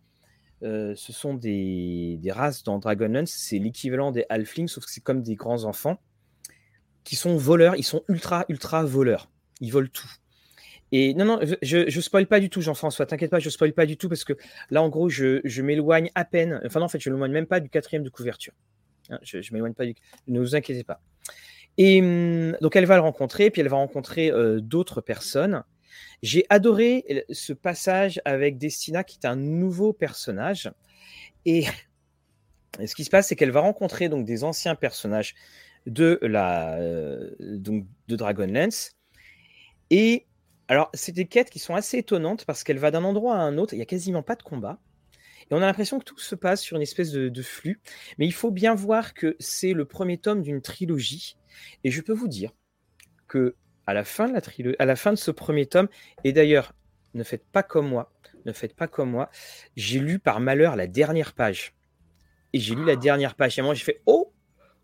[0.63, 5.23] euh, ce sont des, races dans Dragonlance, c'est l'équivalent des Halflings, sauf que c'est comme
[5.23, 6.01] des grands enfants
[7.05, 9.29] qui sont voleurs, ils sont ultra, ultra voleurs.
[9.61, 10.09] Ils volent tout.
[10.93, 13.87] Et non, non, je, je spoil pas du tout, Jean-François, t'inquiète pas, je spoil pas
[13.87, 14.35] du tout parce que
[14.71, 16.61] là, en gros, je, m'éloigne à peine.
[16.65, 18.53] Enfin, non, en fait, je m'éloigne même pas du quatrième de couverture.
[19.11, 19.95] Hein, je, je m'éloigne pas du.
[20.29, 21.01] Ne vous inquiétez pas.
[21.79, 24.31] Et hum, donc elle va le rencontrer, puis elle va rencontrer
[24.61, 25.65] d'autres personnes.
[26.23, 30.71] J'ai adoré ce passage avec Destina, qui est un nouveau personnage.
[31.45, 31.65] Et,
[32.87, 35.35] ce qui se passe, c'est qu'elle va rencontrer donc des anciens personnages
[35.87, 36.79] de la
[37.41, 38.93] donc de Dragonlance.
[39.91, 40.27] Et
[40.69, 43.59] alors, c'est des quêtes qui sont assez étonnantes parce qu'elle va d'un endroit à un
[43.59, 43.75] autre.
[43.75, 44.79] Il n'y a quasiment pas de combat.
[45.51, 47.81] Et on a l'impression que tout se passe sur une espèce de, flux.
[48.19, 51.37] Mais il faut bien voir que c'est le premier tome d'une trilogie.
[51.85, 52.53] Et je peux vous dire
[53.29, 53.57] que
[53.87, 54.41] à la fin de la
[54.79, 55.89] à la fin de ce premier tome,
[56.25, 56.73] et d'ailleurs,
[57.15, 58.13] ne faites pas comme moi,
[58.47, 59.31] ne faites pas comme moi.
[59.77, 61.75] J'ai lu par malheur la dernière page.
[62.53, 63.59] Et j'ai lu la dernière page.
[63.59, 64.33] Et moi, j'ai fait Oh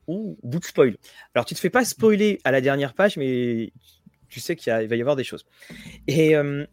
[0.08, 0.96] Ouh, bout de spoil.
[1.34, 3.74] Alors, tu te fais pas spoiler à la dernière page, mais
[4.28, 5.44] tu sais qu'il va y avoir des choses.
[6.06, 6.64] Et, euh,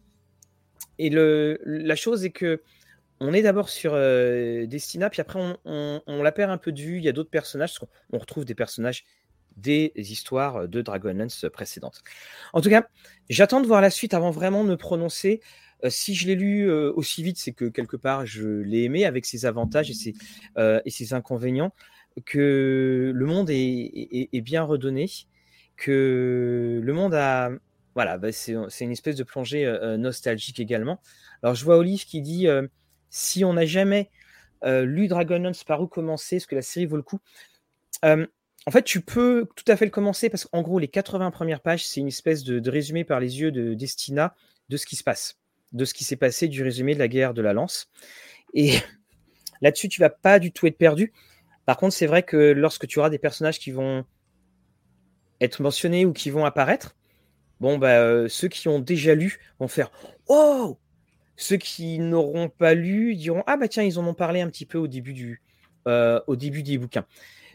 [0.98, 2.62] et le, la chose est que
[3.20, 6.98] on est d'abord sur euh, Destina, puis après on, la perd un peu de vue.
[6.98, 7.78] Il y a d'autres personnages,
[8.12, 9.04] on retrouve des personnages
[9.56, 12.02] des histoires de Dragonlance précédentes.
[12.52, 12.86] En tout cas,
[13.30, 15.40] j'attends de voir la suite avant vraiment de me prononcer.
[15.84, 19.24] Euh, si je l'ai lu aussi vite, c'est que quelque part je l'ai aimé avec
[19.24, 20.14] ses avantages et ses,
[20.58, 21.72] et ses inconvénients,
[22.24, 25.08] que le monde est, bien redonné
[25.76, 27.50] que le monde a.
[27.94, 31.00] Voilà, bah, c'est une espèce de plongée euh, euh, nostalgique également.
[31.42, 32.66] Alors, je vois Olive qui dit euh,
[33.10, 34.10] si on n'a jamais
[34.64, 37.20] lu Dragonlance, par où commencer Est-ce que la série vaut le coup
[38.02, 41.60] En fait, tu peux tout à fait le commencer parce qu'en gros, les 80 premières
[41.60, 44.34] pages, c'est une espèce de, résumé par les yeux de Destina
[44.68, 45.38] de ce qui se passe,
[45.72, 47.88] de ce qui s'est passé du résumé de la guerre de la Lance.
[48.54, 48.72] Et
[49.60, 51.12] là-dessus, tu vas pas du tout être perdu.
[51.64, 54.04] Par contre, c'est vrai que lorsque tu auras des personnages qui vont
[55.40, 56.96] être mentionnés ou qui vont apparaître,
[57.60, 59.90] bon, bah, euh, ceux qui ont déjà lu vont faire
[60.28, 60.78] Oh
[61.36, 64.66] Ceux qui n'auront pas lu diront Ah, bah tiens, ils en ont parlé un petit
[64.66, 65.42] peu au début, du,
[65.86, 67.06] euh, au début des bouquins.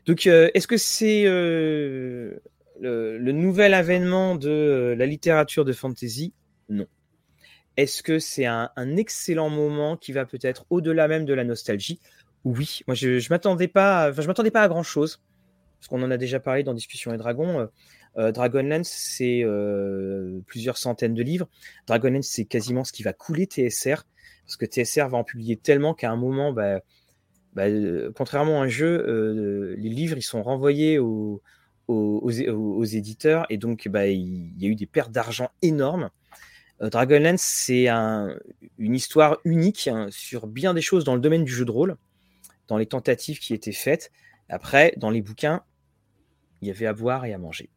[0.05, 2.41] Donc, euh, est-ce que c'est le,
[3.31, 6.33] nouvel avènement de la littérature de fantasy?
[6.69, 6.87] Non.
[7.77, 11.99] Est-ce que c'est un, excellent moment qui va peut-être au-delà même de la nostalgie?
[12.43, 12.81] Oui.
[12.87, 15.21] Moi, je, je m'attendais pas, je m'attendais pas à grand chose
[15.81, 17.67] parce qu'on en a déjà parlé dans Discussion et Dragons.
[18.17, 21.47] Euh, euh, Dragonlance, c'est euh, plusieurs centaines de livres.
[21.87, 24.03] Dragonlance, c'est quasiment ce qui va couler TSR,
[24.45, 26.81] parce que TSR va en publier tellement qu'à un moment, bah,
[27.53, 27.65] bah,
[28.15, 31.41] contrairement à un jeu, les livres ils sont renvoyés aux,
[32.81, 36.09] éditeurs, et donc bah, il y a eu des pertes d'argent énormes.
[36.79, 38.35] Dragonlance, c'est un,
[38.79, 41.95] une histoire unique hein, sur bien des choses dans le domaine du jeu de rôle,
[42.67, 44.11] dans les tentatives qui étaient faites.
[44.49, 45.61] Après, dans les bouquins,
[46.61, 47.69] il y avait à boire et à manger.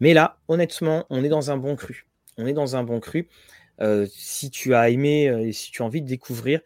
[0.00, 2.06] Mais là, honnêtement, on est dans un bon cru.
[2.38, 3.28] On est dans un bon cru.
[3.80, 6.60] Euh, si tu as aimé euh, et si tu as envie de découvrir,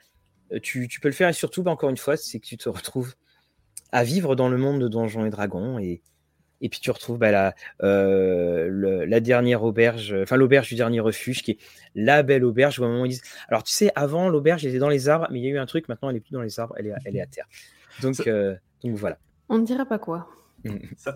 [0.52, 1.28] euh, tu, peux le faire.
[1.28, 3.14] Et surtout, bah, encore une fois, c'est que tu te retrouves
[3.92, 5.78] à vivre dans le monde de Donjons et Dragons.
[5.78, 6.02] Et,
[6.60, 11.52] et puis tu retrouves bah, la, la dernière auberge, enfin l'auberge du dernier refuge, qui
[11.52, 11.58] est
[11.94, 14.78] la belle auberge où à un moment ils disent Alors tu sais, avant l'auberge était
[14.78, 16.42] dans les arbres, mais il y a eu un truc, maintenant elle est plus dans
[16.42, 17.46] les arbres, elle est, elle est à terre.
[18.02, 18.16] Donc,
[18.82, 19.18] donc voilà.
[19.48, 20.28] On ne dira pas quoi.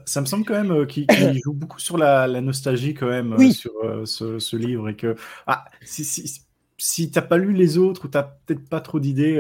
[0.05, 1.07] Ça, me semble quand même euh, qu'il
[1.45, 5.17] joue beaucoup sur la, nostalgie quand même euh, sur euh, ce, livre et que
[5.47, 6.43] ah, si, si,
[6.79, 9.35] si t'as pas lu les autres ou t'as peut-être pas trop d'idées,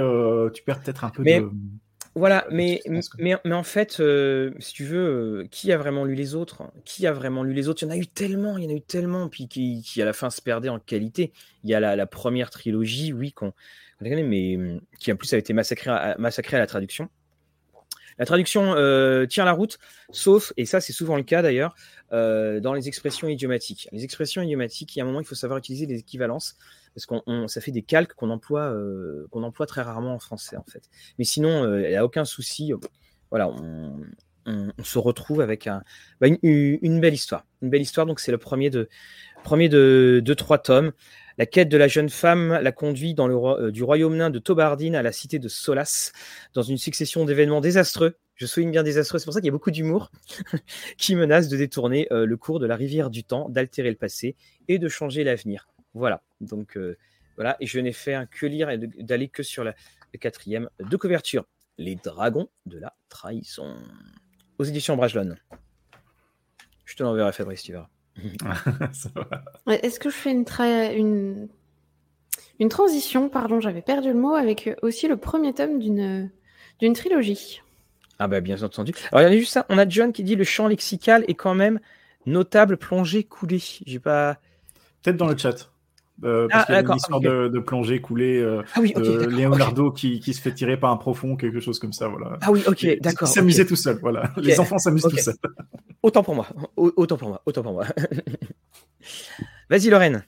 [0.54, 1.50] tu perds peut-être un peu mais, de.
[2.14, 3.00] Voilà, mais, mais,
[3.44, 4.02] mais, en fait,
[4.58, 6.64] si tu veux, qui a vraiment lu les autres?
[6.84, 7.82] Qui a vraiment lu les autres?
[7.84, 10.02] Il y en a eu tellement, il y en a eu tellement, puis qui, qui
[10.02, 11.32] à la fin se perdait en qualité.
[11.64, 13.52] Il y a la, première trilogie, oui, qu'on
[14.00, 14.58] mais
[14.98, 17.08] qui en plus a été massacrée massacré à la traduction.
[18.23, 19.81] La traduction euh, tient la route,
[20.12, 21.74] sauf, et ça c'est souvent le cas d'ailleurs,
[22.12, 23.89] euh, dans les expressions idiomatiques.
[23.90, 26.55] Les expressions idiomatiques, il y a un moment, il faut savoir utiliser les équivalences,
[26.94, 30.57] parce qu'on ça fait des calques qu'on emploie, euh, qu'on emploie très rarement en français
[30.57, 30.85] en fait.
[31.19, 32.73] Mais sinon, il n'y a aucun souci.
[33.31, 35.69] voilà, on, se retrouve avec
[36.20, 37.44] bah, une, belle histoire.
[37.61, 38.89] Une belle histoire, donc c'est le premier de,
[39.43, 40.93] premier de, de trois tomes.
[41.43, 44.39] La quête de la jeune femme la conduit dans le, euh, du royaume nain de
[44.39, 46.12] Tobardine à la cité de Solas,
[46.55, 48.16] dans une succession d'événements désastreux.
[48.36, 50.12] Je souligne bien désastreux, c'est pour ça qu'il y a beaucoup d'humour,
[50.98, 54.36] qui menacent de détourner euh, le cours de la rivière du temps, d'altérer le passé
[54.69, 55.66] et de changer l'avenir.
[55.94, 56.97] Voilà, donc euh,
[57.35, 59.74] voilà, et je n'ai fait que lire et d'aller que sur la,
[60.20, 61.44] quatrième de couverture.
[61.77, 63.74] Les dragons de la trahison.
[64.59, 65.35] Aux éditions Brajlon.
[66.85, 67.89] Je te l'enverrai, Fabrice, tu verras.
[69.66, 70.44] Est-ce que je fais une,
[70.97, 71.48] une...
[72.60, 76.30] une transition, pardon, j'avais perdu le mot, avec euh, aussi le premier tome d'une
[76.78, 77.62] d'une trilogie
[78.18, 78.93] Ah bah bien entendu.
[79.12, 81.34] Alors il y a juste ça, on a John qui dit le champ lexical est
[81.34, 81.78] quand même
[82.26, 83.62] notable plongée coulée.
[83.86, 84.39] J'ai pas.
[85.02, 85.72] Peut-être dans le chat.
[86.24, 88.94] Euh, parce ah, qu'il y a une histoire de, de, plongée coulée euh, ah oui,
[88.97, 92.09] Leonardo qui, qui, se fait tirer par un profond, quelque chose comme ça.
[92.09, 92.39] Voilà.
[92.43, 93.28] Ah oui, ok, d'accord.
[93.28, 94.32] Il s'amusait tout seul, voilà.
[94.36, 95.35] Les enfants s'amusent tout seuls.
[96.03, 96.47] autant pour moi.
[96.77, 97.43] Autant pour moi.
[97.44, 97.85] Autant pour moi.
[99.70, 100.24] Vas-y, Lorraine.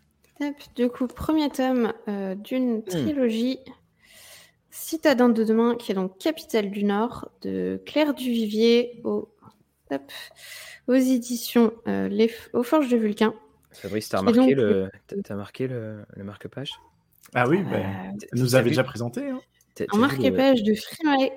[0.74, 2.84] Du coup, premier tome euh, d'une hmm.
[2.84, 3.58] trilogie.
[4.70, 9.32] Citadin de demain, qui est donc capitale du Nord, de Claire Duvivier aux,
[10.88, 13.34] aux éditions euh, les, aux Forges de Vulcain.
[13.74, 14.90] Fabrice, t'as remarqué, le,
[15.28, 16.72] as marqué le, marque-page?
[17.34, 17.78] Ah oui, bah,
[18.32, 19.28] nous avait déjà présenté.
[19.28, 19.40] Hein.
[19.92, 21.30] Un marque-page de Frimae.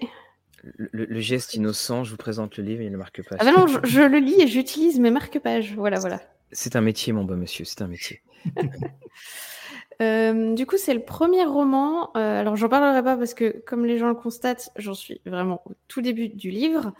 [0.63, 3.37] Le, geste innocent, je vous présente le livre et le marque-page.
[3.41, 5.73] Ah bah non, je, le lis et j'utilise mes marque-pages.
[5.75, 6.21] Voilà, voilà.
[6.51, 8.21] C'est un métier, mon bon monsieur, c'est un métier.
[9.99, 12.11] Euh, du coup, c'est le premier roman.
[12.15, 15.63] Euh, alors, j'en parlerai pas parce que, comme les gens le constatent, j'en suis vraiment
[15.65, 16.93] au tout début du livre,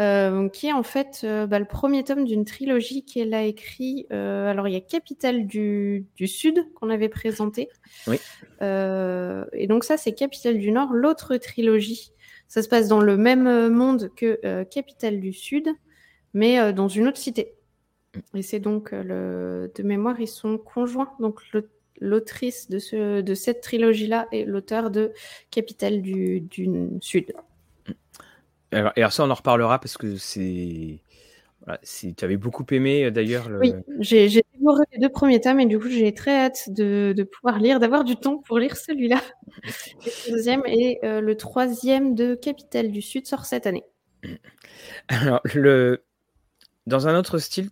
[0.00, 4.06] euh, qui est en fait bah, le premier tome d'une trilogie qu'elle a écrit.
[4.10, 7.68] alors, il y a Capitale du, du Sud qu'on avait présenté.
[8.06, 8.18] Oui.
[8.60, 12.12] et donc, ça, c'est Capitale du Nord, l'autre trilogie.
[12.48, 15.68] Ça se passe dans le même monde que Capitale du Sud,
[16.34, 17.54] mais dans une autre cité.
[18.34, 21.12] Et c'est donc le de mémoire, ils sont conjoints.
[21.18, 21.40] Donc
[22.00, 25.12] l'autrice de, ce, de cette trilogie-là est l'auteur de
[25.50, 26.68] Capitale du, du
[27.00, 27.32] Sud.
[28.72, 31.00] Et alors ça, on en reparlera parce que c'est...
[31.64, 33.48] Voilà, si tu avais beaucoup aimé d'ailleurs.
[33.48, 33.60] Le...
[33.60, 34.28] Oui, j'ai
[34.58, 37.78] dévoré les deux premiers tomes et du coup j'ai très hâte de, de pouvoir lire,
[37.78, 39.20] d'avoir du temps pour lire celui-là.
[40.26, 43.84] le deuxième et euh, le troisième de Capitale du Sud sort cette année.
[45.06, 46.02] Alors, le...
[46.88, 47.70] dans un autre style,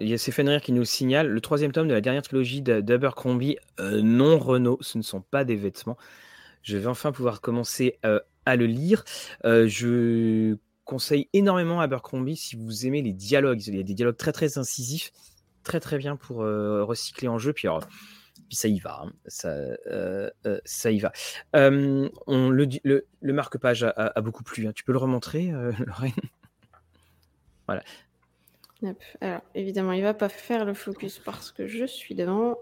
[0.00, 3.58] il y a Fenrir qui nous signale le troisième tome de la dernière trilogie d'Abercrombie,
[3.80, 5.98] euh, non Renault, ce ne sont pas des vêtements.
[6.62, 9.04] Je vais enfin pouvoir commencer euh, à le lire.
[9.44, 13.66] Euh, je conseille énormément Abercrombie si vous aimez les dialogues.
[13.66, 15.12] Il y a des dialogues très très incisifs,
[15.62, 17.52] très très bien pour recycler en jeu.
[17.52, 17.68] Puis,
[18.48, 19.12] puis ça y va, hein.
[19.26, 19.54] ça,
[20.64, 21.12] ça y va.
[21.54, 24.66] on, le, le, marque-page a, beaucoup plu.
[24.66, 24.72] Hein.
[24.74, 25.52] Tu peux le remontrer,
[25.86, 26.12] Lorraine?
[27.68, 27.82] Voilà.
[29.20, 32.56] Alors, évidemment, il va pas faire le focus parce que je suis devant.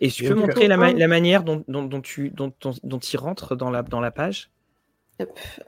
[0.00, 1.62] Et tu peux montrer la, manière dont,
[2.02, 2.52] tu, dont,
[2.82, 4.50] dont, il rentre dans la, dans la page?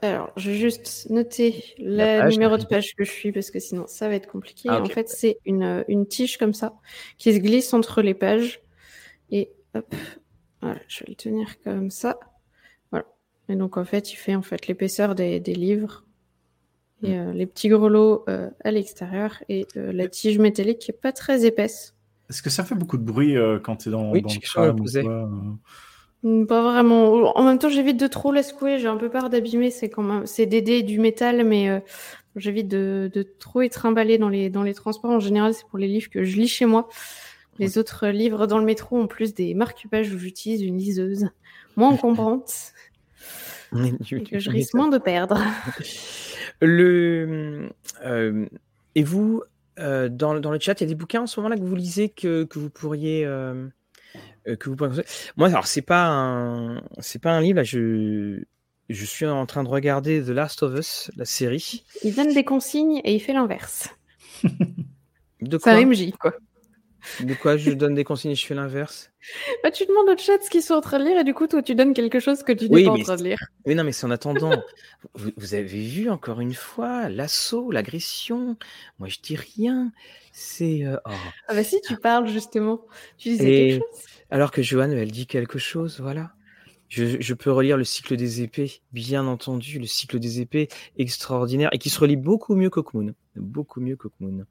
[0.01, 3.85] Alors, je vais juste noter le numéro de page que je suis parce que sinon
[3.87, 4.69] ça va être compliqué.
[4.71, 6.75] Ah, en fait, c'est une, une, tige comme ça
[7.17, 8.61] qui se glisse entre les pages.
[9.31, 9.95] Et hop,
[10.61, 12.19] voilà, je vais le tenir comme ça.
[12.91, 13.05] Voilà.
[13.47, 16.05] Et donc, en fait, il fait en fait l'épaisseur des, des livres
[17.01, 17.19] et mm.
[17.19, 21.11] euh, les petits grelots euh, à l'extérieur et euh, la tige métallique qui est pas
[21.11, 21.95] très épaisse.
[22.29, 24.75] Est-ce que ça fait beaucoup de bruit quand tu es dans, oui, dans le tram
[24.79, 25.57] mm,
[26.23, 27.37] Pas vraiment.
[27.37, 28.79] En même temps, j'évite de trop la secouer.
[28.79, 29.71] J'ai un peu peur d'abîmer.
[29.71, 31.81] C'est quand même, c'est d'aider du métal, mais
[32.35, 35.11] j'évite de, de, trop être emballé dans les dans les transports.
[35.11, 36.89] En général, c'est pour les livres que je lis chez moi.
[37.59, 41.29] Les autres livres dans le métro ont plus des marque-pages où j'utilise une liseuse
[41.75, 42.73] moins encombrante.
[44.11, 45.41] et que je risque moins de perdre.
[46.61, 47.69] Le,
[48.03, 48.45] euh,
[48.95, 49.43] et vous,
[49.79, 51.75] euh, dans, dans, le chat, il y a des bouquins en ce moment-là que vous
[51.75, 53.25] lisez que, que vous pourriez.
[53.25, 53.67] Euh,
[54.55, 55.03] que vous pourriez...
[55.37, 57.57] Moi, alors, c'est pas un, c'est pas un livre.
[57.57, 58.41] Là, je,
[58.89, 61.83] je suis en train de regarder The Last of Us, la série.
[62.03, 63.89] Il donne des consignes et il fait l'inverse.
[65.41, 66.33] De quoi C'est un MJ, quoi.
[67.21, 69.09] De quoi je donne des consignes et je fais l'inverse?
[69.63, 71.47] Bah, Tu demandes au chat ce qu'ils sont en train de lire et du coup,
[71.47, 73.39] toi, tu donnes quelque chose que tu n'es pas en train de lire.
[73.65, 74.51] Oui, non, mais c'est en attendant.
[75.15, 78.57] vous, avez vu encore une fois l'assaut, l'agression?
[78.99, 79.91] Moi, je dis rien.
[80.33, 80.85] C'est.
[80.85, 81.11] Euh, oh.
[81.47, 82.81] Ah, bah si, tu parles justement.
[83.17, 84.05] Tu disais quelque chose.
[84.31, 86.33] Alors que Joanne, elle dit quelque chose, voilà.
[86.89, 91.77] Je, peux relire le cycle des épées, bien entendu, le cycle des épées extraordinaire et
[91.77, 93.13] qui se relie beaucoup mieux qu'Okmoon.
[93.35, 94.45] Beaucoup mieux qu'Okmoon.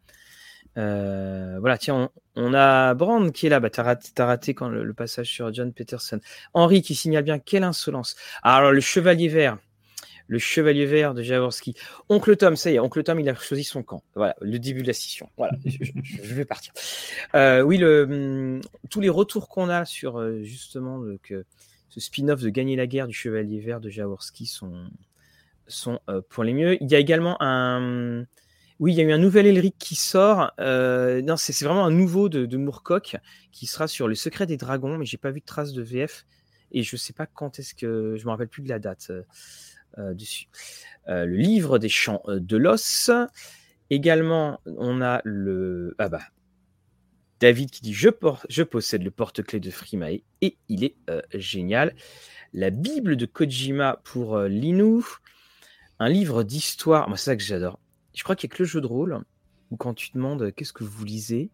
[0.76, 3.58] Euh, voilà, tiens, on, a Brand qui est là.
[3.58, 6.20] Bah, t'as raté, raté, quand le, passage sur John Peterson.
[6.54, 8.14] Henri qui signale bien quelle insolence.
[8.42, 9.58] alors, le chevalier vert.
[10.28, 11.74] Le chevalier vert de Jaworski.
[12.08, 14.04] Oncle Tom, ça y est, Oncle Tom, il a choisi son camp.
[14.14, 15.28] Voilà, le début de la scission.
[15.36, 16.72] Voilà, je, vais partir.
[17.34, 18.60] Euh, oui, hum,
[18.90, 21.44] tous les retours qu'on a sur euh, justement que
[21.88, 24.88] ce spin-off de Gagner la guerre du chevalier vert de Jaworski sont,
[25.66, 25.98] sont
[26.28, 26.80] pour les mieux.
[26.82, 28.26] Il y a également un
[28.80, 30.52] oui, il y a eu un nouvel Elric qui sort.
[30.60, 33.16] Euh, non, c'est vraiment un nouveau de, Moorcock
[33.50, 36.26] qui sera sur le secret des dragons, mais j'ai pas vu de trace de VF
[36.70, 39.22] et je sais pas quand est-ce que je me rappelle plus de la date euh,
[39.22, 39.22] euh
[40.14, 40.48] dessus.
[41.08, 43.10] Euh, le livre des chants euh, de l'os.
[43.90, 46.22] Également, on a le ah bah
[47.40, 48.08] David qui dit je,
[48.48, 50.96] je possède le porte-clés de Frimae et il est
[51.34, 51.94] génial.
[52.52, 55.02] La Bible de Kojima pour Linu.
[56.00, 57.78] Un livre d'histoire, moi c'est ça que j'adore
[58.18, 59.22] je crois qu'il y a que le jeu de rôle
[59.70, 61.50] où quand tu demandes euh, qu'est-ce que vous lisez,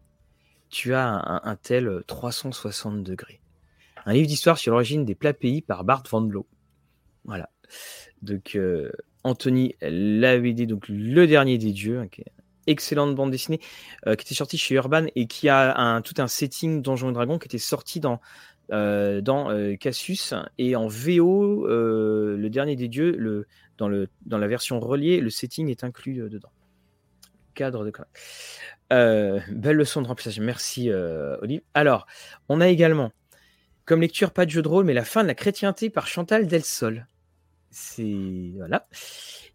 [0.69, 1.07] tu as
[1.43, 3.39] un, tel 360 euh, degrés.
[4.05, 6.47] Un livre d'histoire sur l'origine des plats pays par Bart Van Loo.
[7.23, 7.51] Voilà.
[8.21, 8.91] Donc, euh,
[9.23, 12.07] Anthony l'avait dit, donc le dernier des dieux, hein,
[12.67, 17.11] excellente bande dessinée qui était sortie chez Urban et qui a tout un setting Donjons
[17.11, 18.19] et Dragons qui était sorti dans,
[18.69, 23.45] dans Cassius et en VO, le dernier des dieux,
[23.77, 23.87] dans
[24.37, 26.51] la version reliée, le setting est inclus dedans.
[27.53, 27.91] Cadre de
[29.51, 30.39] belle leçon de remplissage.
[30.39, 31.61] Merci, Olive.
[31.75, 32.07] Alors,
[32.49, 33.11] on a également,
[33.85, 36.47] comme lecture, pas de jeu de rôle, mais la fin de la chrétienté par Chantal
[36.47, 37.07] Delsol.
[37.75, 38.53] C'est.
[38.55, 38.87] Voilà.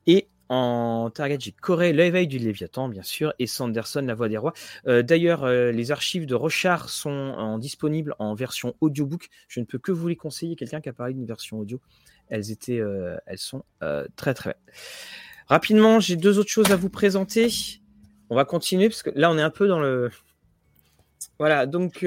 [0.06, 4.36] Et en target, j'ai Corée, l'éveil du Léviathan, bien sûr, et Sanderson, la voix des
[4.36, 4.52] rois.
[4.86, 9.30] Euh, d'ailleurs, euh, les archives de Rochard sont disponibles en version audiobook.
[9.48, 10.54] Je ne peux que vous les conseiller.
[10.54, 11.80] Quelqu'un qui a parlé d'une version audio.
[12.28, 13.64] Elles étaient, euh, elles sont
[14.16, 14.74] très très belles.
[15.46, 17.48] Rapidement, j'ai deux autres choses à vous présenter.
[18.28, 20.10] On va continuer parce que là, on est un peu dans le.
[21.38, 22.04] Voilà, donc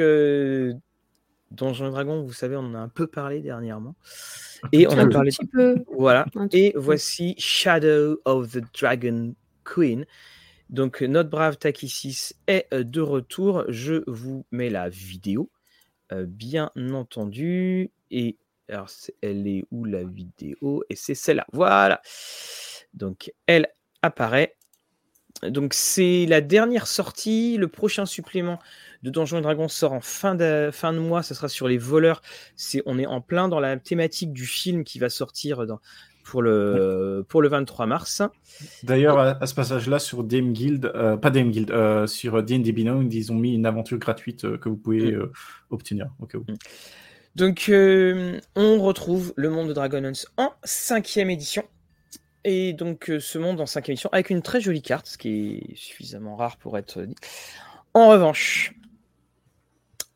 [1.53, 3.95] Donjons et Dragons, vous savez, on en a un peu parlé dernièrement.
[4.71, 5.29] Et on a parlé.
[5.29, 5.83] Un petit peu.
[5.95, 6.25] Voilà.
[6.51, 10.05] Et voici Shadow of the Dragon Queen.
[10.69, 13.65] Donc, notre brave Takisis est euh, de retour.
[13.67, 15.51] Je vous mets la vidéo,
[16.11, 17.91] euh, bien entendu.
[18.09, 18.89] Et alors,
[19.21, 20.83] elle est où la vidéo?
[20.89, 21.45] Et c'est celle-là.
[21.53, 22.01] Voilà.
[22.95, 23.67] Donc, elle
[24.01, 24.55] apparaît.
[25.43, 28.59] Donc, c'est la dernière sortie, le prochain supplément
[29.03, 31.23] de Donjons et Dragons sort en fin de, fin de mois.
[31.23, 32.21] Ça sera sur les voleurs.
[32.55, 35.65] C'est, on est en plein dans la thématique du film qui va sortir
[36.23, 38.21] pour, le, pour le 23 mars.
[38.83, 43.07] D'ailleurs, à, ce passage-là, sur DM Guild, euh, pas DM Guild, euh, sur D&D Beyond,
[43.11, 45.29] ils ont mis une aventure gratuite euh, que vous pouvez mm.
[45.69, 46.45] obtenir au cas où.
[46.47, 46.55] Mm.
[47.35, 47.71] Donc,
[48.55, 51.63] on retrouve le monde de Dragonlance en cinquième édition.
[52.45, 55.75] Et donc, ce monde en cinquième édition avec une très jolie carte, ce qui est
[55.75, 57.15] suffisamment rare pour être dit.
[57.95, 58.75] En revanche,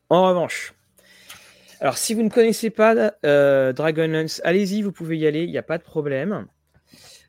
[0.09, 0.73] en revanche,
[1.79, 5.57] alors si vous ne connaissez pas euh, Dragonlance, allez-y, vous pouvez y aller, il n'y
[5.57, 6.47] a pas de problème.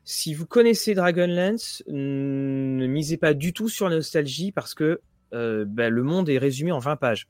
[0.05, 5.01] Si vous connaissez Dragonlance, ne misez pas du tout sur la nostalgie parce que
[5.33, 7.27] euh, ben, le monde est résumé en 20 pages.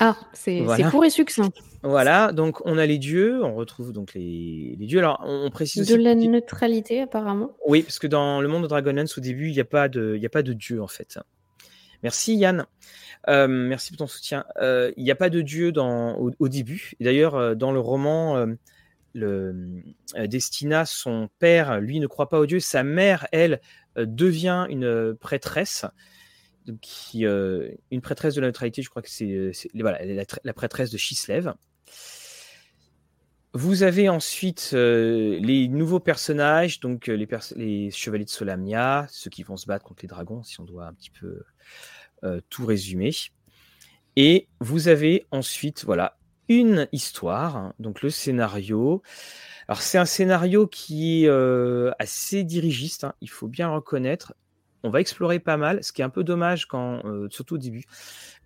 [0.00, 1.50] Ah, c'est court et succinct.
[1.82, 4.98] Voilà, donc on a les dieux, on retrouve donc les, dieux.
[4.98, 7.56] Alors on, précise de la neutralité apparemment.
[7.66, 10.16] Oui, parce que dans le monde de Dragonlance, au début, il n'y a pas de,
[10.18, 11.18] il a pas de dieu en fait.
[12.02, 12.66] Merci Yann.
[13.28, 14.44] Euh, merci pour ton soutien.
[14.58, 16.92] Euh, il n'y a pas de dieu dans, au, début.
[17.00, 18.46] D'ailleurs, euh, dans le roman,
[19.14, 19.82] le,
[20.26, 22.60] Destina, son père, lui, ne croit pas au dieu.
[22.60, 23.60] Sa mère, elle,
[23.96, 25.86] devient une prêtresse.
[26.82, 30.00] Qui, une prêtresse de la neutralité, je crois que c'est voilà,
[30.44, 31.54] la, prêtresse de Chislev.
[33.56, 37.26] Vous avez ensuite les nouveaux personnages, donc les,
[37.56, 40.84] les, chevaliers de Solamnia, ceux qui vont se battre contre les dragons, si on doit
[40.84, 41.42] un petit peu
[42.22, 43.12] euh, tout résumé.
[44.16, 46.18] Et vous avez ensuite, voilà,
[46.50, 49.02] une histoire, hein, donc le scénario.
[49.68, 54.34] Alors c'est un scénario qui est euh, assez dirigiste, hein, il faut bien reconnaître.
[54.82, 57.58] On va explorer pas mal, ce qui est un peu dommage quand, euh, surtout au
[57.58, 57.84] début,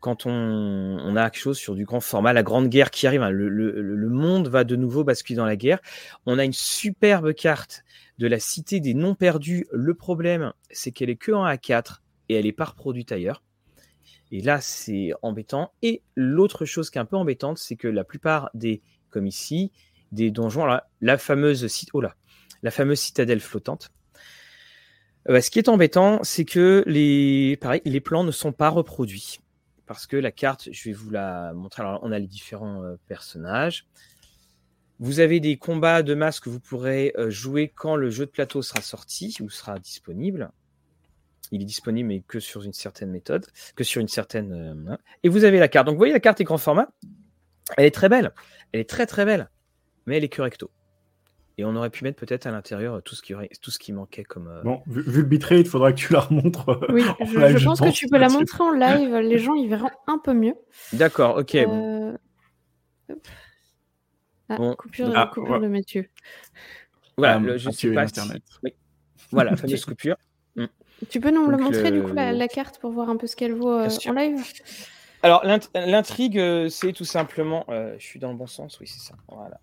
[0.00, 3.30] quand on, a quelque chose sur du grand format, la grande guerre qui arrive, hein,
[3.30, 5.78] le, monde va de nouveau basculer dans la guerre.
[6.26, 7.84] On a une superbe carte
[8.18, 9.66] de la cité des non perdus.
[9.72, 11.98] Le problème, c'est qu'elle est que en A4
[12.28, 13.42] et elle est pas reproduite ailleurs.
[14.32, 15.72] Et là, c'est embêtant.
[15.82, 19.70] Et l'autre chose qui est un peu embêtante, c'est que la plupart des, comme ici,
[20.12, 20.66] des donjons,
[21.00, 22.02] la fameuse, oh
[22.62, 23.90] la fameuse citadelle flottante,
[25.28, 29.40] euh, ce qui est embêtant, c'est que les plans ne sont pas reproduits.
[29.90, 31.82] Parce que la carte, je vais vous la montrer.
[31.82, 33.88] Alors, on a les différents euh, personnages.
[35.00, 38.30] Vous avez des combats de masse que vous pourrez euh, jouer quand le jeu de
[38.30, 40.52] plateau sera sorti ou sera disponible
[41.50, 43.44] il est disponible mais que sur une certaine méthode,
[43.74, 44.52] que sur une certaine.
[44.52, 45.86] Euh, et vous avez la carte.
[45.86, 46.88] Donc vous voyez la carte est grand format.
[47.76, 48.32] Elle est très belle.
[48.70, 49.50] Elle est très très belle.
[50.06, 50.70] Mais elle est que recto.
[51.60, 54.24] Et on aurait pu mettre peut-être à l'intérieur tout ce qui tout ce qui manquait
[54.24, 54.48] comme.
[54.48, 56.70] Euh, bon, vu, le bitrate, il faudra que tu la remontres.
[56.70, 59.14] Euh, oui, je, pense que tu peux la montrer en live.
[59.16, 60.54] Les gens y verront un peu mieux.
[60.94, 61.58] D'accord, ok.
[64.48, 66.08] Ah, coupure, ah, de Mathieu.
[67.18, 68.06] Voilà, ah, je sais pas.
[68.62, 68.74] Oui.
[69.30, 70.16] Voilà, fameuse coupure.
[71.08, 73.54] Tu peux nous le montrer du coup la, carte pour voir un peu ce qu'elle
[73.54, 74.42] vaut euh, en live?
[75.22, 77.64] Alors l'intrigue, euh, c'est tout simplement.
[77.68, 79.14] Euh, je suis dans le bon sens, oui, c'est ça.
[79.28, 79.60] Voilà.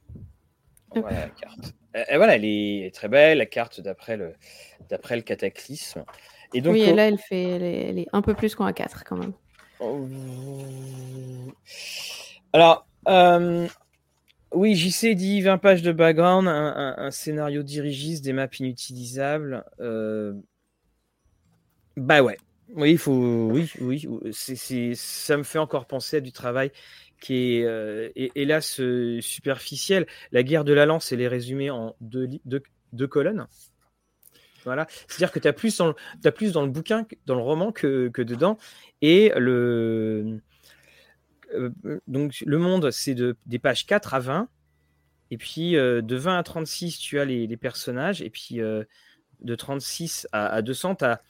[0.96, 1.74] Voilà la carte.
[2.10, 4.34] Et voilà, elle est très belle, la carte d'après le,
[4.90, 6.04] d'après le cataclysme.
[6.54, 9.18] Et donc, oui, et là, elle, fait, elle est, un peu plus qu'en A4 quand
[9.18, 9.34] même.
[9.80, 10.08] Oh.
[12.54, 12.88] Alors,
[14.54, 19.66] oui, JC dit 20 pages de background, un, scénario dirigiste, des maps inutilisables.
[21.98, 22.38] Bah ouais.
[22.76, 23.50] Oui, il faut.
[23.52, 24.08] Oui, oui.
[24.32, 26.72] C'est, ça me fait encore penser à du travail
[27.20, 30.06] qui est euh, hélas euh, superficiel.
[30.32, 32.30] La guerre de la lance, elle est résumée en deux,
[33.10, 33.48] colonnes.
[34.66, 34.88] Voilà.
[35.08, 35.88] C'est-à-dire que tu as plus dans
[36.66, 38.58] le, bouquin, dans le roman que, dedans.
[39.02, 40.40] Et le,
[41.54, 41.70] euh,
[42.08, 44.50] donc, le monde, c'est de, des pages 4 à 20.
[45.30, 48.22] Et puis, de 20 à 36, tu as les, personnages.
[48.22, 51.22] Et puis, de 36 à, à 200, tu as,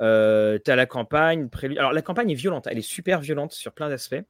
[0.00, 1.48] as, la campagne.
[1.76, 2.66] Alors, la campagne est violente.
[2.68, 4.24] Elle est super violente sur plein d'aspects.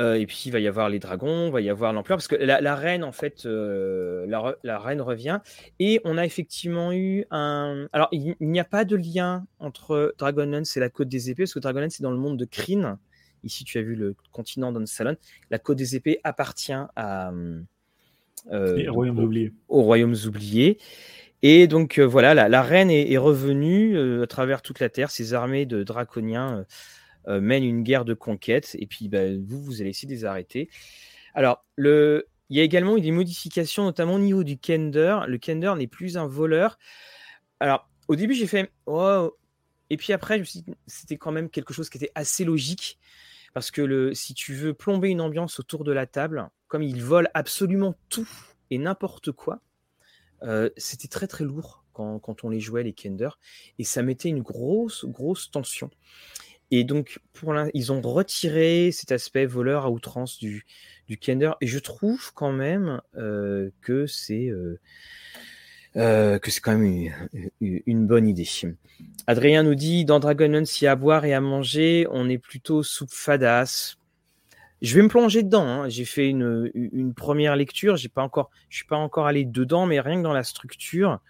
[0.00, 2.28] Euh, et puis il va y avoir les dragons, il va y avoir l'ampleur, parce
[2.28, 5.40] que la, reine, en fait, euh, la, reine revient.
[5.78, 7.86] Et on a effectivement eu un.
[7.92, 11.54] Alors, il, n'y a pas de lien entre Dragonlance et la Côte des Épées, parce
[11.54, 12.98] que Dragonlance, c'est dans le monde de Kryn.
[13.44, 15.16] Ici, tu as vu le continent d'Onsalon.
[15.50, 17.32] La Côte des Épées appartient à.
[18.52, 19.52] Euh, royaumes oubliés.
[19.68, 20.78] aux royaumes oubliés.
[21.42, 25.66] Et donc, voilà, la, reine est, est revenue à travers toute la Terre, ses armées
[25.66, 26.64] de draconiens
[27.28, 30.24] euh, mène une guerre de conquête, et puis bah, vous, vous allez essayer de les
[30.24, 30.68] arrêter.
[31.34, 35.20] Alors, il y a également eu des modifications, notamment au niveau du Kender.
[35.26, 36.78] Le Kender n'est plus un voleur.
[37.60, 39.34] Alors, au début, j'ai fait oh.
[39.90, 40.42] Et puis après,
[40.86, 42.98] c'était quand même quelque chose qui était assez logique.
[43.52, 47.28] Parce que si tu veux plomber une ambiance autour de la table, comme il vole
[47.34, 48.28] absolument tout
[48.70, 49.60] et n'importe quoi,
[50.42, 53.30] euh, c'était très très lourd quand, quand, on les jouait, les Kender.
[53.78, 55.90] Et ça mettait une grosse, grosse tension.
[56.76, 57.20] Et donc,
[57.72, 60.66] ils ont retiré cet aspect voleur à outrance du,
[61.06, 61.52] du Kender.
[61.60, 64.80] Et je trouve quand même euh, que c'est euh,
[65.94, 67.12] euh, que c'est quand même
[67.60, 68.48] une, bonne idée.
[69.28, 72.38] Adrien nous dit dans Dragonlance, s'il y a à boire et à manger, on est
[72.38, 73.94] plutôt sous fadas.
[74.82, 75.68] Je vais me plonger dedans.
[75.68, 75.88] Hein.
[75.88, 77.96] J'ai fait une, une, première lecture.
[77.96, 81.20] J'ai pas encore, je suis pas encore allé dedans, mais rien que dans la structure,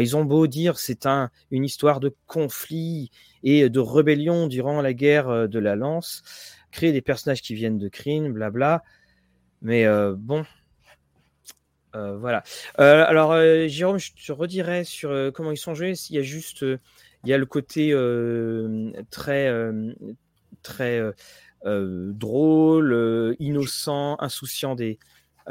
[0.00, 3.10] ils ont beau dire c'est un, une histoire de conflit
[3.42, 6.22] et de rébellion durant la guerre euh, de la Lance,
[6.70, 8.82] créer des personnages qui viennent de Kryn, blabla.
[9.62, 10.44] Mais euh, bon,
[11.96, 12.42] euh, voilà.
[12.76, 13.36] alors,
[13.68, 15.94] Jérôme, je te redirai sur comment ils sont joués.
[16.10, 17.92] Il y a juste, il y a le côté
[19.10, 19.50] très,
[20.62, 21.02] très
[21.64, 24.98] drôle, innocent, insouciant des,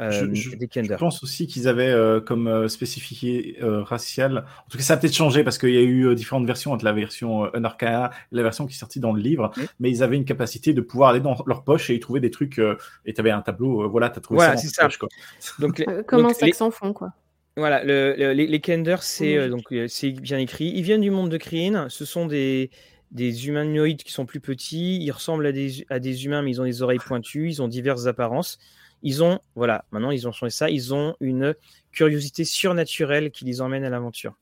[0.00, 4.44] euh, je, pense aussi qu'ils avaient euh, comme euh, spécifié racial.
[4.66, 6.84] En tout cas, ça a peut-être changé parce qu'il y a eu différentes versions entre
[6.84, 9.50] la version Unarcana et la version qui est sortie dans le livre.
[9.80, 12.30] Mais ils avaient une capacité de pouvoir aller dans leur poche et y trouver des
[12.30, 12.60] trucs.
[13.04, 13.88] et tu avais un tableau.
[13.88, 14.84] voilà, tu as trouvé ça dans ça.
[14.84, 15.08] Poche, quoi.
[15.58, 17.12] Donc, Comment ça s'en font, quoi
[17.56, 20.70] voilà, le, les, les Kender, c'est donc c'est bien écrit.
[20.76, 21.88] Ils viennent du monde de Kryn.
[21.88, 22.70] Ce sont des,
[23.10, 25.02] des humanoïdes qui sont plus petits.
[25.02, 27.48] Ils ressemblent à des, à des humains, mais ils ont des oreilles pointues.
[27.48, 28.60] Ils ont diverses apparences.
[29.02, 31.54] Ils ont, voilà, maintenant ils ont changé ça, ils ont une
[31.92, 34.34] curiosité surnaturelle qui les emmène à l'aventure.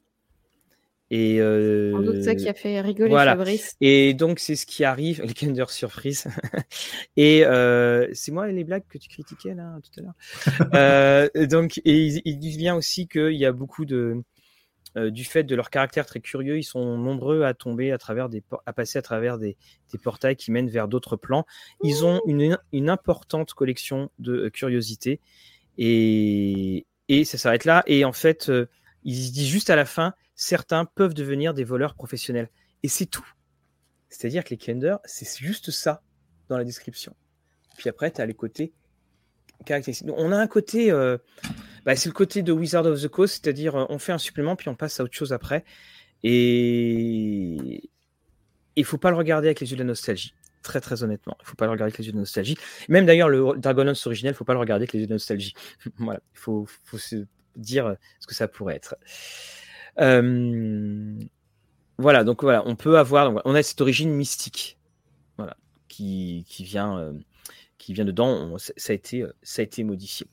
[1.10, 3.76] Et euh, Sans doute ça qui a fait rigoler Fabrice.
[3.80, 6.26] Et donc c'est ce qui arrive, les Kinder surprise.
[7.16, 10.70] et euh, c'est moi les blagues que tu critiquais là tout à l'heure?
[10.74, 14.20] euh, donc et il, il vient aussi qu'il y a beaucoup de
[14.96, 18.30] euh, du fait de leur caractère très curieux, ils sont nombreux à tomber à travers
[18.30, 19.58] des à passer à travers des,
[20.02, 21.44] portails qui mènent vers d'autres plans.
[21.82, 22.58] Ils ont une,
[22.88, 25.20] importante collection de euh, curiosités
[25.76, 26.86] et,
[27.24, 27.82] ça s'arrête là.
[27.86, 28.70] Et en fait, euh,
[29.04, 32.48] ils disent juste à la fin, certains peuvent devenir des voleurs professionnels.
[32.82, 33.28] Et c'est tout.
[34.08, 36.02] C'est-à-dire que les Kender, c'est juste ça
[36.48, 37.14] dans la description.
[37.76, 38.72] Puis après, tu as les côtés
[39.66, 40.08] caractéristiques.
[40.16, 40.90] On a un côté
[41.86, 44.56] bah, c'est le côté de Wizard of the Coast, c'est-à-dire euh, on fait un supplément
[44.56, 45.64] puis on passe à autre chose après.
[46.24, 47.88] Et
[48.74, 50.34] il faut pas le regarder avec les yeux de la nostalgie.
[50.62, 52.56] Très très honnêtement, il faut pas le regarder avec les yeux de nostalgie.
[52.88, 55.54] Même d'ailleurs le Dragonlance originel, il faut pas le regarder avec les yeux de nostalgie.
[55.98, 56.66] voilà, il faut,
[56.98, 58.96] se dire ce que ça pourrait être.
[60.00, 61.14] Euh,
[61.98, 64.76] voilà, donc voilà, on peut avoir, on a cette origine mystique,
[65.38, 65.56] voilà,
[65.86, 67.12] qui, qui vient, euh,
[67.78, 68.58] qui vient dedans.
[68.58, 70.26] ça a été, ça a été modifié.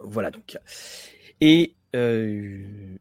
[0.00, 0.58] Voilà donc.
[1.40, 2.96] Et euh,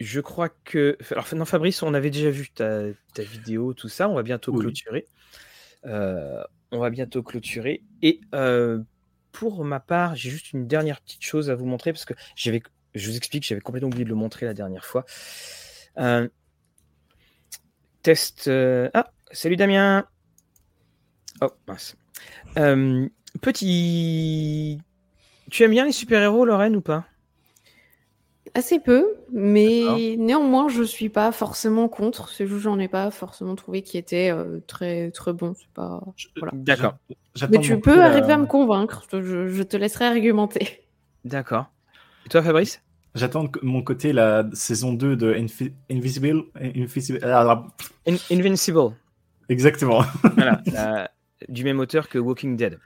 [0.00, 0.96] je crois que.
[1.10, 4.08] Alors, non, Fabrice, on avait déjà vu ta, vidéo, tout ça.
[4.08, 5.06] On va bientôt clôturer.
[5.84, 6.42] Euh,
[6.72, 7.82] on va bientôt clôturer.
[8.02, 8.82] Et euh,
[9.32, 12.62] pour ma part, j'ai juste une dernière petite chose à vous montrer parce que j'avais.
[12.94, 15.04] Je vous explique, j'avais complètement oublié de le montrer la dernière fois.
[18.02, 18.48] test.
[18.48, 20.06] Ah, salut Damien.
[21.42, 21.96] Oh, mince.
[23.42, 24.80] petit
[25.50, 27.04] tu aimes bien les super-héros, Lorraine, ou pas?
[28.54, 32.30] Assez peu, mais néanmoins, je suis pas forcément contre.
[32.30, 35.54] C'est juste j'en ai pas forcément trouvé qui était euh, très très bon.
[35.58, 36.00] C'est pas.
[36.54, 36.94] D'accord.
[37.50, 39.04] Mais tu peux arriver à me convaincre.
[39.12, 40.84] Je, te laisserai argumenter.
[41.24, 41.66] D'accord.
[42.24, 42.80] Et toi, Fabrice?
[43.14, 45.34] J'attends mon côté la saison 2 de
[45.90, 46.44] Invisible.
[46.58, 47.20] Invisible.
[47.22, 47.66] Ah,
[48.30, 48.92] Invincible.
[49.48, 50.02] Exactement.
[50.34, 51.10] voilà,
[51.48, 52.78] du même auteur que Walking Dead.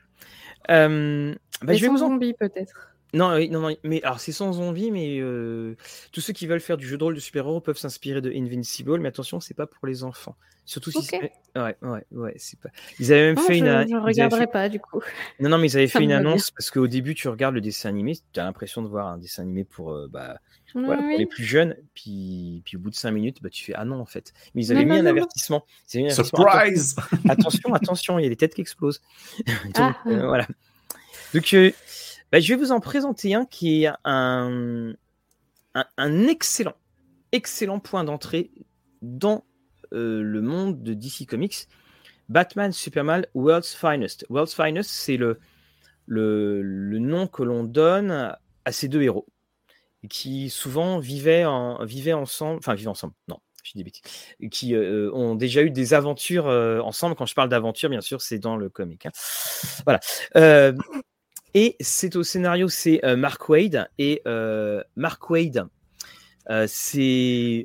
[0.69, 2.09] Euh, bah, je vais vous en...
[2.09, 2.90] zombie peut-être.
[3.13, 5.77] Non, non, non, mais alors c'est sans envie, mais euh,
[6.13, 9.01] tous ceux qui veulent faire du jeu de rôle de super-héros peuvent s'inspirer de Invincible,
[9.01, 10.37] mais attention, c'est pas pour les enfants.
[10.71, 11.33] Surtout si c'est.
[11.57, 12.69] Ouais, ouais, ouais, c'est pas.
[13.01, 13.67] Ils avaient même fait une.
[13.67, 15.01] Je ne regarderai pas, du coup.
[15.41, 17.89] Non, non, mais ils avaient fait une annonce parce qu'au début, tu regardes le dessin
[17.89, 20.39] animé, tu as l'impression de voir un dessin animé pour, euh, bah,
[20.75, 23.73] voilà, pour les plus jeunes, puis, puis au bout de 5 minutes, bah, tu fais
[23.75, 24.33] Ah non, en fait.
[24.55, 25.65] Mais ils avaient mis un avertissement.
[25.87, 26.95] Surprise
[27.29, 29.03] Attention, attention, il y a des têtes qui explosent.
[29.47, 29.97] Donc, ah.
[30.07, 30.47] euh, voilà.
[31.35, 31.53] Donc,
[32.33, 34.95] bah, je vais vous en présenter un qui est un,
[36.29, 36.77] excellent,
[37.33, 38.51] excellent point d'entrée
[39.03, 39.45] dans
[39.93, 41.69] euh, le monde de DC Comics.
[42.29, 44.25] Batman Superman World's Finest.
[44.29, 45.41] World's Finest, c'est le,
[46.07, 49.27] le, nom que l'on donne à ces deux héros
[50.09, 54.03] qui souvent vivaient, en, vivaient ensemble, enfin vivaient ensemble, non, je dis bêtises,
[54.51, 57.15] qui euh, ont déjà eu des aventures euh, ensemble.
[57.15, 59.07] Quand je parle d'aventure, bien sûr, c'est dans le comic.
[59.07, 59.11] Hein.
[59.85, 60.01] Voilà.
[61.55, 63.89] Et c'est au scénario, c'est euh, Mark Wade.
[63.99, 65.67] Et euh, Mark Wade,
[66.51, 67.65] euh, c'est.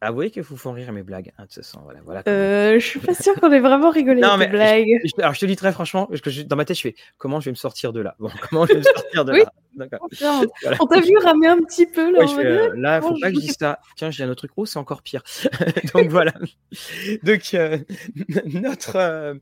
[0.00, 1.32] Ah, vous voyez que vous font rire mes blagues.
[1.38, 2.22] Hein, de toute façon, voilà, voilà
[2.78, 4.86] je suis pas sûr qu'on ait vraiment rigolé non, mais blagues.
[5.18, 6.08] alors, je te dis très franchement,
[6.46, 8.14] dans ma tête, je fais comment je vais me sortir de là?
[8.20, 9.52] Bon, comment je vais me sortir de là?
[10.80, 12.24] On t'a vu ramer un petit peu là.
[12.24, 13.78] Ouais, là, faut pas que je dise ça.
[13.96, 14.52] Tiens, j'ai un autre truc.
[14.56, 15.22] Oh, c'est encore pire.
[15.94, 16.32] donc voilà.
[17.22, 17.56] donc
[18.46, 19.38] notre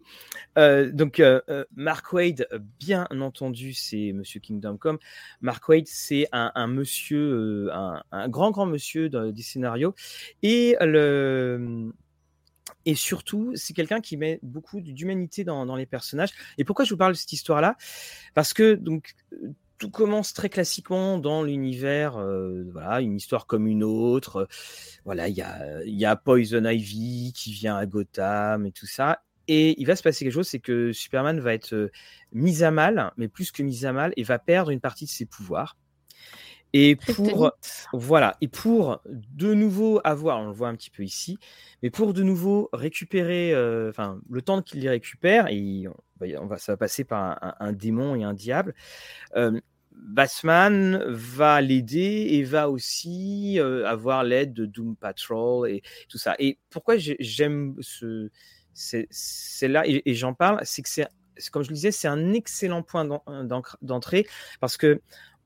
[0.59, 2.49] euh, donc, euh, euh, Mark Wade,
[2.79, 4.99] bien entendu, c'est Monsieur Kingdom Come.
[5.41, 9.95] Mark Wade, c'est un, monsieur, un, grand, grand monsieur des scénarios.
[10.43, 11.93] Et le.
[12.85, 16.31] Et surtout, c'est quelqu'un qui met beaucoup d'humanité dans, dans, les personnages.
[16.57, 17.77] Et pourquoi je vous parle de cette histoire-là?
[18.35, 19.15] Parce que donc
[19.79, 22.19] tout commence très classiquement dans l'univers,
[22.73, 24.49] voilà, une histoire comme une autre.
[25.05, 29.23] voilà, il y a, y a Poison Ivy qui vient à Gotham et tout ça.
[29.49, 31.91] Et il va se passer quelque chose, c'est que Superman va être
[32.33, 35.11] mis à mal, mais plus que mis à mal, et va perdre une partie de
[35.11, 35.77] ses pouvoirs.
[36.79, 37.53] Et pour
[37.95, 41.39] voilà, et pour de nouveau avoir, on le voit un petit peu ici,
[41.83, 43.55] mais pour de nouveau récupérer,
[43.89, 45.87] enfin le temps qu'il les récupère, et
[46.21, 48.75] on va, ça va passer par un, démon et un diable.
[49.93, 56.35] Batman va l'aider et va aussi avoir l'aide de Doom Patrol et tout ça.
[56.39, 58.29] Et pourquoi j'aime ce,
[58.75, 61.09] c'est là, et, j'en parle, c'est que c'est,
[61.51, 63.07] comme je le disais, c'est un excellent point
[63.81, 64.27] d'entrée
[64.61, 65.01] parce que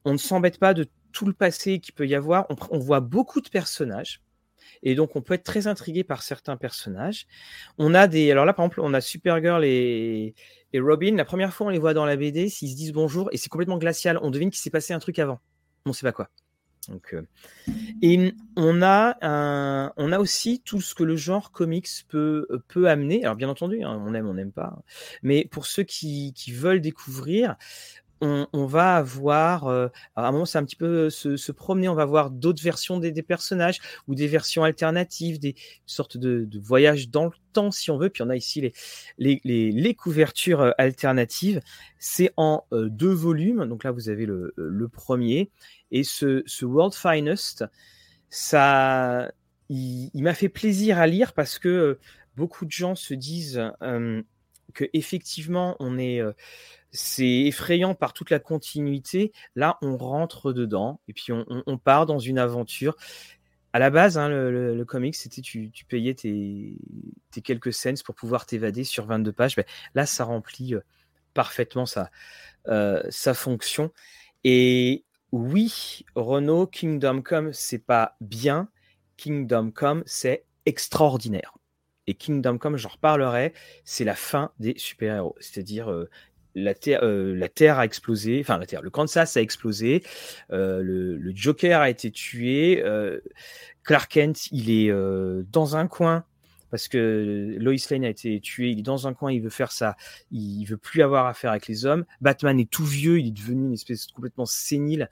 [0.05, 2.47] on ne s'embête pas de tout le passé qu'il peut y avoir.
[2.71, 4.21] On, voit beaucoup de personnages.
[4.83, 7.27] Et donc, on peut être très intrigué par certains personnages.
[7.79, 8.31] On a des.
[8.31, 10.35] Alors là, par exemple, on a Supergirl et,
[10.73, 11.17] et Robin.
[11.17, 13.49] La première fois, on les voit dans la BD, s'ils se disent bonjour, et c'est
[13.49, 14.19] complètement glacial.
[14.23, 15.41] On devine qu'il s'est passé un truc avant.
[15.87, 16.29] On ne sait pas quoi.
[16.89, 17.23] Donc, euh,
[18.01, 22.89] et on a, un, on a aussi tout ce que le genre comics peut, peut
[22.89, 23.23] amener.
[23.23, 24.79] Alors bien entendu, hein, on aime, on n'aime pas.
[25.23, 27.57] Mais pour ceux qui, qui veulent découvrir,
[28.21, 32.05] on, va avoir, euh, à un moment c'est un petit peu se, promener, on va
[32.05, 35.55] voir d'autres versions des, personnages ou des versions alternatives, des
[35.87, 38.11] sortes de, voyages dans le temps si on veut.
[38.11, 41.61] Puis on a ici les, les, les, couvertures euh, alternatives.
[41.99, 43.67] C'est en deux volumes.
[43.67, 44.53] Donc là vous avez le,
[44.93, 45.51] premier
[45.91, 47.65] et ce, World Finest,
[48.29, 49.31] ça,
[49.69, 51.99] il, m'a fait plaisir à lire parce que euh,
[52.37, 54.23] beaucoup de gens se disent euh,
[54.71, 56.33] que effectivement on est euh,
[56.93, 59.33] c'est effrayant par toute la continuité.
[59.55, 62.97] Là, on rentre dedans et puis on, part dans une aventure.
[63.73, 66.77] À la base, hein, le, le, comic, c'était tu, tu payais tes,
[67.45, 69.55] quelques cents pour pouvoir t'évader sur 22 pages.
[69.55, 69.65] Ben,
[69.95, 70.75] là, ça remplit
[71.33, 72.11] parfaitement sa,
[72.67, 73.93] sa fonction.
[74.43, 78.69] Et oui, Renault, Kingdom Come, c'est pas bien.
[79.17, 81.60] Kingdom Come, c'est extraordinaire.
[82.07, 83.53] Et Kingdom Come, j'en reparlerai,
[83.85, 85.37] c'est la fin des super-héros.
[85.41, 86.09] C'est-à-dire, euh,
[86.55, 90.03] la, terre, euh, la Terre a explosé, enfin la Terre, le Kansas a explosé,
[90.51, 92.83] euh, le, Joker a été tué,
[93.85, 94.93] Clark Kent, il est
[95.53, 96.25] dans un coin
[96.71, 99.73] parce que Lois Lane a été tué, il est dans un coin, il veut faire
[99.73, 99.97] ça,
[100.31, 102.05] il veut plus avoir affaire avec les hommes.
[102.21, 105.11] Batman est tout vieux, il est devenu une espèce complètement sénile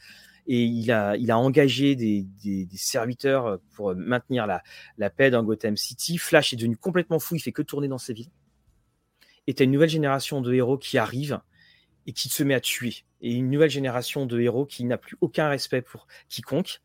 [0.51, 2.27] et il a, engagé des,
[2.75, 6.17] serviteurs pour maintenir la, paix dans Gotham City.
[6.17, 8.31] Flash est devenu complètement fou, il fait que tourner dans ses villes.
[9.47, 11.41] Et tu as une nouvelle génération de héros qui arrive
[12.07, 13.05] et qui se met à tuer.
[13.21, 16.81] Et une nouvelle génération de héros qui n'a plus aucun respect pour quiconque.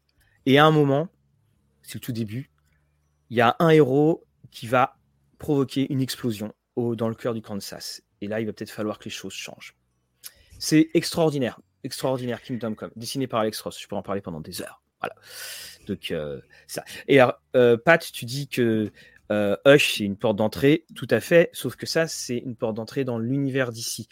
[0.46, 1.08] Et à un moment,
[1.84, 2.52] c'est le tout début,
[3.30, 4.98] il y a un héros qui va
[5.38, 8.04] provoquer une explosion dans le cœur du Kansas.
[8.20, 9.76] Et là, il va peut-être falloir que les choses changent.
[10.60, 13.80] C'est extraordinaire, extraordinaire Kingdom Come, dessiné par Alex Ross.
[13.80, 14.82] Je pourrais en parler pendant des heures.
[15.00, 15.16] Voilà.
[15.88, 16.84] Donc, euh, ça.
[17.08, 18.92] Et alors, euh, Pat, tu dis que
[19.32, 20.86] euh, Hush, c'est une porte d'entrée.
[20.96, 21.50] Tout à fait.
[21.54, 24.08] Sauf que ça, c'est une porte d'entrée dans l'univers d'ici.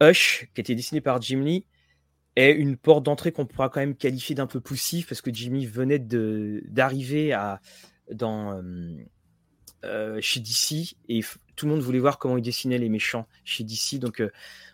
[0.00, 1.66] Hush, qui a été dessiné par Jim Lee,
[2.36, 5.66] est une porte d'entrée qu'on pourra quand même qualifier d'un peu poussif parce que Jimmy
[5.66, 7.60] venait d'arriver à
[8.12, 8.62] dans
[10.20, 11.20] chez DC et
[11.56, 13.98] tout le monde voulait voir comment il dessinait les méchants chez DC.
[13.98, 14.22] Donc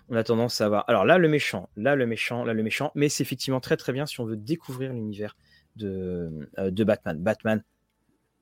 [0.08, 0.84] on a tendance à voir.
[0.88, 2.92] Alors là, le méchant, là, le méchant, là, le méchant.
[2.94, 5.36] Mais c'est effectivement très, très bien si on veut découvrir l'univers
[5.76, 7.18] de, euh, Batman.
[7.18, 7.64] Batman,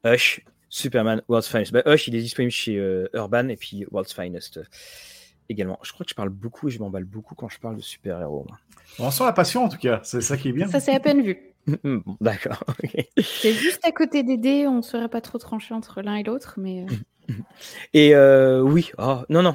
[0.05, 1.73] Hush, Superman, World's Finest.
[1.73, 4.65] Bah, Hush, il est disponible chez euh, Urban et puis World's Finest euh,
[5.53, 5.79] également.
[5.83, 8.47] Je crois que je parle beaucoup et je m'emballe beaucoup quand je parle de super-héros.
[8.99, 10.69] On sent la passion en tout cas, c'est ça qui est bien.
[10.69, 11.39] Ça, c'est à peine vu.
[12.21, 12.65] D'accord.
[13.23, 16.25] C'est juste à côté des dés, on ne saurait pas trop trancher entre l'un et
[16.25, 16.87] l'autre, mais.
[17.95, 19.55] Et oui, oh, non, non,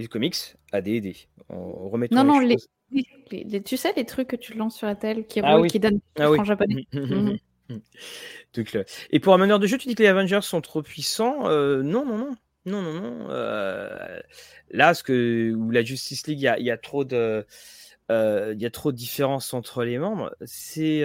[0.00, 1.16] les comics, AD&D.
[1.50, 2.56] On remet non, non, les,
[3.30, 6.00] les, tu sais, les trucs que tu lances sur la telle qui, ah qui donnent
[6.18, 6.86] ah en japonais.
[6.92, 7.38] Mhm.
[9.10, 11.82] Et pour un meneur de jeu, tu dis que les Avengers sont trop puissants euh,
[11.82, 12.36] Non, non, non.
[12.66, 13.30] Non, non, non.
[13.30, 14.20] Euh,
[14.70, 17.46] là, ce que, où la Justice League, il y a, trop de.
[18.10, 20.34] Euh, il y a trop de différences entre les membres.
[20.44, 21.04] C'est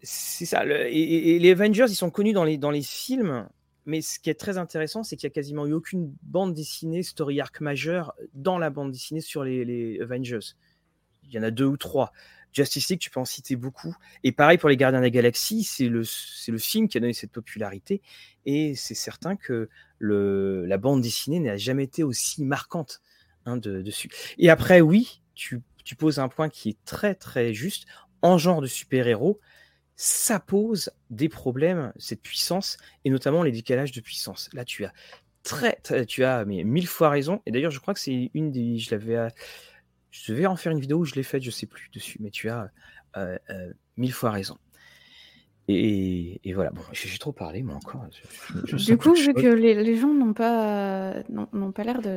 [0.00, 0.64] c'est ça.
[0.64, 3.48] et, les Avengers, ils sont connus dans les, dans les films
[3.88, 7.02] mais ce qui est très intéressant, c'est qu'il n'y a quasiment eu aucune bande dessinée,
[7.02, 10.54] story arc majeure dans la bande dessinée sur les, Avengers.
[11.24, 12.12] Il y en a deux ou trois.
[12.52, 13.94] Justice League, tu peux en citer beaucoup.
[14.24, 16.02] Et pareil pour les Gardiens de la Galaxie, c'est le,
[16.48, 18.02] le film qui a donné cette popularité.
[18.46, 19.68] Et c'est certain que
[19.98, 23.02] le, la bande dessinée n'a jamais été aussi marquante
[23.46, 24.10] hein, dessus.
[24.38, 27.86] Et après, oui, tu, tu poses un point qui est très très juste.
[28.22, 29.38] En genre de super-héros,
[29.94, 34.48] ça pose des problèmes, cette puissance, et notamment les décalages de puissance.
[34.52, 34.92] Là, tu as
[35.42, 37.42] très, tu as mais mille fois raison.
[37.46, 39.28] Et d'ailleurs, je crois que c'est une des, je l'avais,
[40.10, 42.30] je vais en faire une vidéo où je l'ai faite, je sais plus dessus, mais
[42.30, 42.70] tu as
[43.16, 44.58] euh, euh, mille fois raison.
[45.70, 48.06] Et, voilà, bon, j'ai trop parlé, moi encore.
[48.64, 52.16] du coup, vu que les, gens n'ont pas, n'ont pas l'air de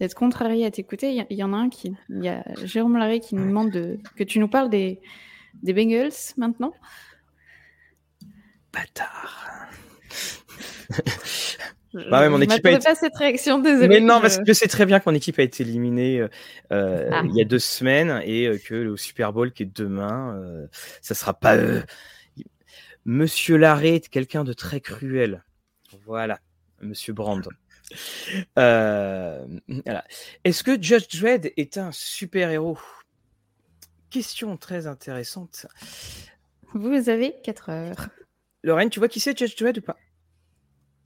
[0.00, 3.20] d'être contrariés à t'écouter, il y, en a un qui, il y a Jérôme Larré
[3.20, 5.00] qui nous demande de, que tu nous parles des
[5.62, 6.74] des Bengals maintenant
[8.72, 9.68] Bâtard.
[11.94, 13.88] bah mon équipe a pas cette réaction, désolé.
[13.88, 16.28] Mais non, parce que je sais très bien que mon équipe a été éliminée euh,
[16.72, 17.22] euh, ah.
[17.24, 20.66] il y a deux semaines et euh, que le Super Bowl qui est demain,
[21.00, 21.56] ça sera pas.
[23.04, 25.44] Monsieur Larré est quelqu'un de très cruel.
[26.06, 26.38] Voilà,
[26.80, 27.46] Monsieur Brand.
[28.56, 29.42] Est-ce
[30.62, 32.78] que Judge Dredd est un super héros
[34.12, 35.66] question très intéressante.
[36.74, 38.08] Vous avez 4 heures.
[38.62, 39.96] Lorraine, tu vois qui c'est Judge Dredd ou pas?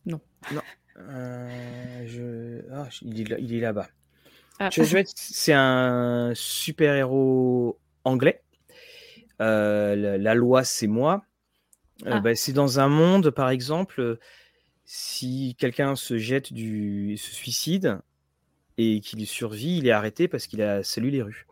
[0.06, 0.20] Non.
[0.52, 0.62] Non.
[0.98, 3.88] Euh, ah, il est là, bas
[4.58, 4.70] ah.
[4.70, 8.42] C'est un super-héros anglais.
[9.42, 11.24] Euh, la, loi, c'est moi.
[12.06, 12.20] Euh, ah.
[12.20, 14.18] bah, c'est dans un monde, par exemple,
[14.84, 17.98] si quelqu'un se jette du, se suicide
[18.78, 21.46] et qu'il survit, il est arrêté parce qu'il a salué les rues.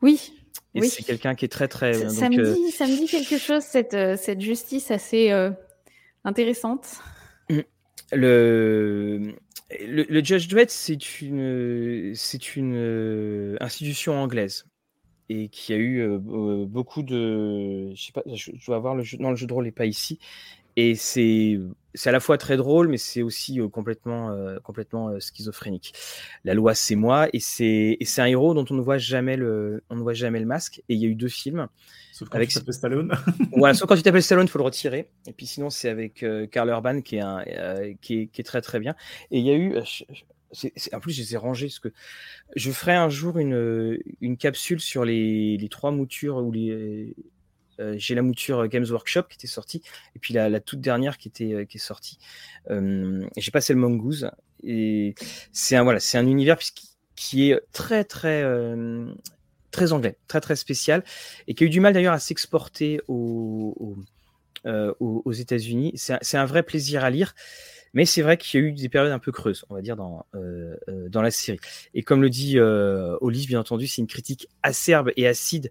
[0.00, 0.32] Oui.
[0.74, 1.94] Et c'est quelqu'un qui est très très.
[1.94, 5.50] Ça, ça, me euh, dit, ça, me dit, quelque chose cette, cette justice assez euh,
[6.24, 6.86] intéressante.
[8.12, 9.34] Le,
[10.22, 12.14] Judge Dredd, c'est une,
[12.56, 14.66] une institution anglaise
[15.28, 17.94] et qui a eu beaucoup de.
[17.94, 19.16] Je dois avoir le jeu.
[19.18, 20.18] Non, le jeu de rôle n'est pas ici.
[20.76, 21.60] Et c'est
[22.04, 25.94] à la fois très drôle, mais c'est aussi euh, complètement, euh, complètement euh, schizophrénique.
[26.44, 29.84] La loi, c'est moi, et c'est, c'est un héros dont on ne voit jamais le,
[29.90, 30.82] on ne voit jamais le masque.
[30.88, 31.68] Et il y a eu deux films.
[32.14, 32.50] Sauf quand avec...
[32.50, 33.12] tu t'appelles Stallone.
[33.74, 35.08] sauf quand tu t'appelles Stallone, il faut le retirer.
[35.26, 37.42] Et puis sinon, c'est avec Karl Urban qui est, un,
[38.00, 38.94] qui, est, qui, est, très très bien.
[39.32, 39.76] Et il y a eu,
[40.92, 41.92] en plus, je les ai rangés parce que
[42.54, 47.16] je ferai un jour une, une capsule sur les, les trois moutures ou les
[47.80, 49.82] euh, j'ai la mouture euh, Games Workshop qui était sortie,
[50.14, 52.18] et puis la, toute dernière qui, était, euh, qui est sortie.
[52.68, 54.30] j'ai passé le Mongoose,
[54.62, 55.14] et
[55.52, 56.58] c'est un, voilà, c'est un univers
[57.16, 58.42] qui est très, très,
[59.74, 61.04] très anglais, très, très spécial,
[61.46, 63.96] et qui a eu du mal d'ailleurs à s'exporter aux,
[64.64, 65.92] aux, États-Unis.
[65.96, 67.34] C'est un, vrai plaisir à lire.
[67.92, 69.94] Mais c'est vrai qu'il y a eu des périodes un peu creuses, on va dire,
[69.94, 70.26] dans,
[71.08, 71.60] dans la série.
[71.94, 75.70] Et comme le dit Olive, bien entendu, c'est une critique acerbe et acide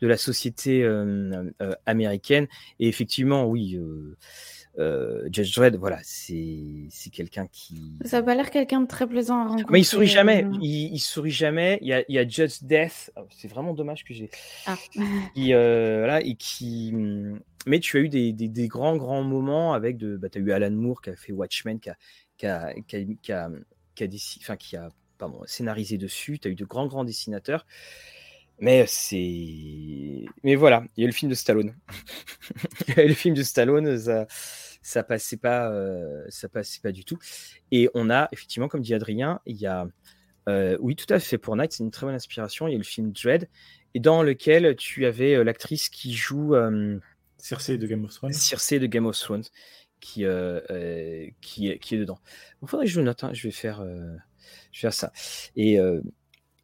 [0.00, 2.46] de la société euh, euh, américaine.
[2.78, 3.78] Et effectivement, oui.
[4.78, 7.98] Euh, Judge Dredd, voilà, c'est quelqu'un qui.
[8.04, 9.72] Ça n'a pas l'air quelqu'un de très plaisant à rencontrer.
[9.72, 10.46] Mais il sourit jamais.
[10.60, 11.78] Il, sourit jamais.
[11.80, 13.12] Il y a, il y a Judge Death.
[13.16, 14.30] Oh, c'est vraiment dommage que j'ai.
[14.66, 14.76] Ah.
[15.36, 16.92] voilà, et qui.
[17.66, 20.16] Mais tu as eu des, des, grands, grands moments avec de.
[20.16, 21.96] Bah, tu as eu Alan Moore qui a fait Watchmen, qui a,
[22.36, 23.50] qui a, qui a, qui a,
[23.94, 24.08] qui a,
[24.42, 24.88] enfin, qui a
[25.18, 26.38] pardon, scénarisé dessus.
[26.38, 27.64] Tu as eu de grands, grands dessinateurs.
[28.60, 30.24] Mais c'est.
[30.42, 31.74] Mais voilà, il y a le film de Stallone.
[32.96, 34.26] le film de Stallone, ça,
[34.82, 37.18] ça passait pas, euh, ça passait pas du tout.
[37.72, 39.86] Et on a effectivement, comme dit Adrien, il y a
[40.78, 41.38] oui, tout à fait.
[41.38, 42.68] Pour Night, c'est une très bonne inspiration.
[42.68, 43.48] Il y a le film Dread,
[43.94, 46.54] et dans lequel tu avais l'actrice qui joue.
[47.38, 48.32] Circe de Game of Thrones.
[48.32, 49.44] Circe de Game of Thrones,
[50.00, 50.24] qui,
[51.40, 52.18] qui, est, qui est dedans.
[52.62, 53.24] Il faudrait que je note.
[53.24, 53.32] Hein.
[53.32, 53.84] Je, vais faire,
[54.70, 55.12] je vais faire ça.
[55.56, 55.78] Et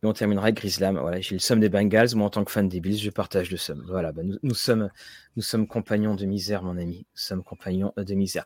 [0.02, 0.98] et on terminera avec Grislam.
[0.98, 2.14] Voilà, j'ai le somme des Bengals.
[2.14, 3.84] Moi, en tant que fan des Bills, je partage le somme.
[3.86, 4.90] Voilà, bah, nous, sommes,
[5.36, 6.98] nous sommes compagnons de misère, mon ami.
[6.98, 8.44] Nous sommes compagnons de misère.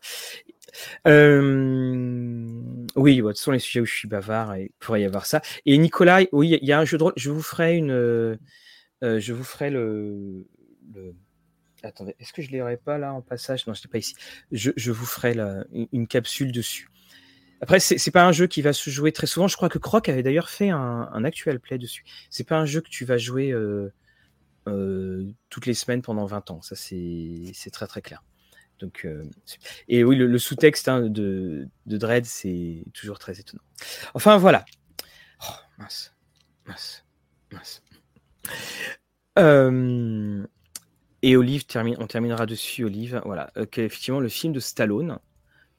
[1.07, 2.61] Euh,
[2.95, 5.41] oui, ce sont les sujets où je suis bavard et il pourrait y avoir ça.
[5.65, 7.13] Et Nicolas, oui, il y a un jeu de rôle.
[7.15, 7.91] Je vous ferai une.
[7.91, 8.37] Euh,
[9.01, 10.45] je vous ferai le.
[11.83, 13.65] Attendez, est-ce que je ne l'aurai pas là en passage?
[13.67, 14.15] Non, je ne pas ici.
[14.51, 15.35] Je, je vous ferai
[15.93, 16.89] une capsule dessus.
[17.65, 19.47] Après, c'est pas un jeu qui va se jouer très souvent.
[19.47, 22.03] Je crois que Croc avait d'ailleurs fait un, actual play dessus.
[22.29, 23.91] C'est pas un jeu que tu vas jouer euh,
[24.67, 26.61] euh, toutes les semaines pendant 20 ans.
[26.61, 28.23] Ça, c'est très très clair.
[28.77, 29.23] Donc, euh,
[29.87, 33.63] et oui, le, sous-texte hein, de, de Dread, c'est toujours très étonnant.
[34.13, 34.63] Enfin, voilà.
[35.41, 36.13] Oh, mince,
[36.67, 37.03] mince,
[37.51, 37.81] mince.
[41.23, 41.63] et Olive,
[41.97, 43.23] on terminera dessus, Olive.
[43.25, 45.17] Voilà, effectivement, le film de Stallone,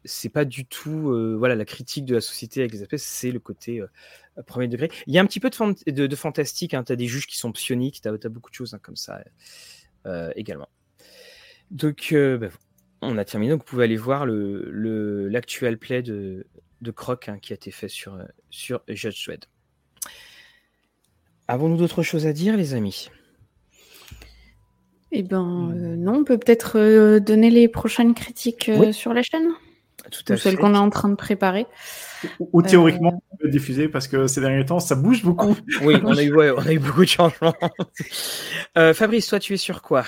[0.06, 3.30] c'est pas du tout euh, voilà la critique de la société avec les espèces, c'est
[3.30, 4.90] le côté euh, premier degré.
[5.06, 7.36] Il y a un petit peu de, de, fantastique, hein, tu as des juges qui
[7.36, 9.22] sont psioniques, tu as, beaucoup de choses hein, comme ça
[10.06, 10.68] euh, également.
[11.70, 12.48] Donc bah,
[13.02, 16.46] on a terminé, donc vous pouvez aller voir le, l'actuel play de,
[16.80, 18.18] de Croc hein, qui a été fait sur,
[18.50, 19.44] sur Judge Dredd.
[21.48, 23.10] Avons-nous d'autres choses à dire les amis?
[25.12, 29.48] Eh ben non, on peut peut-être donner les prochaines critiques sur la chaîne.
[30.10, 31.66] Tout à celle qu'on est en train de préparer.
[32.40, 35.56] Ou, théoriquement, euh, on peut diffuser parce que ces derniers temps, ça bouge beaucoup.
[35.82, 37.54] oui, on a eu, on a eu beaucoup de changements.
[38.76, 40.04] Euh, Fabrice, toi, tu es sur quoi?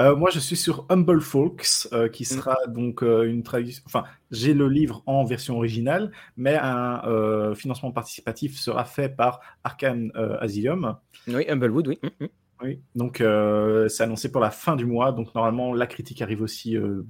[0.00, 2.26] Euh, moi, je suis sur Humble Folks, qui mm.
[2.26, 3.82] sera donc une traduction.
[3.86, 10.10] Enfin, j'ai le livre en version originale, mais un financement participatif sera fait par Arkane
[10.40, 10.96] Asylum.
[11.28, 11.98] Oui, Humblewood, oui.
[12.02, 12.28] Mm, mm.
[12.62, 15.12] Oui, donc euh, c'est annoncé pour la fin du mois.
[15.12, 17.02] Donc normalement, la critique arrive aussi euh,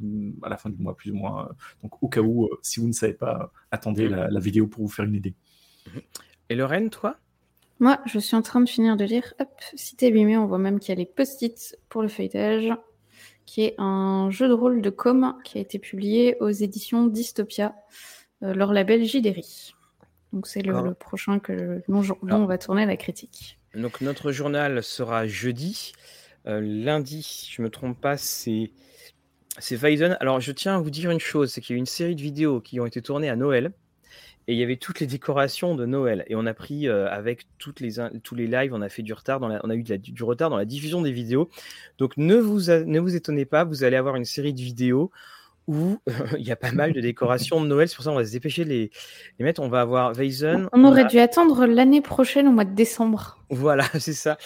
[0.42, 1.50] à la fin du mois, plus ou moins.
[1.82, 4.88] Donc au cas où, euh, si vous ne savez pas, attendez la, vidéo pour vous
[4.88, 5.34] faire une idée.
[6.48, 7.16] Et Lorraine, toi?
[7.80, 9.34] Moi, je suis en train de finir de lire.
[9.40, 12.72] Hop, Cité abîmée, on voit même qu'il y a les post-it pour le feuilletage,
[13.44, 17.74] qui est un jeu de rôle de com qui a été publié aux éditions Dystopia,
[18.40, 19.74] leur label JDRI.
[20.32, 23.58] Donc c'est le, prochain que, dont on va tourner la critique.
[23.74, 25.92] Donc notre journal sera jeudi.
[26.46, 28.70] Euh, lundi, je me trompe pas, c'est
[29.58, 29.78] c'est
[30.20, 32.16] Alors je tiens à vous dire une chose, c'est qu'il y a eu une série
[32.16, 33.72] de vidéos qui ont été tournées à Noël
[34.48, 37.46] et il y avait toutes les décorations de Noël et on a pris euh, avec
[37.58, 40.64] tous les lives, on a fait du retard on a eu du retard dans la
[40.64, 41.48] diffusion des vidéos.
[41.98, 45.10] Donc ne ne vous étonnez pas, vous allez avoir une série de vidéos
[45.68, 45.98] où
[46.38, 47.88] il y a pas mal de décorations de Noël.
[47.88, 48.90] C'est pour ça qu'on va se dépêcher de les,
[49.38, 49.62] les mettre.
[49.62, 50.68] On va avoir Weizen.
[50.72, 53.38] On, aurait dû attendre l'année prochaine au mois de décembre.
[53.50, 54.38] Voilà, c'est ça.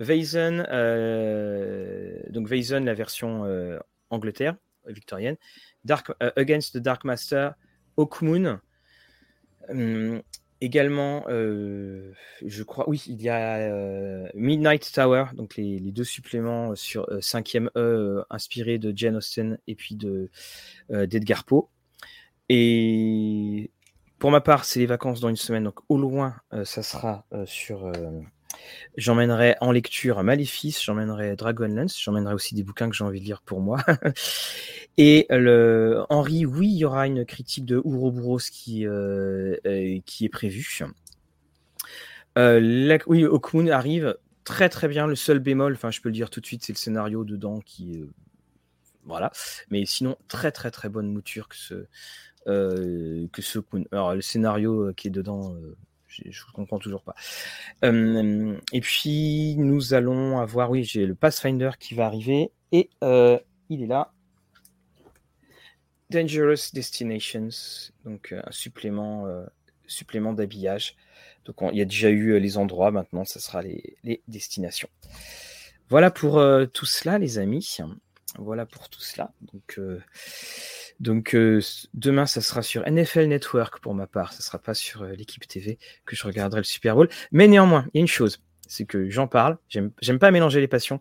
[0.00, 3.78] Weizen, euh, donc Weizen, la version euh,
[4.10, 4.56] Angleterre,
[4.86, 5.36] victorienne.
[5.84, 7.54] Dark, euh, Against the Dark Master,
[7.96, 8.60] Hawkmoon.
[10.60, 17.68] Également, je crois, oui, il y a Midnight Tower, donc les, deux suppléments sur 5e
[17.76, 20.30] euh, E inspirés de Jane Austen et puis de
[20.88, 21.68] d'Edgar Poe.
[22.48, 23.70] Et
[24.18, 27.92] pour ma part, c'est les vacances dans une semaine, donc au loin, ça sera sur.
[28.96, 33.42] J'emmènerai en lecture Maléfice, j'emmènerai Dragonlance, j'emmènerai aussi des bouquins que j'ai envie de lire
[33.42, 33.80] pour moi.
[34.96, 40.24] Et le Henri, oui, il y aura une critique de Ouroboros qui, euh, euh, qui
[40.24, 40.82] est prévue.
[42.38, 45.06] Euh, oui, Okmoon arrive très très bien.
[45.06, 47.60] Le seul bémol, enfin je peux le dire tout de suite, c'est le scénario dedans
[47.60, 48.04] qui est
[49.04, 49.32] voilà.
[49.68, 51.86] Mais sinon, très très très bonne mouture que ce
[52.46, 53.58] que ce
[53.90, 55.56] Alors le scénario qui est dedans,
[56.06, 57.16] je ne comprends toujours pas.
[57.82, 63.86] et puis nous allons avoir, oui, j'ai le Pathfinder qui va arriver et il est
[63.86, 64.13] là.
[66.14, 67.48] Dangerous Destinations,
[68.04, 69.44] donc euh, un supplément, euh,
[69.88, 70.94] supplément d'habillage.
[71.44, 74.88] Donc il y a déjà eu euh, les endroits, maintenant ce sera les, destinations.
[75.88, 76.42] Voilà pour
[76.72, 77.76] tout cela, les amis.
[78.38, 79.32] Voilà pour tout cela.
[79.42, 79.78] Donc,
[80.98, 81.36] donc
[81.92, 84.32] demain, ça sera sur NFL Network pour ma part.
[84.34, 87.10] Ne sera pas sur l'équipe TV que je regarderai le Super Bowl.
[87.32, 89.58] Mais néanmoins, il y a une chose, c'est que j'en parle.
[89.68, 91.00] J'aime pas mélanger les passions.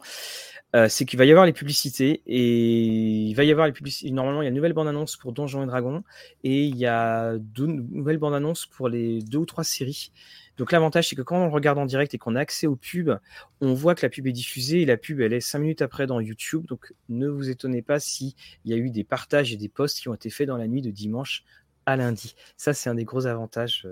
[0.76, 4.10] Euh, c'est qu'il va y avoir les publicités et il va y avoir les publicités.
[4.10, 6.04] Normalement, il y a une nouvelle bande-annonce pour Donjons et Dragons
[6.44, 10.12] et il y a deux nouvelles bandes-annonces pour les deux ou trois séries.
[10.58, 13.20] Donc l'avantage, c'est que quand on regarde en direct et qu'on a accès aux pubs,
[13.62, 16.08] on voit que la pub est diffusée et la pub, elle est cinq minutes après
[16.08, 16.66] dans YouTube.
[16.66, 18.34] Donc ne vous étonnez pas s'il
[18.66, 20.82] y a eu des partages et des posts qui ont été faits dans la nuit
[20.82, 21.44] de dimanche
[21.86, 22.34] à lundi.
[22.58, 23.88] Ça, c'est un des gros avantages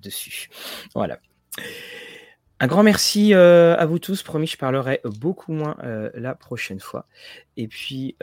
[0.00, 0.48] dessus.
[0.94, 1.20] Voilà.
[2.60, 4.22] Un grand merci à vous tous.
[4.22, 5.76] Promis, je parlerai beaucoup moins
[6.14, 7.06] la prochaine fois.
[7.56, 8.16] Et puis.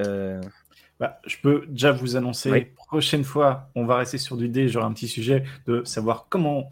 [0.98, 4.70] Bah, je peux déjà vous annoncer, prochaine fois, on va rester sur du dé.
[4.70, 6.70] J'aurai un petit sujet de savoir comment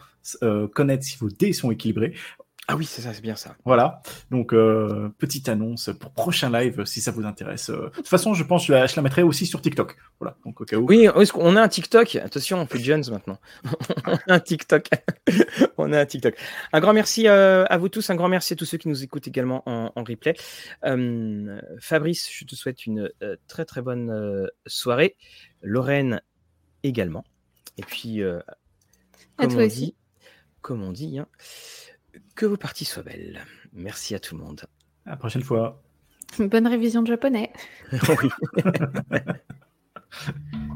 [0.73, 2.13] connaître si vos dés sont équilibrés.
[2.69, 3.57] Ah oui, c'est ça, c'est bien ça.
[3.65, 4.01] Voilà.
[4.31, 7.69] Donc, euh, petite annonce pour prochain live si ça vous intéresse.
[7.69, 9.97] Euh, de toute façon, je pense que je la, mettrai aussi sur TikTok.
[10.17, 10.37] Voilà.
[10.45, 10.85] Donc, au cas où.
[10.87, 12.15] Oui, on a un TikTok?
[12.15, 13.37] Attention, on fait Jones maintenant.
[14.07, 14.87] on a un TikTok.
[15.77, 16.35] on a un TikTok.
[16.71, 18.09] Un grand merci euh, à vous tous.
[18.09, 20.35] Un grand merci à tous ceux qui nous écoutent également en, replay.
[21.79, 23.11] Fabrice, je te souhaite une
[23.47, 25.17] très très bonne soirée.
[25.61, 26.21] Lorraine
[26.83, 27.25] également.
[27.77, 28.21] Et puis,
[29.35, 29.95] comme, on dit,
[30.61, 31.27] comme on dit, hein,
[32.35, 33.45] que vos parties soient belles.
[33.73, 34.65] Merci à tout le monde.
[35.05, 35.81] À la prochaine fois.
[36.39, 37.51] Bonne révision de japonais.
[37.91, 38.29] oui.